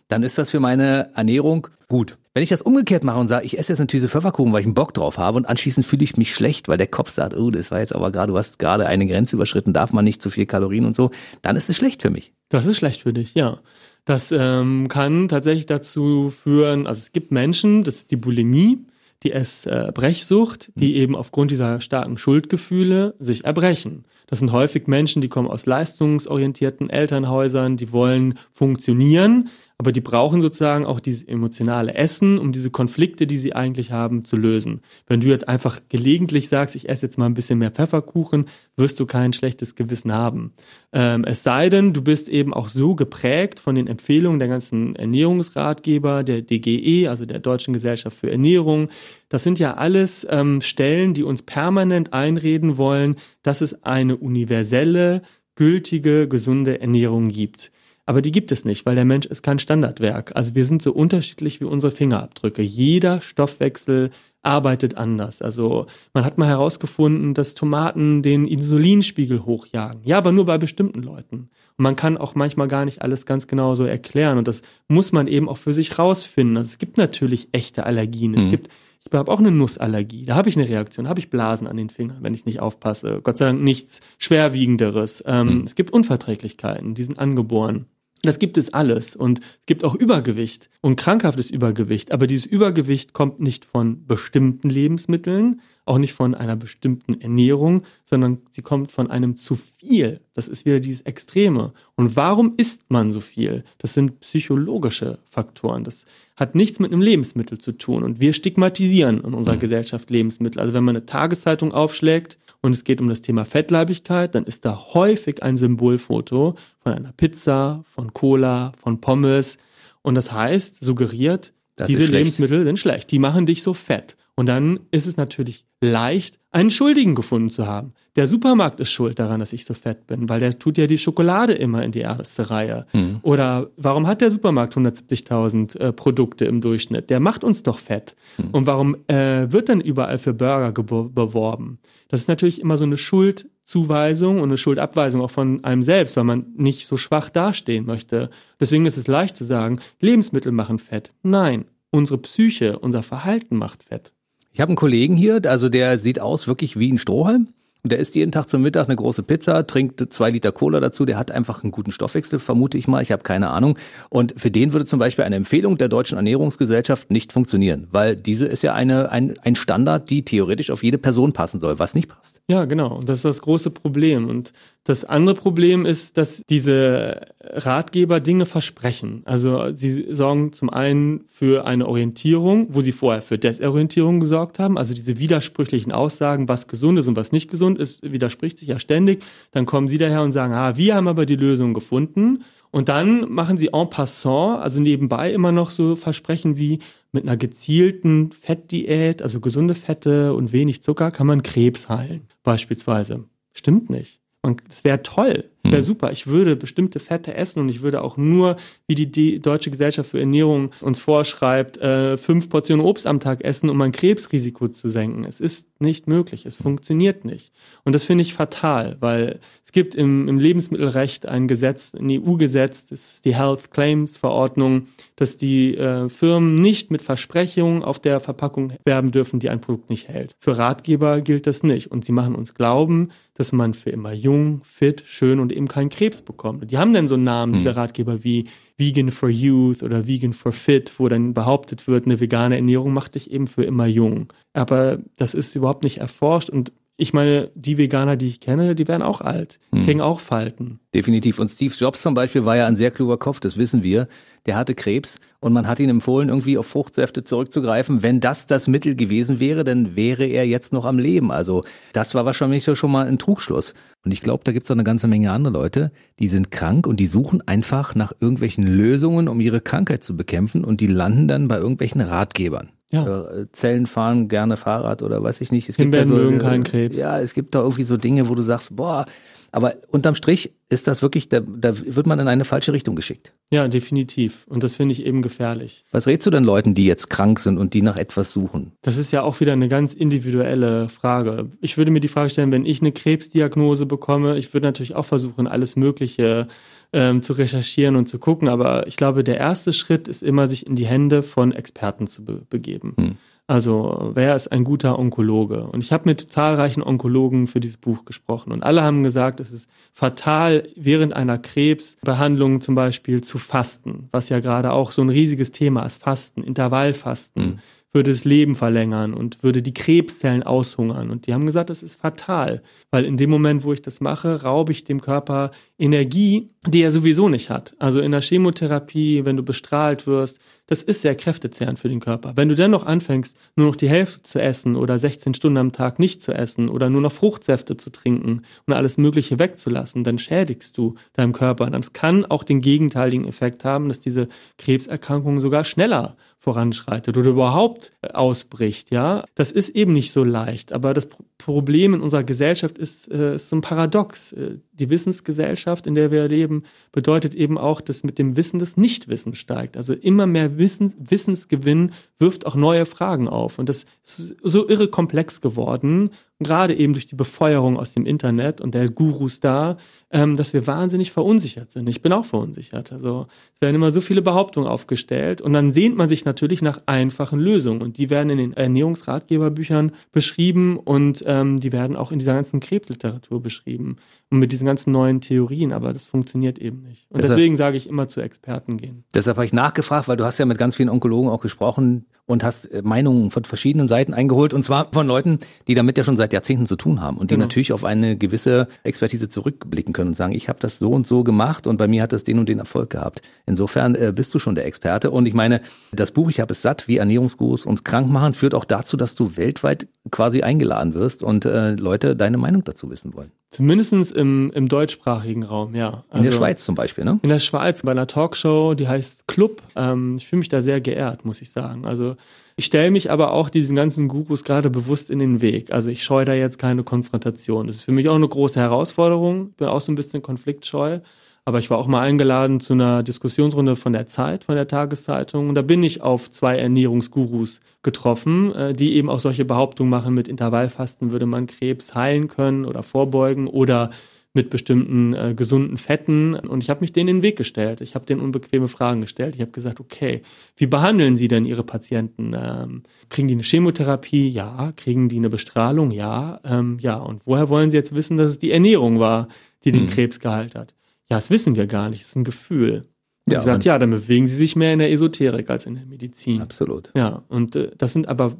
dann 0.09 0.25
ist 0.25 0.37
das 0.37 0.51
für 0.51 0.61
meine 0.61 1.11
Ernährung 1.15 1.69
gut. 1.89 2.19
Wenn 2.35 2.43
ich 2.43 2.49
das 2.49 2.63
umgekehrt 2.63 3.05
mache 3.05 3.21
und 3.21 3.29
sage, 3.29 3.45
ich 3.45 3.59
esse 3.59 3.73
jetzt 3.73 3.81
eine 3.81 3.89
Tüte 3.89 4.09
Pfefferkuchen, 4.09 4.53
weil 4.53 4.61
ich 4.61 4.67
einen 4.67 4.75
Bock 4.75 4.95
drauf 4.95 5.19
habe 5.19 5.37
und 5.37 5.47
anschließend 5.47 5.85
fühle 5.85 6.05
ich 6.05 6.17
mich 6.17 6.35
schlecht, 6.35 6.67
weil 6.67 6.79
der 6.79 6.87
Kopf 6.87 7.11
sagt, 7.11 7.37
oh, 7.37 7.51
das 7.51 7.71
war 7.71 7.81
jetzt 7.81 7.95
aber 7.95 8.11
gerade, 8.11 8.33
du 8.33 8.39
hast 8.39 8.59
gerade 8.59 8.87
eine 8.87 9.07
Grenze 9.07 9.37
überschritten, 9.37 9.75
darf 9.75 9.93
man 9.93 10.05
nicht 10.05 10.23
zu 10.23 10.31
viel 10.31 10.47
Kalorien 10.47 10.87
und 10.87 10.97
so, 10.97 11.11
dann 11.43 11.57
ist 11.57 11.69
es 11.69 11.77
schlecht 11.77 12.01
für 12.01 12.09
mich. 12.09 12.33
Das 12.49 12.65
ist 12.65 12.79
schlecht 12.79 13.03
für 13.03 13.13
dich, 13.13 13.35
ja. 13.35 13.61
Das 14.07 14.33
ähm, 14.33 14.89
kann 14.89 15.29
tatsächlich 15.29 15.67
dazu 15.67 16.31
führen, 16.31 16.87
also 16.87 17.01
es 17.01 17.13
gibt 17.13 17.33
Menschen, 17.33 17.85
das 17.85 17.97
ist 17.97 18.11
die 18.11 18.17
Bulimie, 18.17 18.87
die 19.23 19.33
Essbrechsucht, 19.33 20.73
die 20.75 20.89
mhm. 20.89 20.95
eben 20.95 21.17
aufgrund 21.17 21.51
dieser 21.51 21.81
starken 21.81 22.17
Schuldgefühle 22.17 23.15
sich 23.19 23.45
erbrechen. 23.45 24.05
Das 24.27 24.39
sind 24.39 24.53
häufig 24.53 24.87
Menschen, 24.87 25.21
die 25.21 25.29
kommen 25.29 25.49
aus 25.49 25.67
leistungsorientierten 25.67 26.89
Elternhäusern, 26.89 27.77
die 27.77 27.93
wollen 27.93 28.39
funktionieren, 28.51 29.51
aber 29.83 29.91
die 29.91 30.01
brauchen 30.01 30.41
sozusagen 30.43 30.87
auch 30.87 31.01
dieses 31.01 31.25
emotionale 31.25 31.95
Essen, 31.95 32.39
um 32.39 32.53
diese 32.53 32.71
Konflikte, 32.71 33.27
die 33.27 33.37
sie 33.37 33.53
eigentlich 33.53 33.91
haben, 33.91 34.25
zu 34.25 34.37
lösen. 34.37 34.81
Wenn 35.09 35.21
du 35.21 35.27
jetzt 35.27 35.49
einfach 35.49 35.81
gelegentlich 35.89 36.49
sagst, 36.49 36.77
ich 36.77 36.89
esse 36.89 37.07
jetzt 37.07 37.19
mal 37.19 37.27
ein 37.27 37.35
bisschen 37.35 37.59
mehr 37.59 37.73
Pfefferkuchen, 37.73 38.45
wirst 38.77 39.01
du 39.01 39.07
kein 39.07 39.33
schlechtes 39.33 39.75
Gewissen 39.75 40.13
haben. 40.13 40.53
Ähm, 40.93 41.25
es 41.25 41.43
sei 41.43 41.69
denn, 41.69 41.93
du 41.93 42.01
bist 42.01 42.29
eben 42.29 42.55
auch 42.55 42.69
so 42.69 42.95
geprägt 42.95 43.59
von 43.59 43.75
den 43.75 43.89
Empfehlungen 43.89 44.39
der 44.39 44.47
ganzen 44.47 44.95
Ernährungsratgeber, 44.95 46.23
der 46.23 46.43
DGE, 46.43 47.09
also 47.09 47.27
der 47.27 47.41
Deutschen 47.41 47.75
Gesellschaft 47.75 48.17
für 48.17 48.31
Ernährung. 48.31 48.89
Das 49.31 49.43
sind 49.43 49.59
ja 49.59 49.75
alles 49.75 50.25
ähm, 50.31 50.61
Stellen, 50.61 51.13
die 51.13 51.25
uns 51.25 51.43
permanent 51.43 52.13
einreden 52.13 52.77
wollen, 52.77 53.17
dass 53.43 53.63
es 53.63 53.83
eine 53.83 54.17
universelle, 54.17 55.23
gültige, 55.57 56.29
gesunde 56.29 56.81
Ernährung 56.81 57.27
gibt. 57.27 57.73
Aber 58.05 58.21
die 58.21 58.33
gibt 58.33 58.51
es 58.51 58.65
nicht, 58.65 58.85
weil 58.85 58.97
der 58.97 59.05
Mensch 59.05 59.27
ist 59.27 59.43
kein 59.43 59.59
Standardwerk. 59.59 60.35
Also 60.35 60.55
wir 60.55 60.67
sind 60.67 60.83
so 60.83 60.93
unterschiedlich 60.93 61.61
wie 61.61 61.65
unsere 61.65 61.93
Fingerabdrücke. 61.93 62.63
Jeder 62.63 63.21
Stoffwechsel 63.21 64.11
arbeitet 64.43 64.97
anders. 64.97 65.41
Also 65.41 65.87
man 66.13 66.25
hat 66.25 66.37
mal 66.37 66.49
herausgefunden, 66.49 67.33
dass 67.33 67.55
Tomaten 67.55 68.23
den 68.23 68.45
Insulinspiegel 68.45 69.45
hochjagen. 69.45 70.03
Ja, 70.05 70.19
aber 70.19 70.33
nur 70.33 70.47
bei 70.47 70.59
bestimmten 70.59 71.03
Leuten. 71.03 71.49
Und 71.77 71.83
man 71.83 71.95
kann 71.97 72.19
auch 72.19 72.35
manchmal 72.35 72.67
gar 72.67 72.85
nicht 72.85 73.03
alles 73.03 73.25
ganz 73.25 73.47
genau 73.47 73.77
so 73.77 73.85
erklären. 73.85 74.39
Und 74.39 74.49
das 74.49 74.63
muss 74.89 75.13
man 75.13 75.29
eben 75.29 75.49
auch 75.49 75.59
für 75.59 75.73
sich 75.73 75.97
rausfinden. 75.97 76.57
Also 76.57 76.71
es 76.71 76.79
gibt 76.79 76.97
natürlich 76.99 77.51
echte 77.53 77.87
Allergien. 77.87 78.35
Es 78.35 78.47
mhm. 78.47 78.51
gibt 78.51 78.69
ich 79.11 79.19
habe 79.19 79.31
auch 79.31 79.39
eine 79.39 79.51
Nussallergie. 79.51 80.25
Da 80.25 80.37
habe 80.37 80.49
ich 80.49 80.57
eine 80.57 80.69
Reaktion, 80.69 81.09
habe 81.09 81.21
ich 81.21 81.31
Blasen 81.31 81.67
an 81.67 81.77
den 81.77 81.91
Fingern, 81.91 82.19
wenn 82.21 82.35
ich 82.35 82.47
nicht 82.47 82.61
aufpasse. 82.61 83.21
Gott 83.23 83.39
sei 83.39 83.47
Dank 83.47 83.63
nichts 83.63 84.01
Schwerwiegenderes. 84.19 85.23
Ähm, 85.27 85.59
mhm. 85.59 85.65
Es 85.65 85.75
gibt 85.75 85.93
Unverträglichkeiten, 85.93 86.95
die 86.95 87.03
sind 87.03 87.19
angeboren. 87.19 87.87
Das 88.23 88.39
gibt 88.39 88.57
es 88.57 88.73
alles. 88.73 89.17
Und 89.17 89.41
es 89.41 89.67
gibt 89.67 89.85
auch 89.85 89.95
Übergewicht 89.95 90.71
und 90.81 90.97
krankhaftes 90.97 91.51
Übergewicht. 91.51 92.13
Aber 92.13 92.27
dieses 92.27 92.47
Übergewicht 92.47 93.13
kommt 93.13 93.41
nicht 93.41 93.65
von 93.65 94.07
bestimmten 94.07 94.71
Lebensmitteln, 94.71 95.61
auch 95.85 95.99
nicht 95.99 96.13
von 96.13 96.37
einer 96.37 96.55
bestimmten 96.55 97.21
Ernährung, 97.21 97.83
sondern 98.05 98.39
sie 98.53 98.63
kommt 98.63 98.93
von 98.93 99.11
einem 99.11 99.37
zu 99.37 99.57
viel. 99.57 100.21
Das 100.35 100.47
ist 100.47 100.65
wieder 100.65 100.79
dieses 100.79 101.01
Extreme. 101.03 101.73
Und 101.97 102.15
warum 102.15 102.55
isst 102.57 102.85
man 102.89 103.11
so 103.11 103.21
viel? 103.21 103.65
Das 103.79 103.93
sind 103.93 104.21
psychologische 104.21 105.19
Faktoren. 105.25 105.83
Das 105.83 106.07
hat 106.37 106.55
nichts 106.55 106.79
mit 106.79 106.93
einem 106.93 107.03
Lebensmittel 107.03 107.59
zu 107.59 107.73
tun. 107.73 108.05
Und 108.05 108.21
wir 108.21 108.33
stigmatisieren 108.33 109.23
in 109.25 109.35
unserer 109.35 109.57
mhm. 109.57 109.61
Gesellschaft 109.61 110.11
Lebensmittel. 110.11 110.61
Also 110.61 110.73
wenn 110.75 110.85
man 110.85 110.97
eine 110.97 111.07
Tageszeitung 111.07 111.73
aufschlägt 111.73 112.39
und 112.63 112.73
es 112.73 112.85
geht 112.85 113.01
um 113.01 113.09
das 113.09 113.21
Thema 113.21 113.45
Fettleibigkeit, 113.45 114.35
dann 114.35 114.45
ist 114.45 114.65
da 114.65 114.87
häufig 114.95 115.43
ein 115.43 115.57
Symbolfoto 115.57 116.55
von 116.79 116.93
einer 116.93 117.13
Pizza, 117.13 117.85
von 117.85 118.15
Cola, 118.15 118.73
von 118.81 119.01
Pommes. 119.01 119.59
Und 120.03 120.15
das 120.15 120.33
heißt, 120.33 120.83
suggeriert, 120.83 121.53
das 121.77 121.89
diese 121.89 122.11
Lebensmittel 122.11 122.65
sind 122.65 122.79
schlecht. 122.79 123.11
Die 123.11 123.19
machen 123.19 123.47
dich 123.47 123.63
so 123.63 123.75
fett. 123.75 124.17
Und 124.35 124.47
dann 124.47 124.81
ist 124.91 125.07
es 125.07 125.17
natürlich 125.17 125.67
leicht, 125.83 126.39
einen 126.51 126.71
Schuldigen 126.71 127.15
gefunden 127.15 127.51
zu 127.51 127.67
haben. 127.67 127.93
Der 128.17 128.27
Supermarkt 128.27 128.81
ist 128.81 128.91
schuld 128.91 129.19
daran, 129.19 129.41
dass 129.41 129.53
ich 129.53 129.65
so 129.65 129.75
fett 129.75 130.07
bin, 130.07 130.29
weil 130.29 130.39
der 130.39 130.59
tut 130.59 130.79
ja 130.79 130.87
die 130.87 130.99
Schokolade 130.99 131.55
immer 131.55 131.83
in 131.83 131.93
die 131.93 132.01
erste 132.01 132.51
Reihe. 132.51 132.87
Mhm. 132.93 133.21
Oder 133.23 133.71
warum 133.77 134.07
hat 134.07 134.21
der 134.21 134.31
Supermarkt 134.31 134.75
170.000 134.77 135.79
äh, 135.79 135.93
Produkte 135.93 136.45
im 136.45 136.61
Durchschnitt? 136.61 137.11
Der 137.11 137.21
macht 137.21 137.43
uns 137.43 137.63
doch 137.63 137.79
fett. 137.79 138.17
Mhm. 138.39 138.51
Und 138.53 138.67
warum 138.67 138.97
äh, 139.09 139.51
wird 139.51 139.69
dann 139.69 139.81
überall 139.81 140.19
für 140.19 140.35
Burger 140.35 140.73
beworben? 140.73 141.79
Das 142.09 142.21
ist 142.21 142.29
natürlich 142.29 142.61
immer 142.61 142.77
so 142.77 142.85
eine 142.85 142.99
Schuldzuweisung 142.99 144.41
und 144.41 144.51
eine 144.51 144.59
Schuldabweisung 144.59 145.23
auch 145.23 145.31
von 145.31 145.65
einem 145.65 145.83
selbst, 145.83 146.17
weil 146.17 146.25
man 146.25 146.47
nicht 146.55 146.87
so 146.87 146.99
schwach 146.99 147.31
dastehen 147.31 147.87
möchte. 147.87 148.31
Deswegen 148.61 148.85
ist 148.85 148.99
es 148.99 149.07
leicht 149.07 149.37
zu 149.37 149.45
sagen, 149.45 149.81
Lebensmittel 150.01 150.53
machen 150.53 150.79
fett. 150.79 151.15
Nein, 151.23 151.65
unsere 151.91 152.19
Psyche, 152.19 152.79
unser 152.79 153.03
Verhalten 153.03 153.57
macht 153.57 153.83
fett. 153.83 154.13
Ich 154.53 154.61
habe 154.61 154.69
einen 154.71 154.77
Kollegen 154.77 155.17
hier, 155.17 155.41
also 155.47 155.69
der 155.69 155.99
sieht 155.99 156.21
aus 156.21 156.47
wirklich 156.47 156.79
wie 156.79 156.93
ein 156.93 156.99
Strohhalm. 156.99 157.49
Und 157.85 157.91
der 157.91 157.99
isst 157.99 158.15
jeden 158.15 158.31
Tag 158.31 158.49
zum 158.49 158.63
Mittag 158.63 158.87
eine 158.87 158.95
große 158.95 159.25
Pizza, 159.25 159.67
trinkt 159.67 160.13
zwei 160.13 160.31
Liter 160.31 160.53
Cola 160.53 160.79
dazu. 160.79 161.05
Der 161.05 161.19
hat 161.19 161.33
einfach 161.33 161.65
einen 161.65 161.73
guten 161.73 161.91
Stoffwechsel, 161.91 162.39
vermute 162.39 162.79
ich 162.79 162.87
mal. 162.87 163.03
Ich 163.03 163.11
habe 163.11 163.25
keine 163.25 163.51
Ahnung. 163.51 163.77
Und 164.09 164.35
für 164.37 164.53
den 164.53 164.73
würde 164.73 164.87
zum 164.87 165.01
Beispiel 165.01 165.25
eine 165.25 165.35
Empfehlung 165.35 165.79
der 165.79 165.89
Deutschen 165.89 166.17
Ernährungsgesellschaft 166.17 167.11
nicht 167.11 167.33
funktionieren, 167.33 167.89
weil 167.91 168.15
diese 168.15 168.47
ist 168.47 168.63
ja 168.63 168.73
eine, 168.75 169.11
ein, 169.11 169.35
ein 169.43 169.57
Standard, 169.57 170.11
die 170.11 170.25
theoretisch 170.25 170.71
auf 170.71 170.85
jede 170.85 170.99
Person 170.99 171.33
passen 171.33 171.59
soll, 171.59 171.81
was 171.81 171.97
nicht 171.97 172.09
passt. 172.09 172.41
Ja, 172.47 172.67
genau. 172.67 172.99
Und 172.99 173.09
das 173.09 173.19
ist 173.19 173.25
das 173.25 173.43
große 173.43 173.71
Problem. 173.71 174.29
Und 174.29 174.53
Das 174.85 175.05
andere 175.05 175.37
Problem 175.37 175.87
ist, 175.87 176.19
dass 176.19 176.43
diese 176.51 177.21
Ratgeber 177.41 178.19
Dinge 178.19 178.47
versprechen. 178.47 179.23
Also 179.25 179.71
sie 179.71 180.13
sorgen 180.13 180.53
zum 180.53 180.71
einen 180.71 181.23
für 181.29 181.67
eine 181.67 181.87
Orientierung, 181.87 182.67
wo 182.71 182.81
sie 182.81 182.91
vorher 182.91 183.23
für 183.23 183.39
Desorientierung 183.39 184.19
gesorgt 184.19 184.59
haben. 184.59 184.77
Also 184.77 184.93
diese 184.93 185.21
widersprüchlichen 185.21 185.93
Aussagen, 185.93 186.49
was 186.49 186.67
gesund 186.67 186.99
ist 186.99 187.07
und 187.07 187.15
was 187.15 187.31
nicht 187.31 187.49
gesund 187.49 187.79
ist, 187.79 188.03
widerspricht 188.03 188.59
sich 188.59 188.69
ja 188.69 188.81
ständig. 188.81 189.23
Dann 189.53 189.67
kommen 189.67 189.87
sie 189.87 189.99
daher 189.99 190.23
und 190.23 190.33
sagen, 190.33 190.53
ah, 190.53 190.77
wir 190.77 190.97
haben 190.97 191.07
aber 191.07 191.27
die 191.27 191.37
Lösung 191.37 191.75
gefunden. 191.75 192.43
Und 192.73 192.89
dann 192.89 193.31
machen 193.31 193.59
sie 193.59 193.69
en 193.73 193.89
passant, 193.89 194.63
also 194.63 194.81
nebenbei 194.81 195.33
immer 195.33 195.53
noch 195.53 195.71
so 195.71 195.95
Versprechen 195.95 196.57
wie 196.57 196.81
mit 197.13 197.23
einer 197.23 197.37
gezielten 197.37 198.33
Fettdiät, 198.33 199.23
also 199.23 199.39
gesunde 199.39 199.75
Fette 199.75 200.35
und 200.35 200.53
wenig 200.53 200.83
Zucker, 200.83 201.11
kann 201.11 201.27
man 201.27 201.43
Krebs 201.43 201.91
heilen, 201.91 202.23
beispielsweise. 202.43 203.25
Stimmt 203.53 203.91
nicht. 203.91 204.22
Es 204.69 204.85
wäre 204.85 205.03
toll, 205.03 205.52
es 205.65 205.71
wäre 205.71 205.83
mhm. 205.83 205.87
super. 205.87 206.13
Ich 206.13 206.27
würde 206.27 206.57
bestimmte 206.57 206.99
Fette 206.99 207.35
essen 207.35 207.61
und 207.61 207.69
ich 207.69 207.83
würde 207.83 208.03
auch 208.03 208.17
nur, 208.17 208.57
wie 208.87 208.95
die, 208.95 209.11
die 209.11 209.39
Deutsche 209.39 209.71
Gesellschaft 209.71 210.11
für 210.11 210.19
Ernährung 210.19 210.73
uns 210.81 210.99
vorschreibt, 210.99 211.79
äh, 211.79 212.17
fünf 212.17 212.49
Portionen 212.49 212.85
Obst 212.85 213.07
am 213.07 213.21
Tag 213.21 213.45
essen, 213.45 213.71
um 213.71 213.77
mein 213.77 213.93
Krebsrisiko 213.93 214.69
zu 214.69 214.89
senken. 214.89 215.25
Es 215.25 215.41
ist 215.41 215.69
nicht 215.81 216.09
möglich, 216.09 216.47
es 216.47 216.57
funktioniert 216.57 217.25
nicht. 217.25 217.53
Und 217.85 217.95
das 217.95 218.05
finde 218.05 218.23
ich 218.23 218.35
fatal, 218.35 218.97
weil 219.01 219.39
es 219.65 219.73
gibt 219.73 219.95
im, 219.95 220.29
im 220.29 220.39
Lebensmittelrecht 220.39 221.27
ein 221.27 221.47
Gesetz, 221.47 221.95
ein 221.95 222.11
EU-Gesetz, 222.11 222.87
das 222.87 223.15
ist 223.15 223.25
die 223.25 223.37
Health 223.37 223.71
Claims 223.71 224.17
Verordnung, 224.17 224.87
dass 225.17 225.37
die 225.37 225.77
äh, 225.77 226.09
Firmen 226.09 226.57
nicht 226.57 226.91
mit 226.91 227.03
Versprechungen 227.03 227.85
auf 227.85 228.01
der 228.01 228.19
Verpackung 228.19 228.73
werben 228.85 229.13
dürfen, 229.13 229.39
die 229.39 229.51
ein 229.51 229.61
Produkt 229.61 229.91
nicht 229.91 230.09
hält. 230.09 230.35
Für 230.39 230.59
Ratgeber 230.59 231.21
gilt 231.21 231.47
das 231.47 231.63
nicht. 231.63 231.91
Und 231.91 232.05
sie 232.05 232.13
machen 232.13 232.35
uns 232.35 232.55
glauben, 232.55 233.11
dass 233.35 233.53
man 233.53 233.75
für 233.75 233.91
immer 233.91 234.13
jung, 234.13 234.63
fit, 234.65 235.03
schön 235.07 235.41
und 235.41 235.52
eben 235.53 235.69
keinen 235.69 235.89
Krebs 235.89 236.23
bekommt. 236.23 236.71
Die 236.71 236.79
haben 236.79 236.93
dann 236.93 237.09
so 237.09 237.15
einen 237.15 237.25
Namen, 237.25 237.53
diese 237.53 237.71
hm. 237.71 237.77
Ratgeber 237.77 238.25
wie 238.25 238.49
Vegan 238.77 239.11
for 239.11 239.29
Youth 239.29 239.83
oder 239.83 240.07
Vegan 240.07 240.33
for 240.33 240.53
Fit, 240.53 240.93
wo 240.99 241.09
dann 241.09 241.35
behauptet 241.35 241.87
wird, 241.87 242.07
eine 242.07 242.21
vegane 242.21 242.57
Ernährung 242.57 242.93
macht 242.93 243.15
dich 243.15 243.31
eben 243.31 243.47
für 243.47 243.65
immer 243.65 243.87
jung. 243.87 244.33
Aber 244.53 244.99
das 245.17 245.35
ist 245.35 245.55
überhaupt 245.55 245.85
nicht 245.85 245.99
erforscht 245.99 246.51
und 246.51 246.73
ich 246.99 247.15
meine, 247.15 247.51
die 247.55 247.79
Veganer, 247.79 248.17
die 248.17 248.29
ich 248.29 248.41
kenne, 248.41 248.75
die 248.75 248.87
werden 248.87 249.03
auch 249.03 249.23
alt, 249.23 249.59
die 249.73 249.79
hm. 249.79 249.85
kriegen 249.85 250.01
auch 250.03 250.21
Falten. 250.21 250.79
Definitiv. 250.95 251.39
Und 251.39 251.49
Steve 251.49 251.75
Jobs 251.75 252.03
zum 252.03 252.13
Beispiel 252.13 252.45
war 252.45 252.57
ja 252.57 252.67
ein 252.67 252.77
sehr 252.77 252.91
kluger 252.91 253.17
Kopf, 253.17 253.41
das 253.41 253.57
wissen 253.57 253.83
wir. 253.83 254.09
Der 254.45 254.57
hatte 254.57 254.75
Krebs 254.75 255.19
und 255.41 255.53
man 255.53 255.67
hat 255.67 255.81
ihn 255.81 255.89
empfohlen, 255.89 256.29
irgendwie 256.29 256.59
auf 256.59 256.67
Fruchtsäfte 256.67 257.25
zurückzugreifen. 257.25 258.03
Wenn 258.03 258.21
das 258.21 258.47
das 258.47 258.69
Mittel 258.69 258.95
gewesen 258.95 259.41
wäre, 259.41 259.65
dann 259.65 259.97
wäre 259.97 260.27
er 260.27 260.47
jetzt 260.47 260.73
noch 260.73 260.85
am 260.85 260.99
Leben. 260.99 261.31
Also 261.31 261.63
das 261.93 262.15
war 262.15 262.27
wahrscheinlich 262.27 262.65
schon 262.65 262.91
mal 262.91 263.07
ein 263.07 263.19
Trugschluss. 263.19 263.73
Und 264.05 264.13
ich 264.13 264.21
glaube, 264.21 264.45
da 264.45 264.53
gibt 264.53 264.67
es 264.67 264.71
auch 264.71 264.77
eine 264.77 264.85
ganze 264.85 265.09
Menge 265.09 265.33
andere 265.33 265.55
Leute, 265.55 265.93
die 266.19 266.29
sind 266.29 266.51
krank 266.51 266.87
und 266.87 267.01
die 267.01 267.07
suchen 267.07 267.41
einfach 267.49 267.95
nach 267.95 268.13
irgendwelchen 268.21 268.67
Lösungen, 268.67 269.29
um 269.29 269.41
ihre 269.41 269.61
Krankheit 269.61 270.05
zu 270.05 270.17
bekämpfen 270.17 270.63
und 270.63 270.81
die 270.81 270.89
landen 270.89 271.27
dann 271.27 271.49
bei 271.49 271.57
irgendwelchen 271.57 272.01
Ratgebern. 272.01 272.71
Ja. 272.93 273.25
Äh, 273.25 273.47
Zellen 273.53 273.87
fahren 273.87 274.29
gerne 274.29 274.57
Fahrrad 274.57 275.03
oder 275.03 275.23
weiß 275.23 275.41
ich 275.41 275.51
nicht. 275.51 275.69
Es 275.69 275.77
gibt 275.77 275.95
ja 275.95 276.05
so, 276.05 276.15
mögen 276.15 276.39
keinen 276.39 276.63
Krebs. 276.63 276.97
Ja, 276.97 277.19
es 277.19 277.35
gibt 277.35 277.55
da 277.55 277.61
irgendwie 277.61 277.85
so 277.85 277.97
Dinge, 277.97 278.29
wo 278.29 278.35
du 278.35 278.43
sagst, 278.43 278.77
boah, 278.77 279.07
aber 279.53 279.75
unterm 279.89 280.15
Strich 280.15 280.55
ist 280.71 280.89
das 280.89 281.03
wirklich, 281.03 281.29
da, 281.29 281.41
da 281.41 281.75
wird 281.79 282.07
man 282.07 282.19
in 282.19 282.27
eine 282.27 282.47
falsche 282.47 282.73
Richtung 282.73 282.97
geschickt. 282.97 283.33
Ja, 283.51 283.69
definitiv. 283.69 284.47
Und 284.49 284.63
das 284.63 284.75
finde 284.75 284.93
ich 284.93 285.05
eben 285.05 285.21
gefährlich. 285.21 285.85
Was 285.93 286.07
rätst 286.07 286.27
du 286.27 286.31
denn 286.31 286.43
Leuten, 286.43 286.73
die 286.73 286.87
jetzt 286.87 287.11
krank 287.11 287.39
sind 287.39 287.59
und 287.59 287.75
die 287.75 287.83
nach 287.83 287.99
etwas 287.99 288.33
suchen? 288.33 288.73
Das 288.81 288.97
ist 288.97 289.13
ja 289.13 289.23
auch 289.23 289.41
wieder 289.41 289.53
eine 289.53 289.69
ganz 289.69 289.93
individuelle 289.93 290.89
Frage. 290.89 291.51
Ich 291.61 291.77
würde 291.77 291.91
mir 291.91 292.01
die 292.01 292.09
Frage 292.09 292.31
stellen, 292.31 292.51
wenn 292.51 292.65
ich 292.65 292.81
eine 292.81 292.93
Krebsdiagnose 292.93 293.85
bekomme, 293.85 294.39
ich 294.39 294.55
würde 294.55 294.67
natürlich 294.67 294.95
auch 294.95 295.05
versuchen, 295.05 295.47
alles 295.47 295.77
Mögliche 295.77 296.49
ähm, 296.95 297.23
zu 297.23 297.35
recherchieren 297.35 297.97
und 297.97 298.09
zu 298.09 298.19
gucken. 298.19 298.49
Aber 298.49 298.87
ich 298.87 298.97
glaube, 298.97 299.25
der 299.25 299.37
erste 299.37 299.75
Schritt 299.75 300.09
ist 300.09 300.23
immer, 300.23 300.49
sich 300.49 300.67
in 300.67 300.77
die 300.77 300.87
Hände 300.87 301.23
von 301.23 301.53
Experten 301.53 302.07
zu 302.07 302.25
be 302.25 302.43
begeben. 302.49 302.95
Hm. 302.99 303.17
Also 303.47 304.13
wer 304.15 304.37
ist 304.37 304.49
ein 304.49 304.65
guter 304.65 304.99
Onkologe? 304.99 305.67
Und 305.67 305.83
ich 305.83 305.93
habe 305.93 306.09
mit 306.09 306.21
zahlreichen 306.21 306.83
Onkologen 306.83 307.47
für 307.47 307.61
dieses 307.61 307.77
Buch 307.77 308.05
gesprochen 308.05 308.53
und 308.53 308.63
alle 308.63 308.83
haben 308.83 309.03
gesagt, 309.03 309.41
es 309.41 309.53
ist 309.53 309.69
fatal, 309.93 310.69
während 310.77 311.15
einer 311.15 311.39
Krebsbehandlung 311.39 312.61
zum 312.61 312.75
Beispiel 312.75 313.23
zu 313.23 313.39
fasten, 313.39 314.09
was 314.13 314.29
ja 314.29 314.41
gerade 314.41 314.73
auch 314.73 314.93
so 314.93 315.03
ein 315.03 315.11
riesiges 315.11 315.51
Thema 315.51 315.85
ist, 315.85 315.97
Fasten, 315.97 316.43
Intervallfasten. 316.43 317.45
Mhm 317.45 317.59
würde 317.93 318.11
das 318.11 318.25
Leben 318.25 318.57
verlängern 318.57 319.13
und 319.15 319.43
würde 319.43 319.63
die 319.63 319.75
Krebszellen 319.75 320.43
aushungern. 320.43 321.11
Und 321.11 321.27
die 321.27 321.35
haben 321.35 321.47
gesagt, 321.47 321.71
das 321.71 321.83
ist 321.83 321.95
fatal, 321.95 322.63
weil 322.91 323.05
in 323.05 323.17
dem 323.17 323.31
Moment, 323.31 323.65
wo 323.65 323.73
ich 323.73 323.83
das 323.83 324.01
mache, 324.01 324.43
raube 324.43 324.73
ich 324.73 324.85
dem 324.85 325.01
Körper 325.01 325.51
Energie, 325.79 326.51
die 326.67 326.83
er 326.83 326.93
sowieso 326.93 327.29
nicht 327.29 327.51
hat. 327.51 327.75
Also 327.79 328.01
in 328.01 328.13
der 328.13 328.21
Chemotherapie, 328.21 329.25
wenn 329.25 329.37
du 329.37 329.43
bestrahlt 329.43 330.07
wirst, 330.07 330.41
das 330.67 330.83
ist 330.83 331.03
sehr 331.03 331.17
kräftezehrend 331.17 331.79
für 331.79 331.89
den 331.89 332.01
Körper. 332.01 332.33
Wenn 332.37 332.49
du 332.49 332.55
dennoch 332.55 332.87
anfängst, 332.87 333.37
nur 333.57 333.67
noch 333.67 333.77
die 333.77 333.89
Hälfte 333.89 334.23
zu 334.23 334.41
essen 334.41 334.77
oder 334.77 334.99
16 334.99 335.35
Stunden 335.35 335.59
am 335.59 335.73
Tag 335.73 335.99
nicht 335.99 336.23
zu 336.23 336.33
essen 336.33 336.69
oder 336.69 336.89
nur 336.89 337.01
noch 337.01 337.13
Fruchtsäfte 337.13 337.77
zu 337.77 337.91
trinken 337.91 338.43
und 338.67 338.73
alles 338.73 338.97
Mögliche 338.97 339.39
wegzulassen, 339.39 340.05
dann 340.05 340.19
schädigst 340.19 340.79
du 340.79 340.95
deinem 341.13 341.33
Körper. 341.33 341.69
Das 341.69 341.93
kann 341.93 342.25
auch 342.25 342.45
den 342.45 342.61
gegenteiligen 342.61 343.27
Effekt 343.27 343.65
haben, 343.65 343.89
dass 343.89 344.01
diese 344.01 344.29
Krebserkrankung 344.57 345.41
sogar 345.41 345.65
schneller 345.65 346.17
voranschreitet 346.43 347.17
oder 347.17 347.31
überhaupt 347.31 347.93
äh, 348.03 348.09
ausbricht, 348.09 348.91
ja. 348.91 349.25
Das 349.37 349.53
ist 349.53 349.69
eben 349.69 349.93
nicht 349.93 350.11
so 350.11 350.25
leicht. 350.25 350.73
Aber 350.73 350.93
das 350.93 351.09
Problem 351.39 351.95
in 351.95 352.01
unserer 352.01 352.25
Gesellschaft 352.25 352.79
ist, 352.79 353.09
äh, 353.13 353.37
ist 353.37 353.49
so 353.49 353.57
ein 353.57 353.61
Paradox. 353.61 354.35
Die 354.75 354.89
Wissensgesellschaft, 354.89 355.87
in 355.87 355.95
der 355.95 356.11
wir 356.11 356.27
leben, 356.29 356.63
bedeutet 356.93 357.35
eben 357.35 357.59
auch, 357.59 357.83
dass 357.83 358.05
mit 358.05 358.19
dem 358.19 358.39
Wissen 358.39 358.59
das 358.59 358.79
Nichtwissen 358.79 359.35
steigt. 359.35 359.77
Also 359.77 359.93
immer 359.93 360.27
mehr 360.27 360.57
Wissen, 360.57 360.95
Wissensgewinn 360.99 361.93
wirft 362.19 362.47
auch 362.47 362.55
neue 362.55 362.87
Fragen 362.87 363.29
auf. 363.29 363.59
Und 363.59 363.69
das 363.69 363.85
ist 364.03 364.37
so 364.43 364.67
irre 364.67 364.89
komplex 364.89 365.43
geworden, 365.43 366.11
gerade 366.43 366.75
eben 366.75 366.93
durch 366.93 367.07
die 367.07 367.15
Befeuerung 367.15 367.79
aus 367.79 367.93
dem 367.93 368.07
Internet 368.07 368.61
und 368.61 368.75
der 368.75 368.89
Gurus 368.89 369.41
da, 369.41 369.77
ähm, 370.11 370.37
dass 370.37 370.53
wir 370.53 370.67
wahnsinnig 370.67 371.13
verunsichert 371.13 371.71
sind. 371.71 371.89
Ich 371.89 372.03
bin 372.03 372.13
auch 372.13 372.25
verunsichert. 372.25 372.93
Also 372.93 373.27
es 373.55 373.61
werden 373.61 373.77
immer 373.77 373.91
so 373.91 374.01
viele 374.01 374.23
Behauptungen 374.23 374.69
aufgestellt 374.69 375.41
und 375.41 375.53
dann 375.53 375.73
sehnt 375.73 375.97
man 375.97 376.09
sich 376.09 376.25
natürlich 376.25 376.63
nach 376.63 376.83
einfachen 376.87 377.39
Lösungen. 377.39 377.83
Und 377.83 377.99
die 377.99 378.11
werden 378.11 378.31
in 378.31 378.39
den 378.39 378.53
Ernährungsratgeberbüchern 378.53 379.93
beschrieben 380.13 380.79
und 380.79 381.23
ähm, 381.27 381.59
die 381.59 381.73
werden 381.73 381.97
auch 381.97 382.13
in 382.13 382.19
dieser 382.19 382.35
ganzen 382.35 382.61
Krebsliteratur 382.61 383.43
beschrieben 383.43 383.97
und 384.33 384.39
mit 384.39 384.51
diesen 384.51 384.67
ganzen 384.67 384.93
neuen 384.93 385.21
Theorien, 385.21 385.73
aber 385.73 385.93
das 385.93 386.07
funktioniert 386.07 386.59
eben 386.59 386.81
nicht. 386.85 387.05
Und 387.11 387.19
deshalb, 387.21 387.37
deswegen 387.37 387.59
sage 387.59 387.77
ich 387.77 387.87
immer 387.87 388.09
zu 388.09 388.23
Experten 388.23 388.79
gehen. 388.79 389.05
Deshalb 389.15 389.37
habe 389.37 389.45
ich 389.45 389.53
nachgefragt, 389.53 390.09
weil 390.09 390.17
du 390.17 390.25
hast 390.25 390.39
ja 390.39 390.47
mit 390.47 390.57
ganz 390.57 390.75
vielen 390.75 390.89
Onkologen 390.89 391.29
auch 391.29 391.43
gesprochen 391.43 392.07
und 392.25 392.43
hast 392.43 392.65
äh, 392.73 392.81
Meinungen 392.83 393.31
von 393.31 393.45
verschiedenen 393.45 393.89
Seiten 393.89 394.15
eingeholt 394.15 394.55
und 394.55 394.65
zwar 394.65 394.89
von 394.91 395.07
Leuten, 395.07 395.41
die 395.69 395.75
damit 395.75 395.99
ja 395.99 396.05
schon 396.05 396.17
seit 396.17 396.33
Jahrzehnten 396.33 396.65
zu 396.65 396.77
tun 396.77 397.03
haben 397.03 397.19
und 397.19 397.31
die 397.31 397.35
genau. 397.35 397.45
natürlich 397.45 397.75
auf 397.75 397.85
eine 397.85 398.17
gewisse 398.17 398.69
Expertise 398.85 399.29
zurückblicken 399.29 399.93
können 399.93 400.09
und 400.09 400.15
sagen, 400.15 400.33
ich 400.33 400.49
habe 400.49 400.61
das 400.61 400.79
so 400.79 400.93
und 400.93 401.07
so 401.07 401.25
gemacht 401.25 401.67
und 401.67 401.77
bei 401.77 401.87
mir 401.87 402.03
hat 402.03 402.15
das 402.15 402.25
den 402.25 402.39
und 402.39 402.49
den 402.49 402.59
Erfolg 402.59 402.89
gehabt. 402.89 403.21
Insofern 403.45 403.95
äh, 403.95 404.15
bist 404.17 404.35
du 404.35 404.39
schon 404.39 404.55
der 404.55 404.65
Experte 404.65 405.11
und 405.11 405.27
ich 405.27 405.35
meine, 405.35 405.61
das 405.93 406.11
Buch 406.11 406.31
Ich 406.31 406.41
habe 406.41 406.53
es 406.53 406.63
satt, 406.63 406.89
wie 406.89 406.97
Ernährungsgurus 406.97 407.67
uns 407.67 407.85
krank 407.85 408.09
machen, 408.09 408.33
führt 408.33 408.55
auch 408.55 408.65
dazu, 408.65 408.97
dass 408.97 409.15
du 409.15 409.37
weltweit 409.37 409.89
quasi 410.11 410.41
eingeladen 410.41 410.95
wirst 410.95 411.23
und 411.23 411.45
äh, 411.45 411.73
Leute 411.73 412.17
deine 412.17 412.39
Meinung 412.39 412.65
dazu 412.65 412.89
wissen 412.89 413.13
wollen. 413.13 413.31
Zumindestens 413.53 414.11
im, 414.11 414.51
im 414.55 414.67
deutschsprachigen 414.67 415.43
Raum, 415.43 415.75
ja. 415.75 415.89
Also 415.89 415.99
in 415.99 416.23
der 416.23 416.33
also 416.33 416.39
Schweiz 416.39 416.65
zum 416.65 416.75
Beispiel, 416.75 417.05
ne? 417.05 417.21
In 417.21 417.29
der 417.29 417.39
Schweiz 417.39 417.83
bei 417.83 417.91
einer 417.91 418.07
Talkshow, 418.07 418.73
die 418.73 418.89
heißt 418.89 419.29
Club. 419.29 419.63
Ähm, 419.77 420.17
ich 420.17 420.27
fühle 420.27 420.39
mich 420.39 420.49
da 420.49 420.63
sehr 420.63 420.81
geehrt, 420.81 421.27
muss 421.27 421.43
ich 421.43 421.51
sagen. 421.51 421.85
Also 421.85 422.17
ich 422.57 422.65
stelle 422.65 422.91
mich 422.91 423.11
aber 423.11 423.35
auch 423.35 423.51
diesen 423.51 423.77
ganzen 423.77 424.09
Gurus 424.09 424.45
gerade 424.45 424.71
bewusst 424.71 425.11
in 425.11 425.19
den 425.19 425.43
Weg. 425.43 425.71
Also 425.71 425.91
ich 425.91 426.03
scheue 426.03 426.25
da 426.25 426.33
jetzt 426.33 426.59
keine 426.59 426.83
Konfrontation. 426.83 427.67
Das 427.67 427.77
ist 427.77 427.83
für 427.83 427.93
mich 427.93 428.09
auch 428.09 428.15
eine 428.15 428.27
große 428.27 428.59
Herausforderung. 428.59 429.51
Bin 429.51 429.69
auch 429.69 429.83
so 429.83 429.93
ein 429.93 429.97
bisschen 429.97 430.23
konfliktscheu. 430.23 431.01
Aber 431.45 431.59
ich 431.59 431.71
war 431.71 431.79
auch 431.79 431.89
mal 431.89 432.03
eingeladen 432.03 432.61
zu 432.61 432.73
einer 432.73 433.03
Diskussionsrunde 433.03 433.75
von 433.75 433.93
der 433.93 434.07
Zeit, 434.07 434.45
von 434.45 434.55
der 434.55 434.69
Tageszeitung. 434.69 435.49
Und 435.49 435.57
da 435.57 435.63
bin 435.63 435.83
ich 435.83 436.01
auf 436.01 436.31
zwei 436.31 436.57
Ernährungsgurus 436.57 437.61
getroffen, 437.83 438.55
äh, 438.55 438.73
die 438.75 438.95
eben 438.95 439.11
auch 439.11 439.19
solche 439.19 439.45
Behauptungen 439.45 439.91
machen, 439.91 440.15
mit 440.15 440.29
Intervallfasten 440.29 441.11
würde 441.11 441.27
man 441.27 441.47
Krebs 441.47 441.97
heilen 441.97 442.29
können 442.29 442.65
oder 442.65 442.85
vorbeugen 442.85 443.49
oder 443.49 443.91
mit 444.35 444.51
bestimmten 444.51 445.15
äh, 445.15 445.35
gesunden 445.35 445.79
Fetten. 445.79 446.35
Und 446.35 446.63
ich 446.63 446.71
habe 446.71 446.81
mich 446.81 446.93
denen 446.93 447.09
in 447.09 447.17
den 447.17 447.23
Weg 447.23 447.37
gestellt. 447.37 447.81
Ich 447.81 447.95
habe 447.95 448.07
denen 448.07 448.21
unbequeme 448.21 448.69
Fragen 448.69 449.01
gestellt. 449.01 449.35
Ich 449.35 449.41
habe 449.43 449.51
gesagt, 449.51 449.81
okay, 449.81 450.23
wie 450.57 450.67
behandeln 450.67 451.17
Sie 451.17 451.29
denn 451.29 451.45
Ihre 451.45 451.65
Patienten? 451.65 452.35
Ähm, 452.35 452.83
kriegen 453.11 453.29
die 453.29 453.35
eine 453.35 453.43
Chemotherapie? 453.43 454.29
Ja. 454.31 454.73
Kriegen 454.77 455.09
die 455.09 455.17
eine 455.17 455.29
Bestrahlung? 455.29 455.91
Ja. 455.91 456.41
Ähm, 456.45 456.79
ja. 456.81 456.97
Und 456.97 457.27
woher 457.27 457.51
wollen 457.51 457.69
Sie 457.69 457.77
jetzt 457.77 457.95
wissen, 457.95 458.17
dass 458.17 458.31
es 458.31 458.39
die 458.39 458.53
Ernährung 458.53 459.01
war, 459.01 459.29
die 459.65 459.73
den 459.73 459.83
mhm. 459.83 459.91
Krebs 459.91 460.19
geheilt 460.19 460.55
hat? 460.55 460.73
Ja, 461.11 461.17
das 461.17 461.31
wissen 461.31 461.57
wir 461.57 461.67
gar 461.67 461.91
nicht. 461.91 462.03
Das 462.03 462.11
ist 462.11 462.17
ein 462.17 462.25
Gefühl. 462.25 462.89
Und 463.27 463.33
ja, 463.35 463.39
gesagt, 463.39 463.65
ja, 463.65 463.79
dann 463.79 463.91
bewegen 463.91 464.27
sie 464.27 464.37
sich 464.37 464.57
mehr 464.57 464.73
in 464.73 464.79
der 464.79 464.91
Esoterik 464.91 465.49
als 465.49 465.67
in 465.67 465.77
der 465.77 465.87
Medizin. 465.87 466.43
Absolut. 466.43 466.93
Ja, 466.97 467.23
und 467.29 467.55
äh, 467.55 467.71
das 467.77 467.93
sind 467.93 468.09
aber 468.09 468.37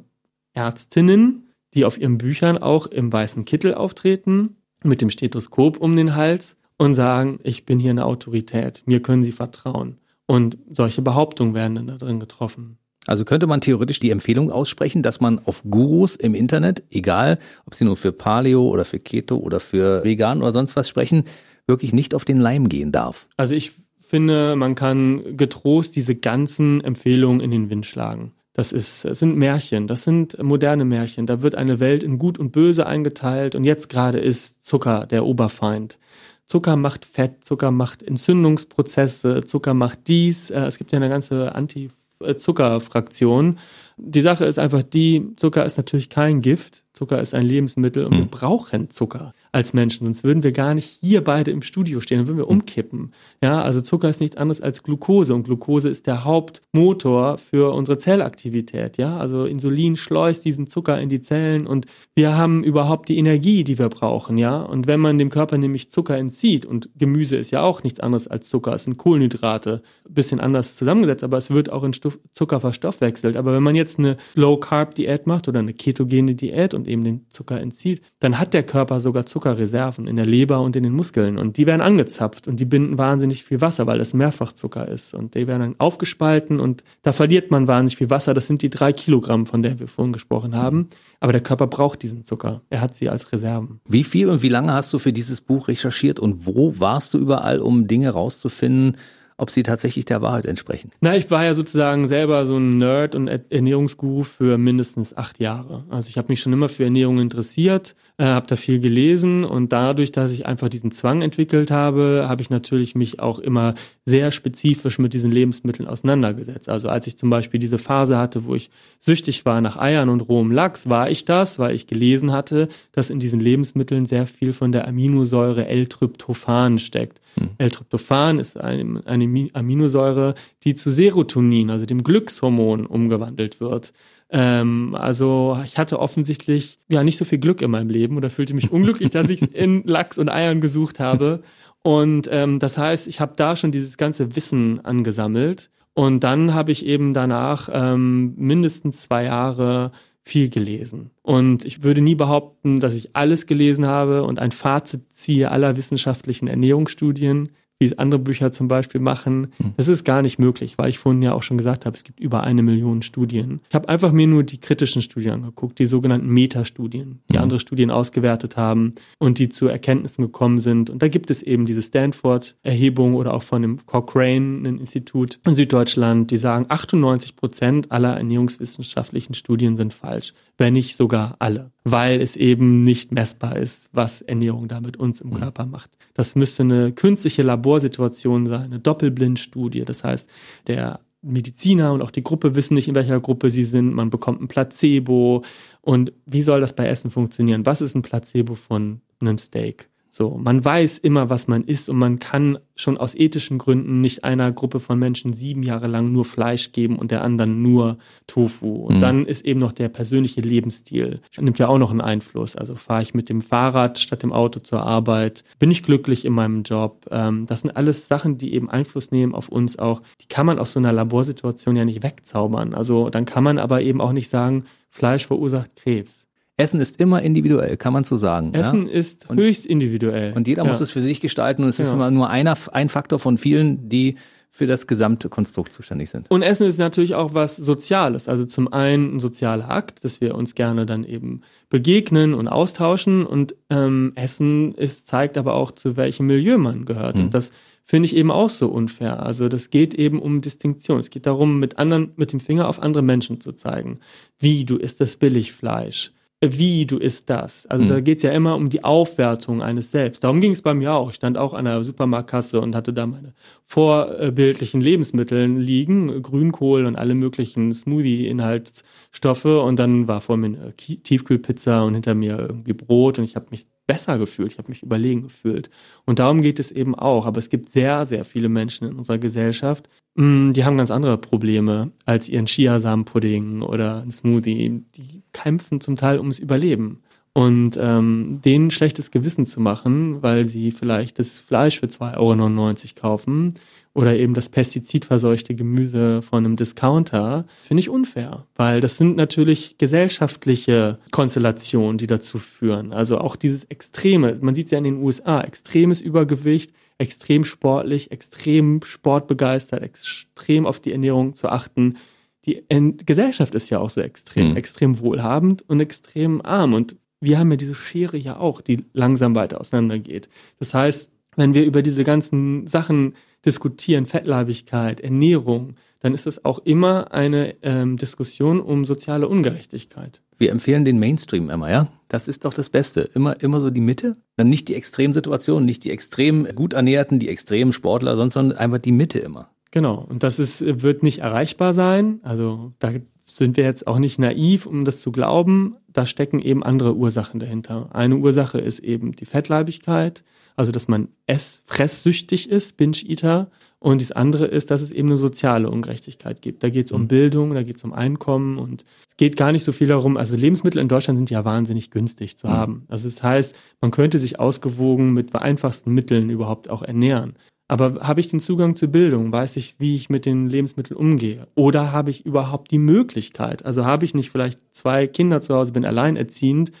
Ärztinnen, 0.53 1.49
die 1.73 1.85
auf 1.85 1.97
ihren 1.97 2.17
Büchern 2.17 2.57
auch 2.57 2.87
im 2.87 3.11
weißen 3.11 3.45
Kittel 3.45 3.73
auftreten 3.73 4.57
mit 4.83 5.01
dem 5.01 5.09
Stethoskop 5.09 5.77
um 5.77 5.95
den 5.95 6.15
Hals 6.15 6.57
und 6.77 6.95
sagen, 6.95 7.39
ich 7.43 7.65
bin 7.65 7.79
hier 7.79 7.91
eine 7.91 8.05
Autorität, 8.05 8.83
mir 8.85 9.01
können 9.01 9.23
Sie 9.23 9.31
vertrauen. 9.31 9.97
Und 10.25 10.57
solche 10.71 11.01
Behauptungen 11.01 11.53
werden 11.53 11.75
dann 11.75 11.87
da 11.87 11.97
drin 11.97 12.19
getroffen. 12.19 12.77
Also 13.05 13.25
könnte 13.25 13.47
man 13.47 13.59
theoretisch 13.59 13.99
die 13.99 14.11
Empfehlung 14.11 14.51
aussprechen, 14.51 15.03
dass 15.03 15.19
man 15.19 15.39
auf 15.39 15.63
Gurus 15.69 16.15
im 16.15 16.35
Internet, 16.35 16.83
egal 16.89 17.37
ob 17.65 17.75
sie 17.75 17.83
nur 17.83 17.97
für 17.97 18.13
Paleo 18.13 18.67
oder 18.69 18.85
für 18.85 18.99
Keto 18.99 19.35
oder 19.35 19.59
für 19.59 20.03
Vegan 20.05 20.41
oder 20.41 20.53
sonst 20.53 20.75
was 20.77 20.87
sprechen, 20.87 21.23
wirklich 21.67 21.93
nicht 21.93 22.13
auf 22.13 22.25
den 22.25 22.37
Leim 22.37 22.69
gehen 22.69 22.91
darf. 22.91 23.27
Also 23.37 23.55
ich 23.55 23.71
finde, 23.99 24.55
man 24.55 24.75
kann 24.75 25.37
getrost 25.37 25.95
diese 25.95 26.15
ganzen 26.15 26.81
Empfehlungen 26.81 27.41
in 27.41 27.51
den 27.51 27.69
Wind 27.69 27.85
schlagen. 27.85 28.33
Das, 28.53 28.71
ist, 28.71 29.05
das 29.05 29.17
sind 29.17 29.35
Märchen, 29.35 29.87
das 29.87 30.03
sind 30.03 30.41
moderne 30.41 30.85
Märchen. 30.85 31.25
Da 31.25 31.41
wird 31.41 31.55
eine 31.55 31.79
Welt 31.79 32.03
in 32.03 32.19
Gut 32.19 32.37
und 32.37 32.51
Böse 32.51 32.85
eingeteilt 32.85 33.55
und 33.55 33.63
jetzt 33.63 33.89
gerade 33.89 34.19
ist 34.19 34.63
Zucker 34.63 35.07
der 35.07 35.25
Oberfeind. 35.25 35.97
Zucker 36.45 36.75
macht 36.75 37.05
Fett, 37.05 37.43
Zucker 37.43 37.71
macht 37.71 38.03
Entzündungsprozesse, 38.03 39.43
Zucker 39.45 39.73
macht 39.73 40.07
dies. 40.07 40.51
Äh, 40.51 40.65
es 40.65 40.77
gibt 40.77 40.91
ja 40.91 40.97
eine 40.97 41.09
ganze 41.09 41.55
Anti-Zucker-Fraktion. 41.55 43.57
Die 43.97 44.21
Sache 44.21 44.45
ist 44.45 44.59
einfach 44.59 44.83
die, 44.83 45.29
Zucker 45.37 45.65
ist 45.65 45.77
natürlich 45.77 46.09
kein 46.09 46.41
Gift. 46.41 46.83
Zucker 46.93 47.19
ist 47.21 47.33
ein 47.33 47.47
Lebensmittel 47.47 48.05
und 48.05 48.11
hm. 48.11 48.19
wir 48.19 48.27
brauchen 48.27 48.91
Zucker 48.91 49.33
als 49.53 49.73
Menschen, 49.73 50.05
sonst 50.05 50.23
würden 50.23 50.41
wir 50.41 50.51
gar 50.51 50.73
nicht 50.73 50.87
hier 50.99 51.23
beide 51.23 51.51
im 51.51 51.61
Studio 51.61 51.99
stehen, 51.99 52.17
dann 52.17 52.27
würden 52.27 52.39
wir 52.39 52.49
umkippen. 52.49 53.13
Ja, 53.41 53.61
also 53.61 53.81
Zucker 53.81 54.09
ist 54.09 54.19
nichts 54.19 54.35
anderes 54.35 54.61
als 54.61 54.81
Glucose 54.81 55.33
und 55.33 55.43
Glucose 55.43 55.89
ist 55.89 56.07
der 56.07 56.25
Hauptmotor 56.25 57.37
für 57.37 57.71
unsere 57.71 57.99
Zellaktivität. 57.99 58.97
Ja, 58.97 59.17
also 59.17 59.45
Insulin 59.45 59.95
schleust 59.95 60.43
diesen 60.43 60.65
Zucker 60.65 60.99
in 60.99 61.07
die 61.07 61.21
Zellen 61.21 61.67
und 61.67 61.85
wir 62.15 62.35
haben 62.35 62.63
überhaupt 62.63 63.09
die 63.09 63.17
Energie, 63.19 63.63
die 63.63 63.77
wir 63.77 63.89
brauchen. 63.89 64.39
Ja, 64.39 64.63
und 64.63 64.87
wenn 64.87 64.99
man 64.99 65.19
dem 65.19 65.29
Körper 65.29 65.59
nämlich 65.59 65.91
Zucker 65.91 66.17
entzieht 66.17 66.65
und 66.65 66.89
Gemüse 66.97 67.35
ist 67.35 67.51
ja 67.51 67.61
auch 67.61 67.83
nichts 67.83 67.99
anderes 67.99 68.27
als 68.27 68.49
Zucker, 68.49 68.73
es 68.73 68.85
sind 68.85 68.97
Kohlenhydrate, 68.97 69.83
bisschen 70.09 70.39
anders 70.39 70.75
zusammengesetzt, 70.75 71.23
aber 71.23 71.37
es 71.37 71.51
wird 71.51 71.71
auch 71.71 71.83
in 71.83 71.93
Stoff, 71.93 72.19
Zucker 72.33 72.59
verstoffwechselt. 72.59 73.37
Aber 73.37 73.53
wenn 73.53 73.63
man 73.63 73.75
jetzt 73.75 73.99
eine 73.99 74.17
Low 74.33 74.57
Carb 74.57 74.95
Diät 74.95 75.27
macht 75.27 75.47
oder 75.47 75.59
eine 75.59 75.75
ketogene 75.75 76.33
Diät 76.33 76.73
und 76.73 76.87
eben 76.87 77.03
den 77.03 77.25
Zucker 77.29 77.61
entzieht, 77.61 78.01
dann 78.19 78.39
hat 78.39 78.55
der 78.55 78.63
Körper 78.63 78.99
sogar 78.99 79.27
Zucker 79.27 79.42
Zuckerreserven 79.43 80.07
in 80.07 80.15
der 80.15 80.25
Leber 80.25 80.61
und 80.61 80.75
in 80.77 80.83
den 80.83 80.93
Muskeln 80.93 81.37
und 81.37 81.57
die 81.57 81.67
werden 81.67 81.81
angezapft 81.81 82.47
und 82.47 82.61
die 82.61 82.65
binden 82.65 82.97
wahnsinnig 82.97 83.43
viel 83.43 83.59
Wasser, 83.59 83.87
weil 83.87 83.99
es 83.99 84.13
Mehrfachzucker 84.13 84.87
ist 84.87 85.13
und 85.13 85.35
die 85.35 85.47
werden 85.47 85.61
dann 85.61 85.75
aufgespalten 85.79 86.61
und 86.61 86.83
da 87.01 87.11
verliert 87.11 87.51
man 87.51 87.67
wahnsinnig 87.67 87.97
viel 87.97 88.09
Wasser. 88.09 88.33
Das 88.33 88.47
sind 88.47 88.61
die 88.61 88.69
drei 88.69 88.93
Kilogramm, 88.93 89.45
von 89.45 89.61
der 89.61 89.79
wir 89.81 89.89
vorhin 89.89 90.13
gesprochen 90.13 90.55
haben. 90.55 90.87
Aber 91.19 91.33
der 91.33 91.41
Körper 91.41 91.67
braucht 91.67 92.03
diesen 92.03 92.23
Zucker. 92.23 92.61
Er 92.69 92.79
hat 92.79 92.95
sie 92.95 93.09
als 93.09 93.31
Reserven. 93.33 93.81
Wie 93.85 94.03
viel 94.03 94.29
und 94.29 94.41
wie 94.43 94.49
lange 94.49 94.71
hast 94.71 94.93
du 94.93 94.99
für 94.99 95.13
dieses 95.13 95.41
Buch 95.41 95.67
recherchiert 95.67 96.19
und 96.19 96.45
wo 96.45 96.79
warst 96.79 97.13
du 97.13 97.17
überall, 97.17 97.59
um 97.59 97.87
Dinge 97.87 98.11
rauszufinden? 98.11 98.97
Ob 99.37 99.49
sie 99.49 99.63
tatsächlich 99.63 100.05
der 100.05 100.21
Wahrheit 100.21 100.45
entsprechen. 100.45 100.91
Na, 101.01 101.15
ich 101.15 101.29
war 101.31 101.43
ja 101.43 101.53
sozusagen 101.53 102.07
selber 102.07 102.45
so 102.45 102.57
ein 102.57 102.69
Nerd 102.69 103.15
und 103.15 103.27
Ernährungsguru 103.27 104.23
für 104.23 104.57
mindestens 104.57 105.15
acht 105.15 105.39
Jahre. 105.39 105.83
Also 105.89 106.09
ich 106.09 106.17
habe 106.17 106.29
mich 106.29 106.41
schon 106.41 106.53
immer 106.53 106.69
für 106.69 106.83
Ernährung 106.83 107.19
interessiert, 107.19 107.95
äh, 108.17 108.25
habe 108.25 108.47
da 108.47 108.55
viel 108.55 108.79
gelesen 108.79 109.43
und 109.43 109.71
dadurch, 109.71 110.11
dass 110.11 110.31
ich 110.31 110.45
einfach 110.45 110.69
diesen 110.69 110.91
Zwang 110.91 111.21
entwickelt 111.21 111.71
habe, 111.71 112.25
habe 112.27 112.41
ich 112.41 112.49
natürlich 112.49 112.95
mich 112.95 113.19
auch 113.19 113.39
immer 113.39 113.73
sehr 114.05 114.31
spezifisch 114.31 114.99
mit 114.99 115.13
diesen 115.13 115.31
Lebensmitteln 115.31 115.87
auseinandergesetzt. 115.87 116.67
Also 116.67 116.89
als 116.89 117.07
ich 117.07 117.17
zum 117.17 117.29
Beispiel 117.29 117.59
diese 117.59 117.77
Phase 117.77 118.17
hatte, 118.17 118.43
wo 118.45 118.53
ich 118.53 118.69
süchtig 118.99 119.45
war 119.45 119.61
nach 119.61 119.77
Eiern 119.77 120.09
und 120.09 120.21
rohem 120.21 120.51
Lachs, 120.51 120.89
war 120.89 121.09
ich 121.09 121.23
das, 121.23 121.57
weil 121.57 121.73
ich 121.73 121.87
gelesen 121.87 122.33
hatte, 122.33 122.67
dass 122.91 123.09
in 123.09 123.19
diesen 123.19 123.39
Lebensmitteln 123.39 124.05
sehr 124.05 124.27
viel 124.27 124.51
von 124.51 124.73
der 124.73 124.87
Aminosäure 124.87 125.67
L-Tryptophan 125.67 126.79
steckt. 126.79 127.21
Hm. 127.35 127.51
L-Tryptophan 127.57 128.39
ist 128.39 128.59
eine, 128.59 129.01
eine 129.05 129.49
Aminosäure, 129.53 130.35
die 130.65 130.75
zu 130.75 130.91
Serotonin, 130.91 131.69
also 131.69 131.85
dem 131.85 132.03
Glückshormon, 132.03 132.85
umgewandelt 132.85 133.61
wird. 133.61 133.93
Ähm, 134.33 134.95
also 134.99 135.57
ich 135.63 135.77
hatte 135.77 135.99
offensichtlich 135.99 136.79
ja 136.89 137.03
nicht 137.03 137.17
so 137.17 137.23
viel 137.23 137.37
Glück 137.37 137.61
in 137.61 137.71
meinem 137.71 137.89
Leben 137.89 138.17
oder 138.17 138.31
fühlte 138.31 138.55
mich 138.55 138.71
unglücklich, 138.71 139.11
dass 139.11 139.29
ich 139.29 139.43
es 139.43 139.47
in 139.53 139.83
Lachs 139.85 140.17
und 140.17 140.27
Eiern 140.29 140.59
gesucht 140.59 140.99
habe. 140.99 141.43
Und 141.83 142.29
ähm, 142.31 142.59
das 142.59 142.77
heißt, 142.77 143.07
ich 143.07 143.19
habe 143.19 143.33
da 143.35 143.55
schon 143.55 143.71
dieses 143.71 143.97
ganze 143.97 144.35
Wissen 144.35 144.83
angesammelt. 144.83 145.69
Und 145.93 146.23
dann 146.23 146.53
habe 146.53 146.71
ich 146.71 146.85
eben 146.85 147.13
danach 147.13 147.69
ähm, 147.71 148.33
mindestens 148.35 149.03
zwei 149.03 149.25
Jahre 149.25 149.91
viel 150.23 150.49
gelesen. 150.49 151.11
Und 151.21 151.65
ich 151.65 151.83
würde 151.83 152.01
nie 152.01 152.15
behaupten, 152.15 152.79
dass 152.79 152.95
ich 152.95 153.15
alles 153.15 153.45
gelesen 153.45 153.85
habe 153.85 154.23
und 154.23 154.39
ein 154.39 154.51
Fazit 154.51 155.11
ziehe 155.11 155.51
aller 155.51 155.75
wissenschaftlichen 155.77 156.47
Ernährungsstudien 156.47 157.49
wie 157.83 157.87
es 157.87 157.99
andere 157.99 158.19
Bücher 158.19 158.53
zum 158.53 158.69
Beispiel 158.69 159.01
machen. 159.01 159.47
Hm. 159.57 159.73
Das 159.75 159.89
ist 159.89 160.05
gar 160.05 160.21
nicht 160.21 160.39
möglich, 160.39 160.77
weil 160.77 160.89
ich 160.89 160.99
vorhin 160.99 161.21
ja 161.21 161.33
auch 161.33 161.43
schon 161.43 161.57
gesagt 161.57 161.85
habe, 161.85 161.97
es 161.97 162.05
gibt 162.05 162.21
über 162.21 162.45
eine 162.45 162.63
Million 162.63 163.01
Studien. 163.01 163.59
Ich 163.67 163.75
habe 163.75 163.89
einfach 163.89 164.13
mir 164.13 164.25
nur 164.25 164.43
die 164.43 164.57
kritischen 164.57 165.01
Studien 165.01 165.31
angeguckt, 165.31 165.79
die 165.79 165.85
sogenannten 165.85 166.29
Metastudien, 166.29 167.19
die 167.29 167.35
mhm. 167.35 167.43
andere 167.43 167.59
Studien 167.59 167.91
ausgewertet 167.91 168.55
haben 168.55 168.93
und 169.19 169.37
die 169.37 169.49
zu 169.49 169.67
Erkenntnissen 169.67 170.21
gekommen 170.21 170.59
sind. 170.59 170.89
Und 170.89 171.01
da 171.01 171.09
gibt 171.09 171.29
es 171.29 171.43
eben 171.43 171.65
diese 171.65 171.81
Stanford-Erhebung 171.81 173.15
oder 173.15 173.33
auch 173.33 173.43
von 173.43 173.61
dem 173.61 173.85
Cochrane-Institut 173.85 175.39
in 175.45 175.55
Süddeutschland, 175.55 176.31
die 176.31 176.37
sagen, 176.37 176.65
98 176.69 177.35
Prozent 177.35 177.91
aller 177.91 178.15
ernährungswissenschaftlichen 178.15 179.33
Studien 179.33 179.75
sind 179.75 179.93
falsch, 179.93 180.33
wenn 180.63 180.73
nicht 180.73 180.95
sogar 180.95 181.35
alle, 181.39 181.71
weil 181.83 182.21
es 182.21 182.37
eben 182.37 182.85
nicht 182.85 183.11
messbar 183.11 183.57
ist, 183.57 183.89
was 183.91 184.21
Ernährung 184.21 184.69
da 184.69 184.79
mit 184.79 184.95
uns 184.95 185.19
im 185.19 185.31
mhm. 185.31 185.39
Körper 185.39 185.65
macht. 185.65 185.91
Das 186.13 186.37
müsste 186.37 186.63
eine 186.63 186.93
künstliche 186.93 187.41
Laborsituation 187.41 188.45
sein, 188.45 188.61
eine 188.61 188.79
Doppelblindstudie. 188.79 189.83
Das 189.83 190.05
heißt, 190.05 190.29
der 190.67 191.01
Mediziner 191.21 191.91
und 191.91 192.01
auch 192.01 192.11
die 192.11 192.23
Gruppe 192.23 192.55
wissen 192.55 192.75
nicht, 192.75 192.87
in 192.87 192.95
welcher 192.95 193.19
Gruppe 193.19 193.49
sie 193.49 193.65
sind. 193.65 193.93
Man 193.93 194.09
bekommt 194.09 194.41
ein 194.41 194.47
Placebo. 194.47 195.43
Und 195.81 196.13
wie 196.25 196.41
soll 196.41 196.61
das 196.61 196.73
bei 196.73 196.87
Essen 196.87 197.11
funktionieren? 197.11 197.65
Was 197.65 197.81
ist 197.81 197.93
ein 197.93 198.01
Placebo 198.01 198.55
von 198.55 199.01
einem 199.19 199.37
Steak? 199.37 199.89
So, 200.15 200.37
man 200.37 200.63
weiß 200.63 200.99
immer, 200.99 201.31
was 201.31 201.47
man 201.47 201.63
isst 201.63 201.89
und 201.89 201.97
man 201.97 202.19
kann 202.19 202.59
schon 202.75 202.99
aus 202.99 203.15
ethischen 203.15 203.57
Gründen 203.57 203.99
nicht 203.99 204.23
einer 204.23 204.51
Gruppe 204.51 204.79
von 204.79 204.99
Menschen 204.99 205.33
sieben 205.33 205.63
Jahre 205.63 205.87
lang 205.87 206.11
nur 206.11 206.23
Fleisch 206.23 206.71
geben 206.71 206.99
und 206.99 207.09
der 207.09 207.23
anderen 207.23 207.63
nur 207.63 207.97
Tofu. 208.27 208.75
Und 208.75 208.97
mhm. 208.97 209.01
dann 209.01 209.25
ist 209.25 209.43
eben 209.43 209.59
noch 209.59 209.71
der 209.71 209.89
persönliche 209.89 210.41
Lebensstil, 210.41 211.19
nimmt 211.39 211.57
ja 211.57 211.67
auch 211.67 211.79
noch 211.79 211.89
einen 211.89 211.99
Einfluss. 211.99 212.55
Also 212.55 212.75
fahre 212.75 213.01
ich 213.01 213.15
mit 213.15 213.27
dem 213.27 213.41
Fahrrad 213.41 213.97
statt 213.97 214.21
dem 214.21 214.31
Auto 214.31 214.59
zur 214.59 214.83
Arbeit, 214.83 215.43
bin 215.57 215.71
ich 215.71 215.81
glücklich 215.81 216.25
in 216.25 216.33
meinem 216.33 216.61
Job. 216.61 217.07
Ähm, 217.09 217.47
das 217.47 217.61
sind 217.61 217.75
alles 217.75 218.07
Sachen, 218.07 218.37
die 218.37 218.53
eben 218.53 218.69
Einfluss 218.69 219.09
nehmen 219.09 219.33
auf 219.33 219.49
uns 219.49 219.79
auch. 219.79 220.03
Die 220.21 220.27
kann 220.27 220.45
man 220.45 220.59
aus 220.59 220.73
so 220.73 220.79
einer 220.79 220.93
Laborsituation 220.93 221.75
ja 221.75 221.85
nicht 221.85 222.03
wegzaubern. 222.03 222.75
Also 222.75 223.09
dann 223.09 223.25
kann 223.25 223.43
man 223.43 223.57
aber 223.57 223.81
eben 223.81 223.99
auch 223.99 224.13
nicht 224.13 224.29
sagen, 224.29 224.65
Fleisch 224.89 225.25
verursacht 225.25 225.75
Krebs. 225.75 226.27
Essen 226.57 226.79
ist 226.79 226.99
immer 226.99 227.21
individuell, 227.21 227.77
kann 227.77 227.93
man 227.93 228.03
so 228.03 228.15
sagen. 228.15 228.53
Essen 228.53 228.85
ja? 228.85 228.93
ist 228.93 229.29
und, 229.29 229.39
höchst 229.39 229.65
individuell. 229.65 230.33
Und 230.33 230.47
jeder 230.47 230.63
ja. 230.63 230.69
muss 230.69 230.81
es 230.81 230.91
für 230.91 231.01
sich 231.01 231.19
gestalten 231.19 231.63
und 231.63 231.69
es 231.69 231.79
ja. 231.79 231.85
ist 231.85 231.93
immer 231.93 232.11
nur 232.11 232.29
einer, 232.29 232.55
ein 232.71 232.89
Faktor 232.89 233.17
von 233.19 233.37
vielen, 233.37 233.89
die 233.89 234.15
für 234.55 234.67
das 234.67 234.85
gesamte 234.85 235.29
Konstrukt 235.29 235.71
zuständig 235.71 236.11
sind. 236.11 236.29
Und 236.29 236.43
Essen 236.43 236.67
ist 236.67 236.77
natürlich 236.77 237.15
auch 237.15 237.33
was 237.33 237.55
Soziales. 237.55 238.29
Also 238.29 238.45
zum 238.45 238.71
einen 238.71 239.15
ein 239.15 239.19
sozialer 239.19 239.71
Akt, 239.71 240.03
dass 240.03 240.21
wir 240.21 240.35
uns 240.35 240.53
gerne 240.53 240.85
dann 240.85 241.05
eben 241.05 241.41
begegnen 241.69 242.35
und 242.35 242.47
austauschen. 242.47 243.25
Und 243.25 243.55
ähm, 243.71 244.11
Essen 244.13 244.75
ist, 244.75 245.07
zeigt 245.07 245.39
aber 245.39 245.55
auch, 245.55 245.71
zu 245.71 245.97
welchem 245.97 246.27
Milieu 246.27 246.59
man 246.59 246.85
gehört. 246.85 247.17
Mhm. 247.17 247.23
Und 247.23 247.33
das 247.33 247.51
finde 247.83 248.05
ich 248.05 248.15
eben 248.15 248.29
auch 248.29 248.51
so 248.51 248.69
unfair. 248.69 249.23
Also 249.23 249.49
das 249.49 249.71
geht 249.71 249.95
eben 249.95 250.21
um 250.21 250.41
Distinktion. 250.41 250.99
Es 250.99 251.09
geht 251.09 251.25
darum, 251.25 251.59
mit 251.59 251.79
anderen, 251.79 252.11
mit 252.15 252.31
dem 252.31 252.39
Finger 252.39 252.69
auf 252.69 252.79
andere 252.79 253.01
Menschen 253.01 253.41
zu 253.41 253.53
zeigen. 253.53 254.01
Wie, 254.37 254.65
du 254.65 254.77
isst 254.77 255.01
das 255.01 255.17
Billigfleisch 255.17 256.11
wie 256.51 256.85
du 256.85 256.97
isst 256.97 257.29
das. 257.29 257.65
Also 257.67 257.85
mhm. 257.85 257.89
da 257.89 257.99
geht 258.01 258.17
es 258.17 258.23
ja 258.23 258.31
immer 258.31 258.55
um 258.55 258.69
die 258.69 258.83
Aufwertung 258.83 259.61
eines 259.61 259.91
Selbst. 259.91 260.23
Darum 260.23 260.41
ging 260.41 260.51
es 260.51 260.61
bei 260.61 260.73
mir 260.73 260.93
auch. 260.93 261.09
Ich 261.09 261.15
stand 261.15 261.37
auch 261.37 261.53
an 261.53 261.65
der 261.65 261.83
Supermarktkasse 261.83 262.59
und 262.59 262.75
hatte 262.75 262.93
da 262.93 263.05
meine 263.05 263.33
vorbildlichen 263.65 264.81
Lebensmittel 264.81 265.47
liegen, 265.47 266.21
Grünkohl 266.21 266.85
und 266.85 266.95
alle 266.95 267.15
möglichen 267.15 267.73
Smoothie-Inhaltsstoffe. 267.73 269.45
Und 269.45 269.79
dann 269.79 270.07
war 270.07 270.21
vor 270.21 270.37
mir 270.37 270.47
eine 270.47 270.73
Tiefkühlpizza 270.75 271.83
und 271.83 271.93
hinter 271.93 272.15
mir 272.15 272.37
irgendwie 272.39 272.73
Brot 272.73 273.19
und 273.19 273.25
ich 273.25 273.35
habe 273.35 273.47
mich 273.51 273.65
besser 273.87 274.17
gefühlt, 274.17 274.53
ich 274.53 274.57
habe 274.57 274.69
mich 274.69 274.83
überlegen 274.83 275.23
gefühlt. 275.23 275.69
Und 276.05 276.19
darum 276.19 276.41
geht 276.41 276.59
es 276.59 276.71
eben 276.71 276.95
auch. 276.95 277.25
Aber 277.25 277.39
es 277.39 277.49
gibt 277.49 277.69
sehr, 277.69 278.05
sehr 278.05 278.25
viele 278.25 278.49
Menschen 278.49 278.87
in 278.87 278.97
unserer 278.97 279.17
Gesellschaft, 279.17 279.89
mm, 280.15 280.51
die 280.51 280.65
haben 280.65 280.77
ganz 280.77 280.91
andere 280.91 281.17
Probleme 281.17 281.91
als 282.05 282.29
ihren 282.29 282.45
Chiasamen-Pudding 282.45 283.61
oder 283.61 284.01
ein 284.01 284.11
Smoothie. 284.11 284.83
Die 284.95 285.23
kämpfen 285.31 285.81
zum 285.81 285.95
Teil 285.95 286.19
ums 286.19 286.39
Überleben. 286.39 287.01
Und 287.35 287.79
ähm, 287.81 288.39
denen 288.45 288.69
schlechtes 288.69 289.09
Gewissen 289.09 289.47
zu 289.47 289.59
machen, 289.59 290.21
weil 290.21 290.45
sie 290.45 290.71
vielleicht 290.71 291.17
das 291.17 291.39
Fleisch 291.39 291.79
für 291.79 291.87
2,99 291.87 292.17
Euro 292.17 293.01
kaufen 293.01 293.55
oder 293.93 294.15
eben 294.15 294.33
das 294.33 294.49
pestizidverseuchte 294.49 295.53
Gemüse 295.53 296.21
von 296.23 296.45
einem 296.45 296.55
Discounter, 296.55 297.45
finde 297.61 297.81
ich 297.81 297.89
unfair, 297.89 298.47
weil 298.55 298.81
das 298.81 298.97
sind 298.97 299.15
natürlich 299.15 299.77
gesellschaftliche 299.77 300.99
Konstellationen, 301.11 301.99
die 301.99 302.07
dazu 302.07 302.39
führen. 302.39 302.91
Also 302.91 303.19
auch 303.19 303.35
dieses 303.35 303.65
Extreme, 303.65 304.35
man 304.41 304.55
sieht 304.55 304.65
es 304.65 304.71
ja 304.71 304.79
in 304.79 304.83
den 304.83 304.97
USA, 304.97 305.41
extremes 305.41 306.01
Übergewicht, 306.01 306.71
extrem 306.97 307.43
sportlich, 307.43 308.11
extrem 308.11 308.81
sportbegeistert, 308.83 309.83
extrem 309.83 310.65
auf 310.65 310.79
die 310.79 310.91
Ernährung 310.91 311.35
zu 311.35 311.49
achten. 311.49 311.97
Die 312.45 312.63
Gesellschaft 313.05 313.53
ist 313.55 313.69
ja 313.69 313.79
auch 313.79 313.89
so 313.89 314.01
extrem, 314.01 314.51
mhm. 314.51 314.57
extrem 314.57 314.99
wohlhabend 314.99 315.63
und 315.67 315.79
extrem 315.79 316.41
arm. 316.43 316.73
Und 316.73 316.97
wir 317.21 317.37
haben 317.37 317.51
ja 317.51 317.57
diese 317.57 317.75
Schere 317.75 318.17
ja 318.17 318.37
auch, 318.37 318.61
die 318.61 318.83
langsam 318.93 319.35
weiter 319.35 319.61
auseinandergeht. 319.61 320.29
Das 320.59 320.73
heißt, 320.73 321.09
wenn 321.35 321.53
wir 321.53 321.63
über 321.63 321.81
diese 321.81 322.03
ganzen 322.03 322.67
Sachen 322.67 323.13
diskutieren, 323.45 324.05
Fettleibigkeit, 324.05 324.99
Ernährung, 324.99 325.75
dann 325.99 326.13
ist 326.13 326.27
es 326.27 326.43
auch 326.43 326.59
immer 326.59 327.13
eine 327.13 327.55
ähm, 327.61 327.97
Diskussion 327.97 328.59
um 328.59 328.83
soziale 328.83 329.27
Ungerechtigkeit. 329.27 330.21
Wir 330.37 330.51
empfehlen 330.51 330.83
den 330.83 330.99
Mainstream 330.99 331.49
immer, 331.49 331.71
ja? 331.71 331.87
Das 332.09 332.27
ist 332.27 332.43
doch 332.43 332.53
das 332.53 332.69
Beste. 332.69 333.09
Immer, 333.15 333.41
immer 333.41 333.59
so 333.61 333.69
die 333.69 333.81
Mitte. 333.81 334.17
Dann 334.35 334.49
nicht 334.49 334.67
die 334.67 334.75
Extremsituationen, 334.75 335.65
nicht 335.65 335.83
die 335.85 335.91
extrem 335.91 336.45
gut 336.55 336.73
ernährten, 336.73 337.19
die 337.19 337.29
extremen 337.29 337.71
Sportler, 337.71 338.17
sondern 338.17 338.57
einfach 338.57 338.79
die 338.79 338.91
Mitte 338.91 339.19
immer. 339.19 339.49
Genau. 339.71 340.05
Und 340.07 340.23
das 340.23 340.39
ist, 340.39 340.83
wird 340.83 341.01
nicht 341.01 341.19
erreichbar 341.19 341.73
sein. 341.73 342.19
Also 342.23 342.73
da 342.79 342.91
sind 343.25 343.57
wir 343.57 343.63
jetzt 343.63 343.87
auch 343.87 343.97
nicht 343.97 344.19
naiv, 344.19 344.65
um 344.65 344.85
das 344.85 345.01
zu 345.01 345.11
glauben. 345.11 345.77
Da 345.87 346.05
stecken 346.05 346.39
eben 346.39 346.63
andere 346.63 346.95
Ursachen 346.95 347.39
dahinter. 347.39 347.89
Eine 347.95 348.17
Ursache 348.17 348.59
ist 348.59 348.79
eben 348.79 349.13
die 349.13 349.25
Fettleibigkeit, 349.25 350.23
also 350.55 350.71
dass 350.71 350.87
man 350.87 351.09
ess 351.27 351.63
fresssüchtig 351.65 352.49
ist, 352.49 352.77
Binge-Eater. 352.77 353.49
Und 353.79 354.01
das 354.01 354.13
andere 354.13 354.45
ist, 354.45 354.71
dass 354.71 354.81
es 354.81 354.91
eben 354.91 355.09
eine 355.09 355.17
soziale 355.17 355.69
Ungerechtigkeit 355.69 356.41
gibt. 356.41 356.63
Da 356.63 356.69
geht 356.69 356.85
es 356.85 356.91
um 356.93 357.03
mhm. 357.03 357.07
Bildung, 357.09 357.53
da 357.53 357.63
geht 357.63 357.77
es 357.77 357.83
um 357.83 357.91
Einkommen 357.91 358.57
und 358.57 358.85
es 359.09 359.17
geht 359.17 359.35
gar 359.35 359.51
nicht 359.51 359.65
so 359.65 359.71
viel 359.71 359.87
darum, 359.87 360.15
also 360.15 360.35
Lebensmittel 360.35 360.81
in 360.81 360.87
Deutschland 360.87 361.19
sind 361.19 361.29
ja 361.29 361.43
wahnsinnig 361.43 361.91
günstig 361.91 362.37
zu 362.37 362.47
mhm. 362.47 362.51
haben. 362.51 362.85
Also 362.87 363.09
das 363.09 363.21
heißt, 363.21 363.55
man 363.81 363.91
könnte 363.91 364.19
sich 364.19 364.39
ausgewogen 364.39 365.13
mit 365.13 365.35
einfachsten 365.35 365.93
Mitteln 365.93 366.29
überhaupt 366.29 366.69
auch 366.69 366.81
ernähren. 366.81 367.35
Aber 367.67 368.07
habe 368.07 368.19
ich 368.19 368.27
den 368.27 368.39
Zugang 368.39 368.75
zur 368.75 368.89
Bildung? 368.89 369.31
Weiß 369.31 369.57
ich, 369.57 369.75
wie 369.79 369.95
ich 369.95 370.09
mit 370.09 370.25
den 370.25 370.47
Lebensmitteln 370.47 370.97
umgehe? 370.97 371.47
Oder 371.55 371.91
habe 371.91 372.11
ich 372.11 372.25
überhaupt 372.25 372.71
die 372.71 372.77
Möglichkeit? 372.77 373.65
Also 373.65 373.85
habe 373.85 374.05
ich 374.05 374.13
nicht 374.13 374.29
vielleicht 374.29 374.59
zwei 374.71 375.07
Kinder 375.07 375.41
zu 375.41 375.55
Hause, 375.55 375.71
bin 375.71 375.85
alleinerziehend 375.85 376.71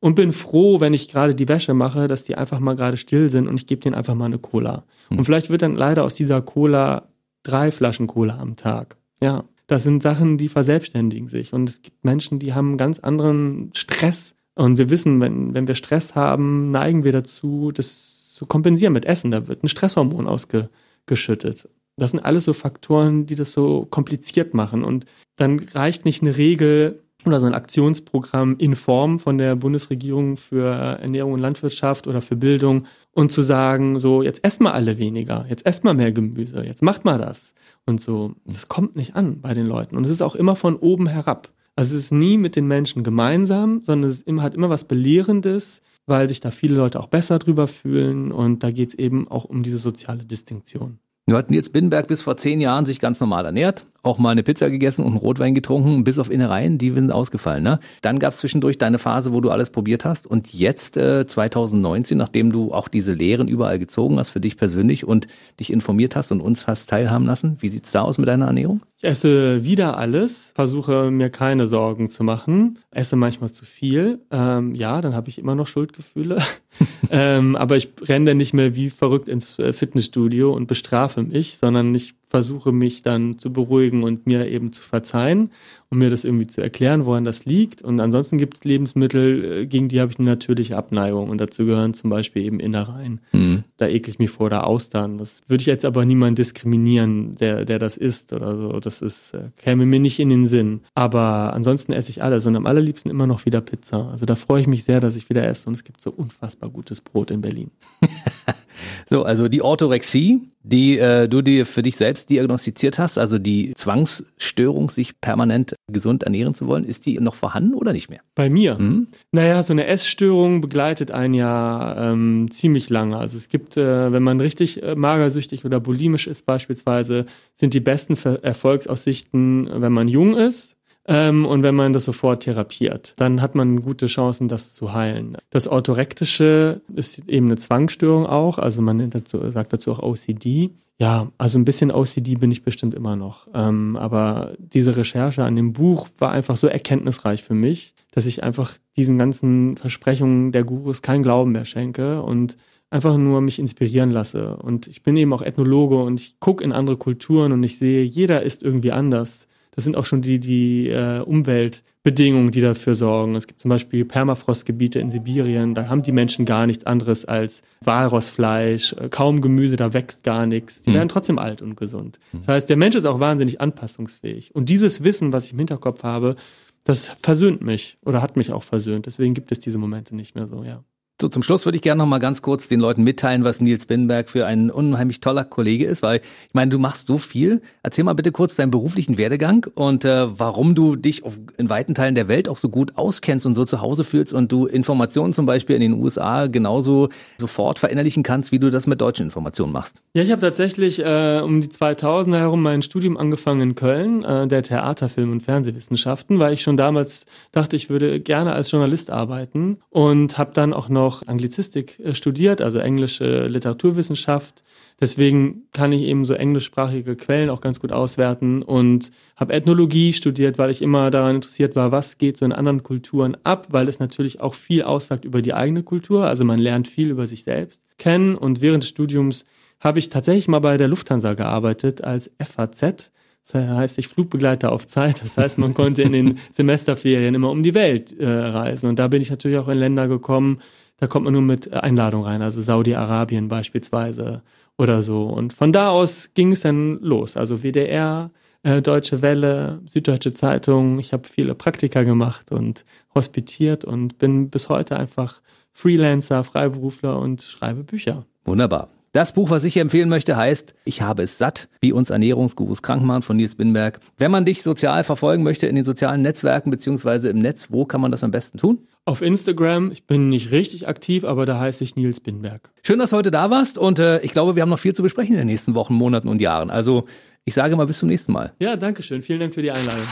und 0.00 0.14
bin 0.14 0.32
froh, 0.32 0.80
wenn 0.80 0.94
ich 0.94 1.08
gerade 1.08 1.34
die 1.34 1.48
Wäsche 1.48 1.74
mache, 1.74 2.06
dass 2.06 2.24
die 2.24 2.36
einfach 2.36 2.60
mal 2.60 2.76
gerade 2.76 2.96
still 2.96 3.28
sind 3.30 3.48
und 3.48 3.56
ich 3.56 3.66
gebe 3.66 3.80
denen 3.80 3.94
einfach 3.94 4.14
mal 4.14 4.26
eine 4.26 4.38
Cola. 4.38 4.84
Hm. 5.08 5.18
Und 5.18 5.24
vielleicht 5.24 5.50
wird 5.50 5.62
dann 5.62 5.76
leider 5.76 6.04
aus 6.04 6.14
dieser 6.14 6.40
Cola 6.42 7.08
drei 7.42 7.70
Flaschen 7.70 8.06
Cola 8.06 8.38
am 8.38 8.56
Tag. 8.56 8.96
Ja, 9.20 9.44
das 9.66 9.82
sind 9.82 10.02
Sachen, 10.02 10.38
die 10.38 10.48
verselbstständigen 10.48 11.28
sich. 11.28 11.52
Und 11.52 11.68
es 11.68 11.82
gibt 11.82 12.04
Menschen, 12.04 12.38
die 12.38 12.54
haben 12.54 12.68
einen 12.68 12.78
ganz 12.78 13.00
anderen 13.00 13.70
Stress. 13.74 14.34
Und 14.54 14.78
wir 14.78 14.90
wissen, 14.90 15.20
wenn, 15.20 15.54
wenn 15.54 15.68
wir 15.68 15.74
Stress 15.74 16.14
haben, 16.14 16.70
neigen 16.70 17.04
wir 17.04 17.12
dazu, 17.12 17.70
das 17.72 18.32
zu 18.32 18.46
kompensieren 18.46 18.92
mit 18.92 19.04
Essen. 19.04 19.30
Da 19.30 19.46
wird 19.48 19.62
ein 19.62 19.68
Stresshormon 19.68 20.26
ausgeschüttet. 20.26 21.68
Das 21.96 22.12
sind 22.12 22.20
alles 22.20 22.44
so 22.44 22.52
Faktoren, 22.52 23.26
die 23.26 23.34
das 23.34 23.52
so 23.52 23.86
kompliziert 23.90 24.54
machen. 24.54 24.84
Und 24.84 25.04
dann 25.36 25.58
reicht 25.58 26.04
nicht 26.04 26.22
eine 26.22 26.36
Regel 26.36 27.02
oder 27.28 27.40
so 27.40 27.46
ein 27.46 27.54
Aktionsprogramm 27.54 28.56
in 28.58 28.74
Form 28.74 29.18
von 29.18 29.38
der 29.38 29.56
Bundesregierung 29.56 30.36
für 30.36 30.66
Ernährung 30.66 31.32
und 31.32 31.40
Landwirtschaft 31.40 32.06
oder 32.06 32.20
für 32.20 32.36
Bildung 32.36 32.86
und 33.12 33.32
zu 33.32 33.42
sagen, 33.42 33.98
so, 33.98 34.22
jetzt 34.22 34.44
esst 34.44 34.60
mal 34.60 34.72
alle 34.72 34.98
weniger, 34.98 35.46
jetzt 35.48 35.66
esst 35.66 35.84
mal 35.84 35.94
mehr 35.94 36.12
Gemüse, 36.12 36.64
jetzt 36.64 36.82
macht 36.82 37.04
mal 37.04 37.18
das. 37.18 37.54
Und 37.86 38.00
so, 38.00 38.34
das 38.44 38.68
kommt 38.68 38.96
nicht 38.96 39.16
an 39.16 39.40
bei 39.40 39.54
den 39.54 39.66
Leuten. 39.66 39.96
Und 39.96 40.04
es 40.04 40.10
ist 40.10 40.22
auch 40.22 40.34
immer 40.34 40.56
von 40.56 40.76
oben 40.76 41.08
herab. 41.08 41.48
Also 41.74 41.96
es 41.96 42.04
ist 42.04 42.12
nie 42.12 42.38
mit 42.38 42.56
den 42.56 42.66
Menschen 42.66 43.04
gemeinsam, 43.04 43.82
sondern 43.84 44.10
es 44.10 44.24
hat 44.42 44.54
immer 44.54 44.68
was 44.68 44.84
Belehrendes, 44.84 45.80
weil 46.06 46.28
sich 46.28 46.40
da 46.40 46.50
viele 46.50 46.74
Leute 46.74 47.00
auch 47.00 47.06
besser 47.06 47.38
drüber 47.38 47.68
fühlen 47.68 48.32
und 48.32 48.62
da 48.62 48.70
geht 48.70 48.88
es 48.88 48.94
eben 48.94 49.28
auch 49.28 49.44
um 49.44 49.62
diese 49.62 49.78
soziale 49.78 50.24
Distinktion. 50.24 50.98
Nur 51.26 51.36
hat 51.36 51.50
Nils 51.50 51.68
Binnenberg 51.68 52.08
bis 52.08 52.22
vor 52.22 52.38
zehn 52.38 52.60
Jahren 52.60 52.86
sich 52.86 53.00
ganz 53.00 53.20
normal 53.20 53.44
ernährt, 53.44 53.86
auch 54.02 54.18
mal 54.18 54.30
eine 54.30 54.42
Pizza 54.42 54.70
gegessen 54.70 55.02
und 55.02 55.12
einen 55.12 55.20
Rotwein 55.20 55.54
getrunken, 55.54 56.04
bis 56.04 56.18
auf 56.18 56.30
Innereien, 56.30 56.78
die 56.78 56.92
sind 56.92 57.10
ausgefallen. 57.12 57.64
Ne? 57.64 57.80
Dann 58.02 58.18
gab 58.18 58.32
es 58.32 58.38
zwischendurch 58.38 58.78
deine 58.78 58.98
Phase, 58.98 59.32
wo 59.32 59.40
du 59.40 59.50
alles 59.50 59.70
probiert 59.70 60.04
hast 60.04 60.26
und 60.26 60.52
jetzt 60.54 60.96
äh, 60.96 61.26
2019, 61.26 62.16
nachdem 62.16 62.52
du 62.52 62.72
auch 62.72 62.88
diese 62.88 63.12
Lehren 63.12 63.48
überall 63.48 63.78
gezogen 63.78 64.18
hast 64.18 64.30
für 64.30 64.40
dich 64.40 64.56
persönlich 64.56 65.06
und 65.06 65.26
dich 65.58 65.72
informiert 65.72 66.16
hast 66.16 66.32
und 66.32 66.40
uns 66.40 66.66
hast 66.66 66.88
teilhaben 66.88 67.26
lassen, 67.26 67.56
wie 67.60 67.68
sieht's 67.68 67.92
da 67.92 68.02
aus 68.02 68.18
mit 68.18 68.28
deiner 68.28 68.46
Ernährung? 68.46 68.82
Ich 68.98 69.04
esse 69.04 69.64
wieder 69.64 69.96
alles, 69.96 70.52
versuche 70.56 71.12
mir 71.12 71.30
keine 71.30 71.68
Sorgen 71.68 72.10
zu 72.10 72.24
machen, 72.24 72.78
esse 72.90 73.14
manchmal 73.14 73.52
zu 73.52 73.64
viel. 73.64 74.20
Ähm, 74.32 74.74
ja, 74.74 75.00
dann 75.00 75.14
habe 75.14 75.28
ich 75.28 75.38
immer 75.38 75.54
noch 75.54 75.68
Schuldgefühle. 75.68 76.38
ähm, 77.10 77.54
aber 77.54 77.76
ich 77.76 77.90
renne 78.02 78.34
nicht 78.34 78.54
mehr 78.54 78.74
wie 78.74 78.90
verrückt 78.90 79.28
ins 79.28 79.56
äh, 79.60 79.72
Fitnessstudio 79.72 80.52
und 80.52 80.66
bestrafe 80.66 81.22
mich, 81.22 81.58
sondern 81.58 81.94
ich 81.94 82.14
versuche 82.28 82.72
mich 82.72 83.02
dann 83.02 83.38
zu 83.38 83.52
beruhigen 83.52 84.02
und 84.02 84.26
mir 84.26 84.48
eben 84.48 84.72
zu 84.72 84.82
verzeihen 84.82 85.50
um 85.90 85.98
mir 85.98 86.10
das 86.10 86.24
irgendwie 86.24 86.46
zu 86.46 86.60
erklären, 86.60 87.06
woran 87.06 87.24
das 87.24 87.46
liegt. 87.46 87.80
Und 87.80 87.98
ansonsten 88.00 88.36
gibt 88.36 88.56
es 88.56 88.64
Lebensmittel, 88.64 89.44
äh, 89.44 89.66
gegen 89.66 89.88
die 89.88 90.00
habe 90.00 90.12
ich 90.12 90.18
eine 90.18 90.28
natürliche 90.28 90.76
Abneigung. 90.76 91.30
Und 91.30 91.40
dazu 91.40 91.64
gehören 91.64 91.94
zum 91.94 92.10
Beispiel 92.10 92.44
eben 92.44 92.60
Innereien. 92.60 93.20
Mhm. 93.32 93.64
Da 93.78 93.88
ekel 93.88 94.10
ich 94.10 94.18
mich 94.18 94.30
vor 94.30 94.46
oder 94.46 94.66
Austern. 94.66 95.16
Das 95.16 95.42
würde 95.48 95.62
ich 95.62 95.66
jetzt 95.66 95.86
aber 95.86 96.04
niemand 96.04 96.38
diskriminieren, 96.38 97.36
der, 97.36 97.64
der 97.64 97.78
das 97.78 97.96
isst 97.96 98.34
oder 98.34 98.56
so. 98.56 98.80
Das 98.80 99.00
ist, 99.00 99.32
äh, 99.32 99.50
käme 99.56 99.86
mir 99.86 100.00
nicht 100.00 100.20
in 100.20 100.28
den 100.28 100.46
Sinn. 100.46 100.82
Aber 100.94 101.54
ansonsten 101.54 101.92
esse 101.92 102.10
ich 102.10 102.22
alles 102.22 102.44
und 102.44 102.56
am 102.56 102.66
allerliebsten 102.66 103.10
immer 103.10 103.26
noch 103.26 103.46
wieder 103.46 103.62
Pizza. 103.62 104.10
Also 104.10 104.26
da 104.26 104.36
freue 104.36 104.60
ich 104.60 104.66
mich 104.66 104.84
sehr, 104.84 105.00
dass 105.00 105.16
ich 105.16 105.30
wieder 105.30 105.46
esse. 105.46 105.68
Und 105.68 105.74
es 105.74 105.84
gibt 105.84 106.02
so 106.02 106.10
unfassbar 106.10 106.68
gutes 106.68 107.00
Brot 107.00 107.30
in 107.30 107.40
Berlin. 107.40 107.70
so, 109.06 109.22
also 109.22 109.48
die 109.48 109.62
Orthorexie, 109.62 110.40
die 110.62 110.98
äh, 110.98 111.28
du 111.28 111.42
dir 111.42 111.64
für 111.66 111.82
dich 111.82 111.96
selbst 111.96 112.30
diagnostiziert 112.30 112.98
hast, 112.98 113.18
also 113.18 113.38
die 113.38 113.72
Zwangsstörung, 113.74 114.90
sich 114.90 115.20
permanent 115.20 115.74
gesund 115.90 116.24
ernähren 116.24 116.54
zu 116.54 116.66
wollen, 116.66 116.84
ist 116.84 117.06
die 117.06 117.18
noch 117.18 117.34
vorhanden 117.34 117.74
oder 117.74 117.92
nicht 117.92 118.10
mehr? 118.10 118.20
Bei 118.34 118.50
mir? 118.50 118.78
Mhm. 118.78 119.08
Naja, 119.32 119.62
so 119.62 119.72
eine 119.72 119.86
Essstörung 119.86 120.60
begleitet 120.60 121.10
einen 121.10 121.34
ja 121.34 122.12
ähm, 122.12 122.48
ziemlich 122.50 122.90
lange. 122.90 123.16
Also 123.16 123.36
es 123.36 123.48
gibt, 123.48 123.76
äh, 123.76 124.12
wenn 124.12 124.22
man 124.22 124.40
richtig 124.40 124.82
äh, 124.82 124.94
magersüchtig 124.94 125.64
oder 125.64 125.80
bulimisch 125.80 126.26
ist 126.26 126.44
beispielsweise, 126.44 127.26
sind 127.54 127.74
die 127.74 127.80
besten 127.80 128.16
Ver 128.16 128.42
Erfolgsaussichten, 128.42 129.68
wenn 129.80 129.92
man 129.92 130.08
jung 130.08 130.36
ist. 130.36 130.77
Ähm, 131.08 131.46
und 131.46 131.62
wenn 131.62 131.74
man 131.74 131.94
das 131.94 132.04
sofort 132.04 132.42
therapiert, 132.42 133.14
dann 133.16 133.40
hat 133.40 133.54
man 133.54 133.80
gute 133.80 134.06
Chancen, 134.06 134.46
das 134.46 134.74
zu 134.74 134.92
heilen. 134.92 135.38
Das 135.48 135.66
Orthorektische 135.66 136.82
ist 136.94 137.26
eben 137.26 137.46
eine 137.46 137.56
Zwangsstörung 137.56 138.26
auch, 138.26 138.58
also 138.58 138.82
man 138.82 139.08
dazu, 139.08 139.50
sagt 139.50 139.72
dazu 139.72 139.92
auch 139.92 140.00
OCD. 140.00 140.70
Ja, 141.00 141.30
also 141.38 141.58
ein 141.58 141.64
bisschen 141.64 141.90
OCD 141.90 142.34
bin 142.34 142.50
ich 142.50 142.62
bestimmt 142.62 142.92
immer 142.92 143.16
noch. 143.16 143.46
Ähm, 143.54 143.96
aber 143.96 144.52
diese 144.58 144.96
Recherche 144.96 145.44
an 145.44 145.56
dem 145.56 145.72
Buch 145.72 146.08
war 146.18 146.32
einfach 146.32 146.58
so 146.58 146.66
erkenntnisreich 146.66 147.42
für 147.42 147.54
mich, 147.54 147.94
dass 148.10 148.26
ich 148.26 148.42
einfach 148.42 148.74
diesen 148.96 149.16
ganzen 149.16 149.78
Versprechungen 149.78 150.52
der 150.52 150.64
Gurus 150.64 151.00
keinen 151.00 151.22
Glauben 151.22 151.52
mehr 151.52 151.64
schenke 151.64 152.22
und 152.22 152.58
einfach 152.90 153.16
nur 153.16 153.40
mich 153.40 153.58
inspirieren 153.58 154.10
lasse. 154.10 154.56
Und 154.56 154.88
ich 154.88 155.02
bin 155.02 155.16
eben 155.16 155.32
auch 155.32 155.42
Ethnologe 155.42 156.02
und 156.02 156.20
ich 156.20 156.40
gucke 156.40 156.64
in 156.64 156.72
andere 156.72 156.96
Kulturen 156.96 157.52
und 157.52 157.62
ich 157.62 157.78
sehe, 157.78 158.02
jeder 158.02 158.42
ist 158.42 158.62
irgendwie 158.62 158.92
anders. 158.92 159.47
Das 159.78 159.84
sind 159.84 159.96
auch 159.96 160.06
schon 160.06 160.22
die, 160.22 160.40
die 160.40 160.88
äh, 160.88 161.20
Umweltbedingungen, 161.20 162.50
die 162.50 162.60
dafür 162.60 162.96
sorgen. 162.96 163.36
Es 163.36 163.46
gibt 163.46 163.60
zum 163.60 163.68
Beispiel 163.68 164.04
Permafrostgebiete 164.04 164.98
in 164.98 165.08
Sibirien, 165.08 165.76
da 165.76 165.88
haben 165.88 166.02
die 166.02 166.10
Menschen 166.10 166.44
gar 166.44 166.66
nichts 166.66 166.84
anderes 166.84 167.26
als 167.26 167.62
Walrossfleisch, 167.84 168.94
äh, 168.94 169.08
kaum 169.08 169.40
Gemüse, 169.40 169.76
da 169.76 169.92
wächst 169.92 170.24
gar 170.24 170.46
nichts. 170.46 170.82
Die 170.82 170.90
mhm. 170.90 170.94
werden 170.94 171.08
trotzdem 171.08 171.38
alt 171.38 171.62
und 171.62 171.76
gesund. 171.76 172.18
Hm. 172.32 172.40
Das 172.40 172.48
heißt, 172.48 172.68
der 172.68 172.76
Mensch 172.76 172.96
ist 172.96 173.04
auch 173.04 173.20
wahnsinnig 173.20 173.60
anpassungsfähig. 173.60 174.52
Und 174.52 174.68
dieses 174.68 175.04
Wissen, 175.04 175.32
was 175.32 175.46
ich 175.46 175.52
im 175.52 175.58
Hinterkopf 175.58 176.02
habe, 176.02 176.34
das 176.82 177.12
versöhnt 177.22 177.62
mich 177.62 177.98
oder 178.04 178.20
hat 178.20 178.36
mich 178.36 178.50
auch 178.50 178.64
versöhnt. 178.64 179.06
Deswegen 179.06 179.32
gibt 179.32 179.52
es 179.52 179.60
diese 179.60 179.78
Momente 179.78 180.16
nicht 180.16 180.34
mehr 180.34 180.48
so, 180.48 180.64
ja. 180.64 180.82
So, 181.20 181.26
zum 181.26 181.42
Schluss 181.42 181.64
würde 181.64 181.74
ich 181.74 181.82
gerne 181.82 181.98
noch 181.98 182.06
mal 182.06 182.20
ganz 182.20 182.42
kurz 182.42 182.68
den 182.68 182.78
Leuten 182.78 183.02
mitteilen, 183.02 183.42
was 183.42 183.60
Nils 183.60 183.86
Binnenberg 183.86 184.30
für 184.30 184.46
ein 184.46 184.70
unheimlich 184.70 185.18
toller 185.18 185.44
Kollege 185.44 185.84
ist, 185.84 186.00
weil 186.00 186.18
ich 186.20 186.54
meine, 186.54 186.70
du 186.70 186.78
machst 186.78 187.08
so 187.08 187.18
viel. 187.18 187.60
Erzähl 187.82 188.04
mal 188.04 188.12
bitte 188.12 188.30
kurz 188.30 188.54
deinen 188.54 188.70
beruflichen 188.70 189.18
Werdegang 189.18 189.66
und 189.74 190.04
äh, 190.04 190.38
warum 190.38 190.76
du 190.76 190.94
dich 190.94 191.24
auf, 191.24 191.36
in 191.56 191.68
weiten 191.68 191.96
Teilen 191.96 192.14
der 192.14 192.28
Welt 192.28 192.48
auch 192.48 192.56
so 192.56 192.68
gut 192.68 192.96
auskennst 192.96 193.46
und 193.46 193.56
so 193.56 193.64
zu 193.64 193.80
Hause 193.80 194.04
fühlst 194.04 194.32
und 194.32 194.52
du 194.52 194.66
Informationen 194.66 195.32
zum 195.32 195.44
Beispiel 195.44 195.74
in 195.74 195.82
den 195.82 195.94
USA 195.94 196.46
genauso 196.46 197.08
sofort 197.38 197.80
verinnerlichen 197.80 198.22
kannst, 198.22 198.52
wie 198.52 198.60
du 198.60 198.70
das 198.70 198.86
mit 198.86 199.00
deutschen 199.00 199.24
Informationen 199.24 199.72
machst. 199.72 200.00
Ja, 200.14 200.22
ich 200.22 200.30
habe 200.30 200.40
tatsächlich 200.40 201.00
äh, 201.00 201.40
um 201.42 201.60
die 201.60 201.68
2000er 201.68 202.38
herum 202.38 202.62
mein 202.62 202.82
Studium 202.82 203.16
angefangen 203.16 203.60
in 203.62 203.74
Köln, 203.74 204.22
äh, 204.22 204.46
der 204.46 204.62
Theater, 204.62 205.08
Film 205.08 205.32
und 205.32 205.40
Fernsehwissenschaften, 205.40 206.38
weil 206.38 206.52
ich 206.52 206.62
schon 206.62 206.76
damals 206.76 207.26
dachte, 207.50 207.74
ich 207.74 207.90
würde 207.90 208.20
gerne 208.20 208.52
als 208.52 208.70
Journalist 208.70 209.10
arbeiten 209.10 209.78
und 209.90 210.38
habe 210.38 210.52
dann 210.54 210.72
auch 210.72 210.88
noch 210.88 211.07
noch 211.08 211.26
Anglizistik 211.26 211.98
äh, 212.00 212.14
studiert, 212.14 212.60
also 212.60 212.78
englische 212.78 213.46
Literaturwissenschaft. 213.46 214.62
Deswegen 215.00 215.62
kann 215.72 215.92
ich 215.92 216.02
eben 216.02 216.24
so 216.24 216.34
englischsprachige 216.34 217.16
Quellen 217.16 217.50
auch 217.50 217.60
ganz 217.60 217.80
gut 217.80 217.92
auswerten 217.92 218.62
und 218.62 219.10
habe 219.36 219.52
Ethnologie 219.52 220.12
studiert, 220.12 220.58
weil 220.58 220.70
ich 220.70 220.82
immer 220.82 221.10
daran 221.10 221.36
interessiert 221.36 221.76
war, 221.76 221.92
was 221.92 222.18
geht 222.18 222.36
so 222.36 222.44
in 222.44 222.52
anderen 222.52 222.82
Kulturen 222.82 223.36
ab, 223.44 223.68
weil 223.70 223.88
es 223.88 224.00
natürlich 224.00 224.40
auch 224.40 224.54
viel 224.54 224.82
aussagt 224.82 225.24
über 225.24 225.40
die 225.40 225.54
eigene 225.54 225.82
Kultur. 225.82 226.26
Also 226.26 226.44
man 226.44 226.58
lernt 226.58 226.88
viel 226.88 227.10
über 227.10 227.26
sich 227.26 227.44
selbst 227.44 227.80
kennen 227.96 228.34
und 228.34 228.60
während 228.60 228.82
des 228.82 228.90
Studiums 228.90 229.44
habe 229.80 230.00
ich 230.00 230.10
tatsächlich 230.10 230.48
mal 230.48 230.58
bei 230.58 230.76
der 230.76 230.88
Lufthansa 230.88 231.34
gearbeitet 231.34 232.02
als 232.02 232.30
FAZ. 232.42 233.12
Das 233.52 233.54
heißt, 233.54 233.98
ich 233.98 234.08
Flugbegleiter 234.08 234.72
auf 234.72 234.86
Zeit. 234.86 235.22
Das 235.22 235.38
heißt, 235.38 235.58
man 235.58 235.72
konnte 235.72 236.02
in 236.02 236.12
den 236.12 236.38
Semesterferien 236.50 237.34
immer 237.34 237.50
um 237.50 237.62
die 237.62 237.74
Welt 237.74 238.12
äh, 238.18 238.28
reisen. 238.28 238.88
Und 238.90 238.98
da 238.98 239.08
bin 239.08 239.22
ich 239.22 239.30
natürlich 239.30 239.56
auch 239.56 239.68
in 239.68 239.78
Länder 239.78 240.06
gekommen, 240.06 240.60
da 240.98 241.06
kommt 241.06 241.24
man 241.24 241.32
nur 241.32 241.42
mit 241.42 241.72
Einladung 241.72 242.24
rein, 242.24 242.42
also 242.42 242.60
Saudi-Arabien 242.60 243.48
beispielsweise 243.48 244.42
oder 244.76 245.02
so. 245.02 245.24
Und 245.24 245.52
von 245.52 245.72
da 245.72 245.90
aus 245.90 246.30
ging 246.34 246.52
es 246.52 246.60
dann 246.60 246.98
los. 247.00 247.36
Also 247.36 247.62
WDR, 247.62 248.30
äh, 248.62 248.82
Deutsche 248.82 249.22
Welle, 249.22 249.80
Süddeutsche 249.86 250.34
Zeitung. 250.34 250.98
Ich 250.98 251.12
habe 251.12 251.26
viele 251.26 251.54
Praktika 251.54 252.02
gemacht 252.02 252.52
und 252.52 252.84
hospitiert 253.14 253.84
und 253.84 254.18
bin 254.18 254.50
bis 254.50 254.68
heute 254.68 254.96
einfach 254.96 255.40
Freelancer, 255.72 256.42
Freiberufler 256.44 257.18
und 257.18 257.42
schreibe 257.42 257.84
Bücher. 257.84 258.26
Wunderbar. 258.44 258.88
Das 259.18 259.32
Buch, 259.32 259.50
was 259.50 259.64
ich 259.64 259.72
hier 259.72 259.82
empfehlen 259.82 260.08
möchte, 260.08 260.36
heißt 260.36 260.76
Ich 260.84 261.02
habe 261.02 261.24
es 261.24 261.38
satt, 261.38 261.68
wie 261.80 261.90
uns 261.90 262.10
Ernährungsgurus 262.10 262.82
krank 262.82 263.02
machen 263.02 263.22
von 263.22 263.36
Nils 263.36 263.56
Binberg. 263.56 263.98
Wenn 264.16 264.30
man 264.30 264.44
dich 264.44 264.62
sozial 264.62 265.02
verfolgen 265.02 265.42
möchte 265.42 265.66
in 265.66 265.74
den 265.74 265.84
sozialen 265.84 266.22
Netzwerken 266.22 266.70
beziehungsweise 266.70 267.28
im 267.28 267.38
Netz, 267.38 267.66
wo 267.72 267.84
kann 267.84 268.00
man 268.00 268.12
das 268.12 268.22
am 268.22 268.30
besten 268.30 268.58
tun? 268.58 268.78
Auf 269.06 269.20
Instagram, 269.20 269.90
ich 269.90 270.06
bin 270.06 270.28
nicht 270.28 270.52
richtig 270.52 270.86
aktiv, 270.86 271.24
aber 271.24 271.46
da 271.46 271.58
heiße 271.58 271.82
ich 271.82 271.96
Nils 271.96 272.20
Binberg. 272.20 272.70
Schön, 272.86 273.00
dass 273.00 273.10
du 273.10 273.16
heute 273.16 273.32
da 273.32 273.50
warst 273.50 273.76
und 273.76 273.98
äh, 273.98 274.20
ich 274.20 274.30
glaube, 274.30 274.54
wir 274.54 274.62
haben 274.62 274.70
noch 274.70 274.78
viel 274.78 274.94
zu 274.94 275.02
besprechen 275.02 275.32
in 275.32 275.38
den 275.38 275.48
nächsten 275.48 275.74
Wochen, 275.74 275.94
Monaten 275.94 276.28
und 276.28 276.40
Jahren. 276.40 276.70
Also 276.70 277.02
ich 277.44 277.54
sage 277.54 277.74
mal 277.74 277.86
bis 277.86 277.98
zum 277.98 278.08
nächsten 278.08 278.30
Mal. 278.30 278.52
Ja, 278.60 278.76
danke 278.76 279.02
schön. 279.02 279.22
Vielen 279.22 279.40
Dank 279.40 279.52
für 279.52 279.62
die 279.62 279.72
Einladung. 279.72 280.06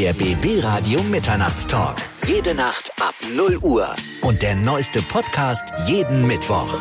Der 0.00 0.14
BB 0.14 0.64
Radio 0.64 1.02
Mitternachtstalk. 1.02 1.96
Jede 2.26 2.54
Nacht 2.54 2.90
ab 3.02 3.14
0 3.36 3.58
Uhr. 3.62 3.86
Und 4.22 4.40
der 4.40 4.54
neueste 4.54 5.02
Podcast 5.02 5.66
jeden 5.86 6.26
Mittwoch. 6.26 6.80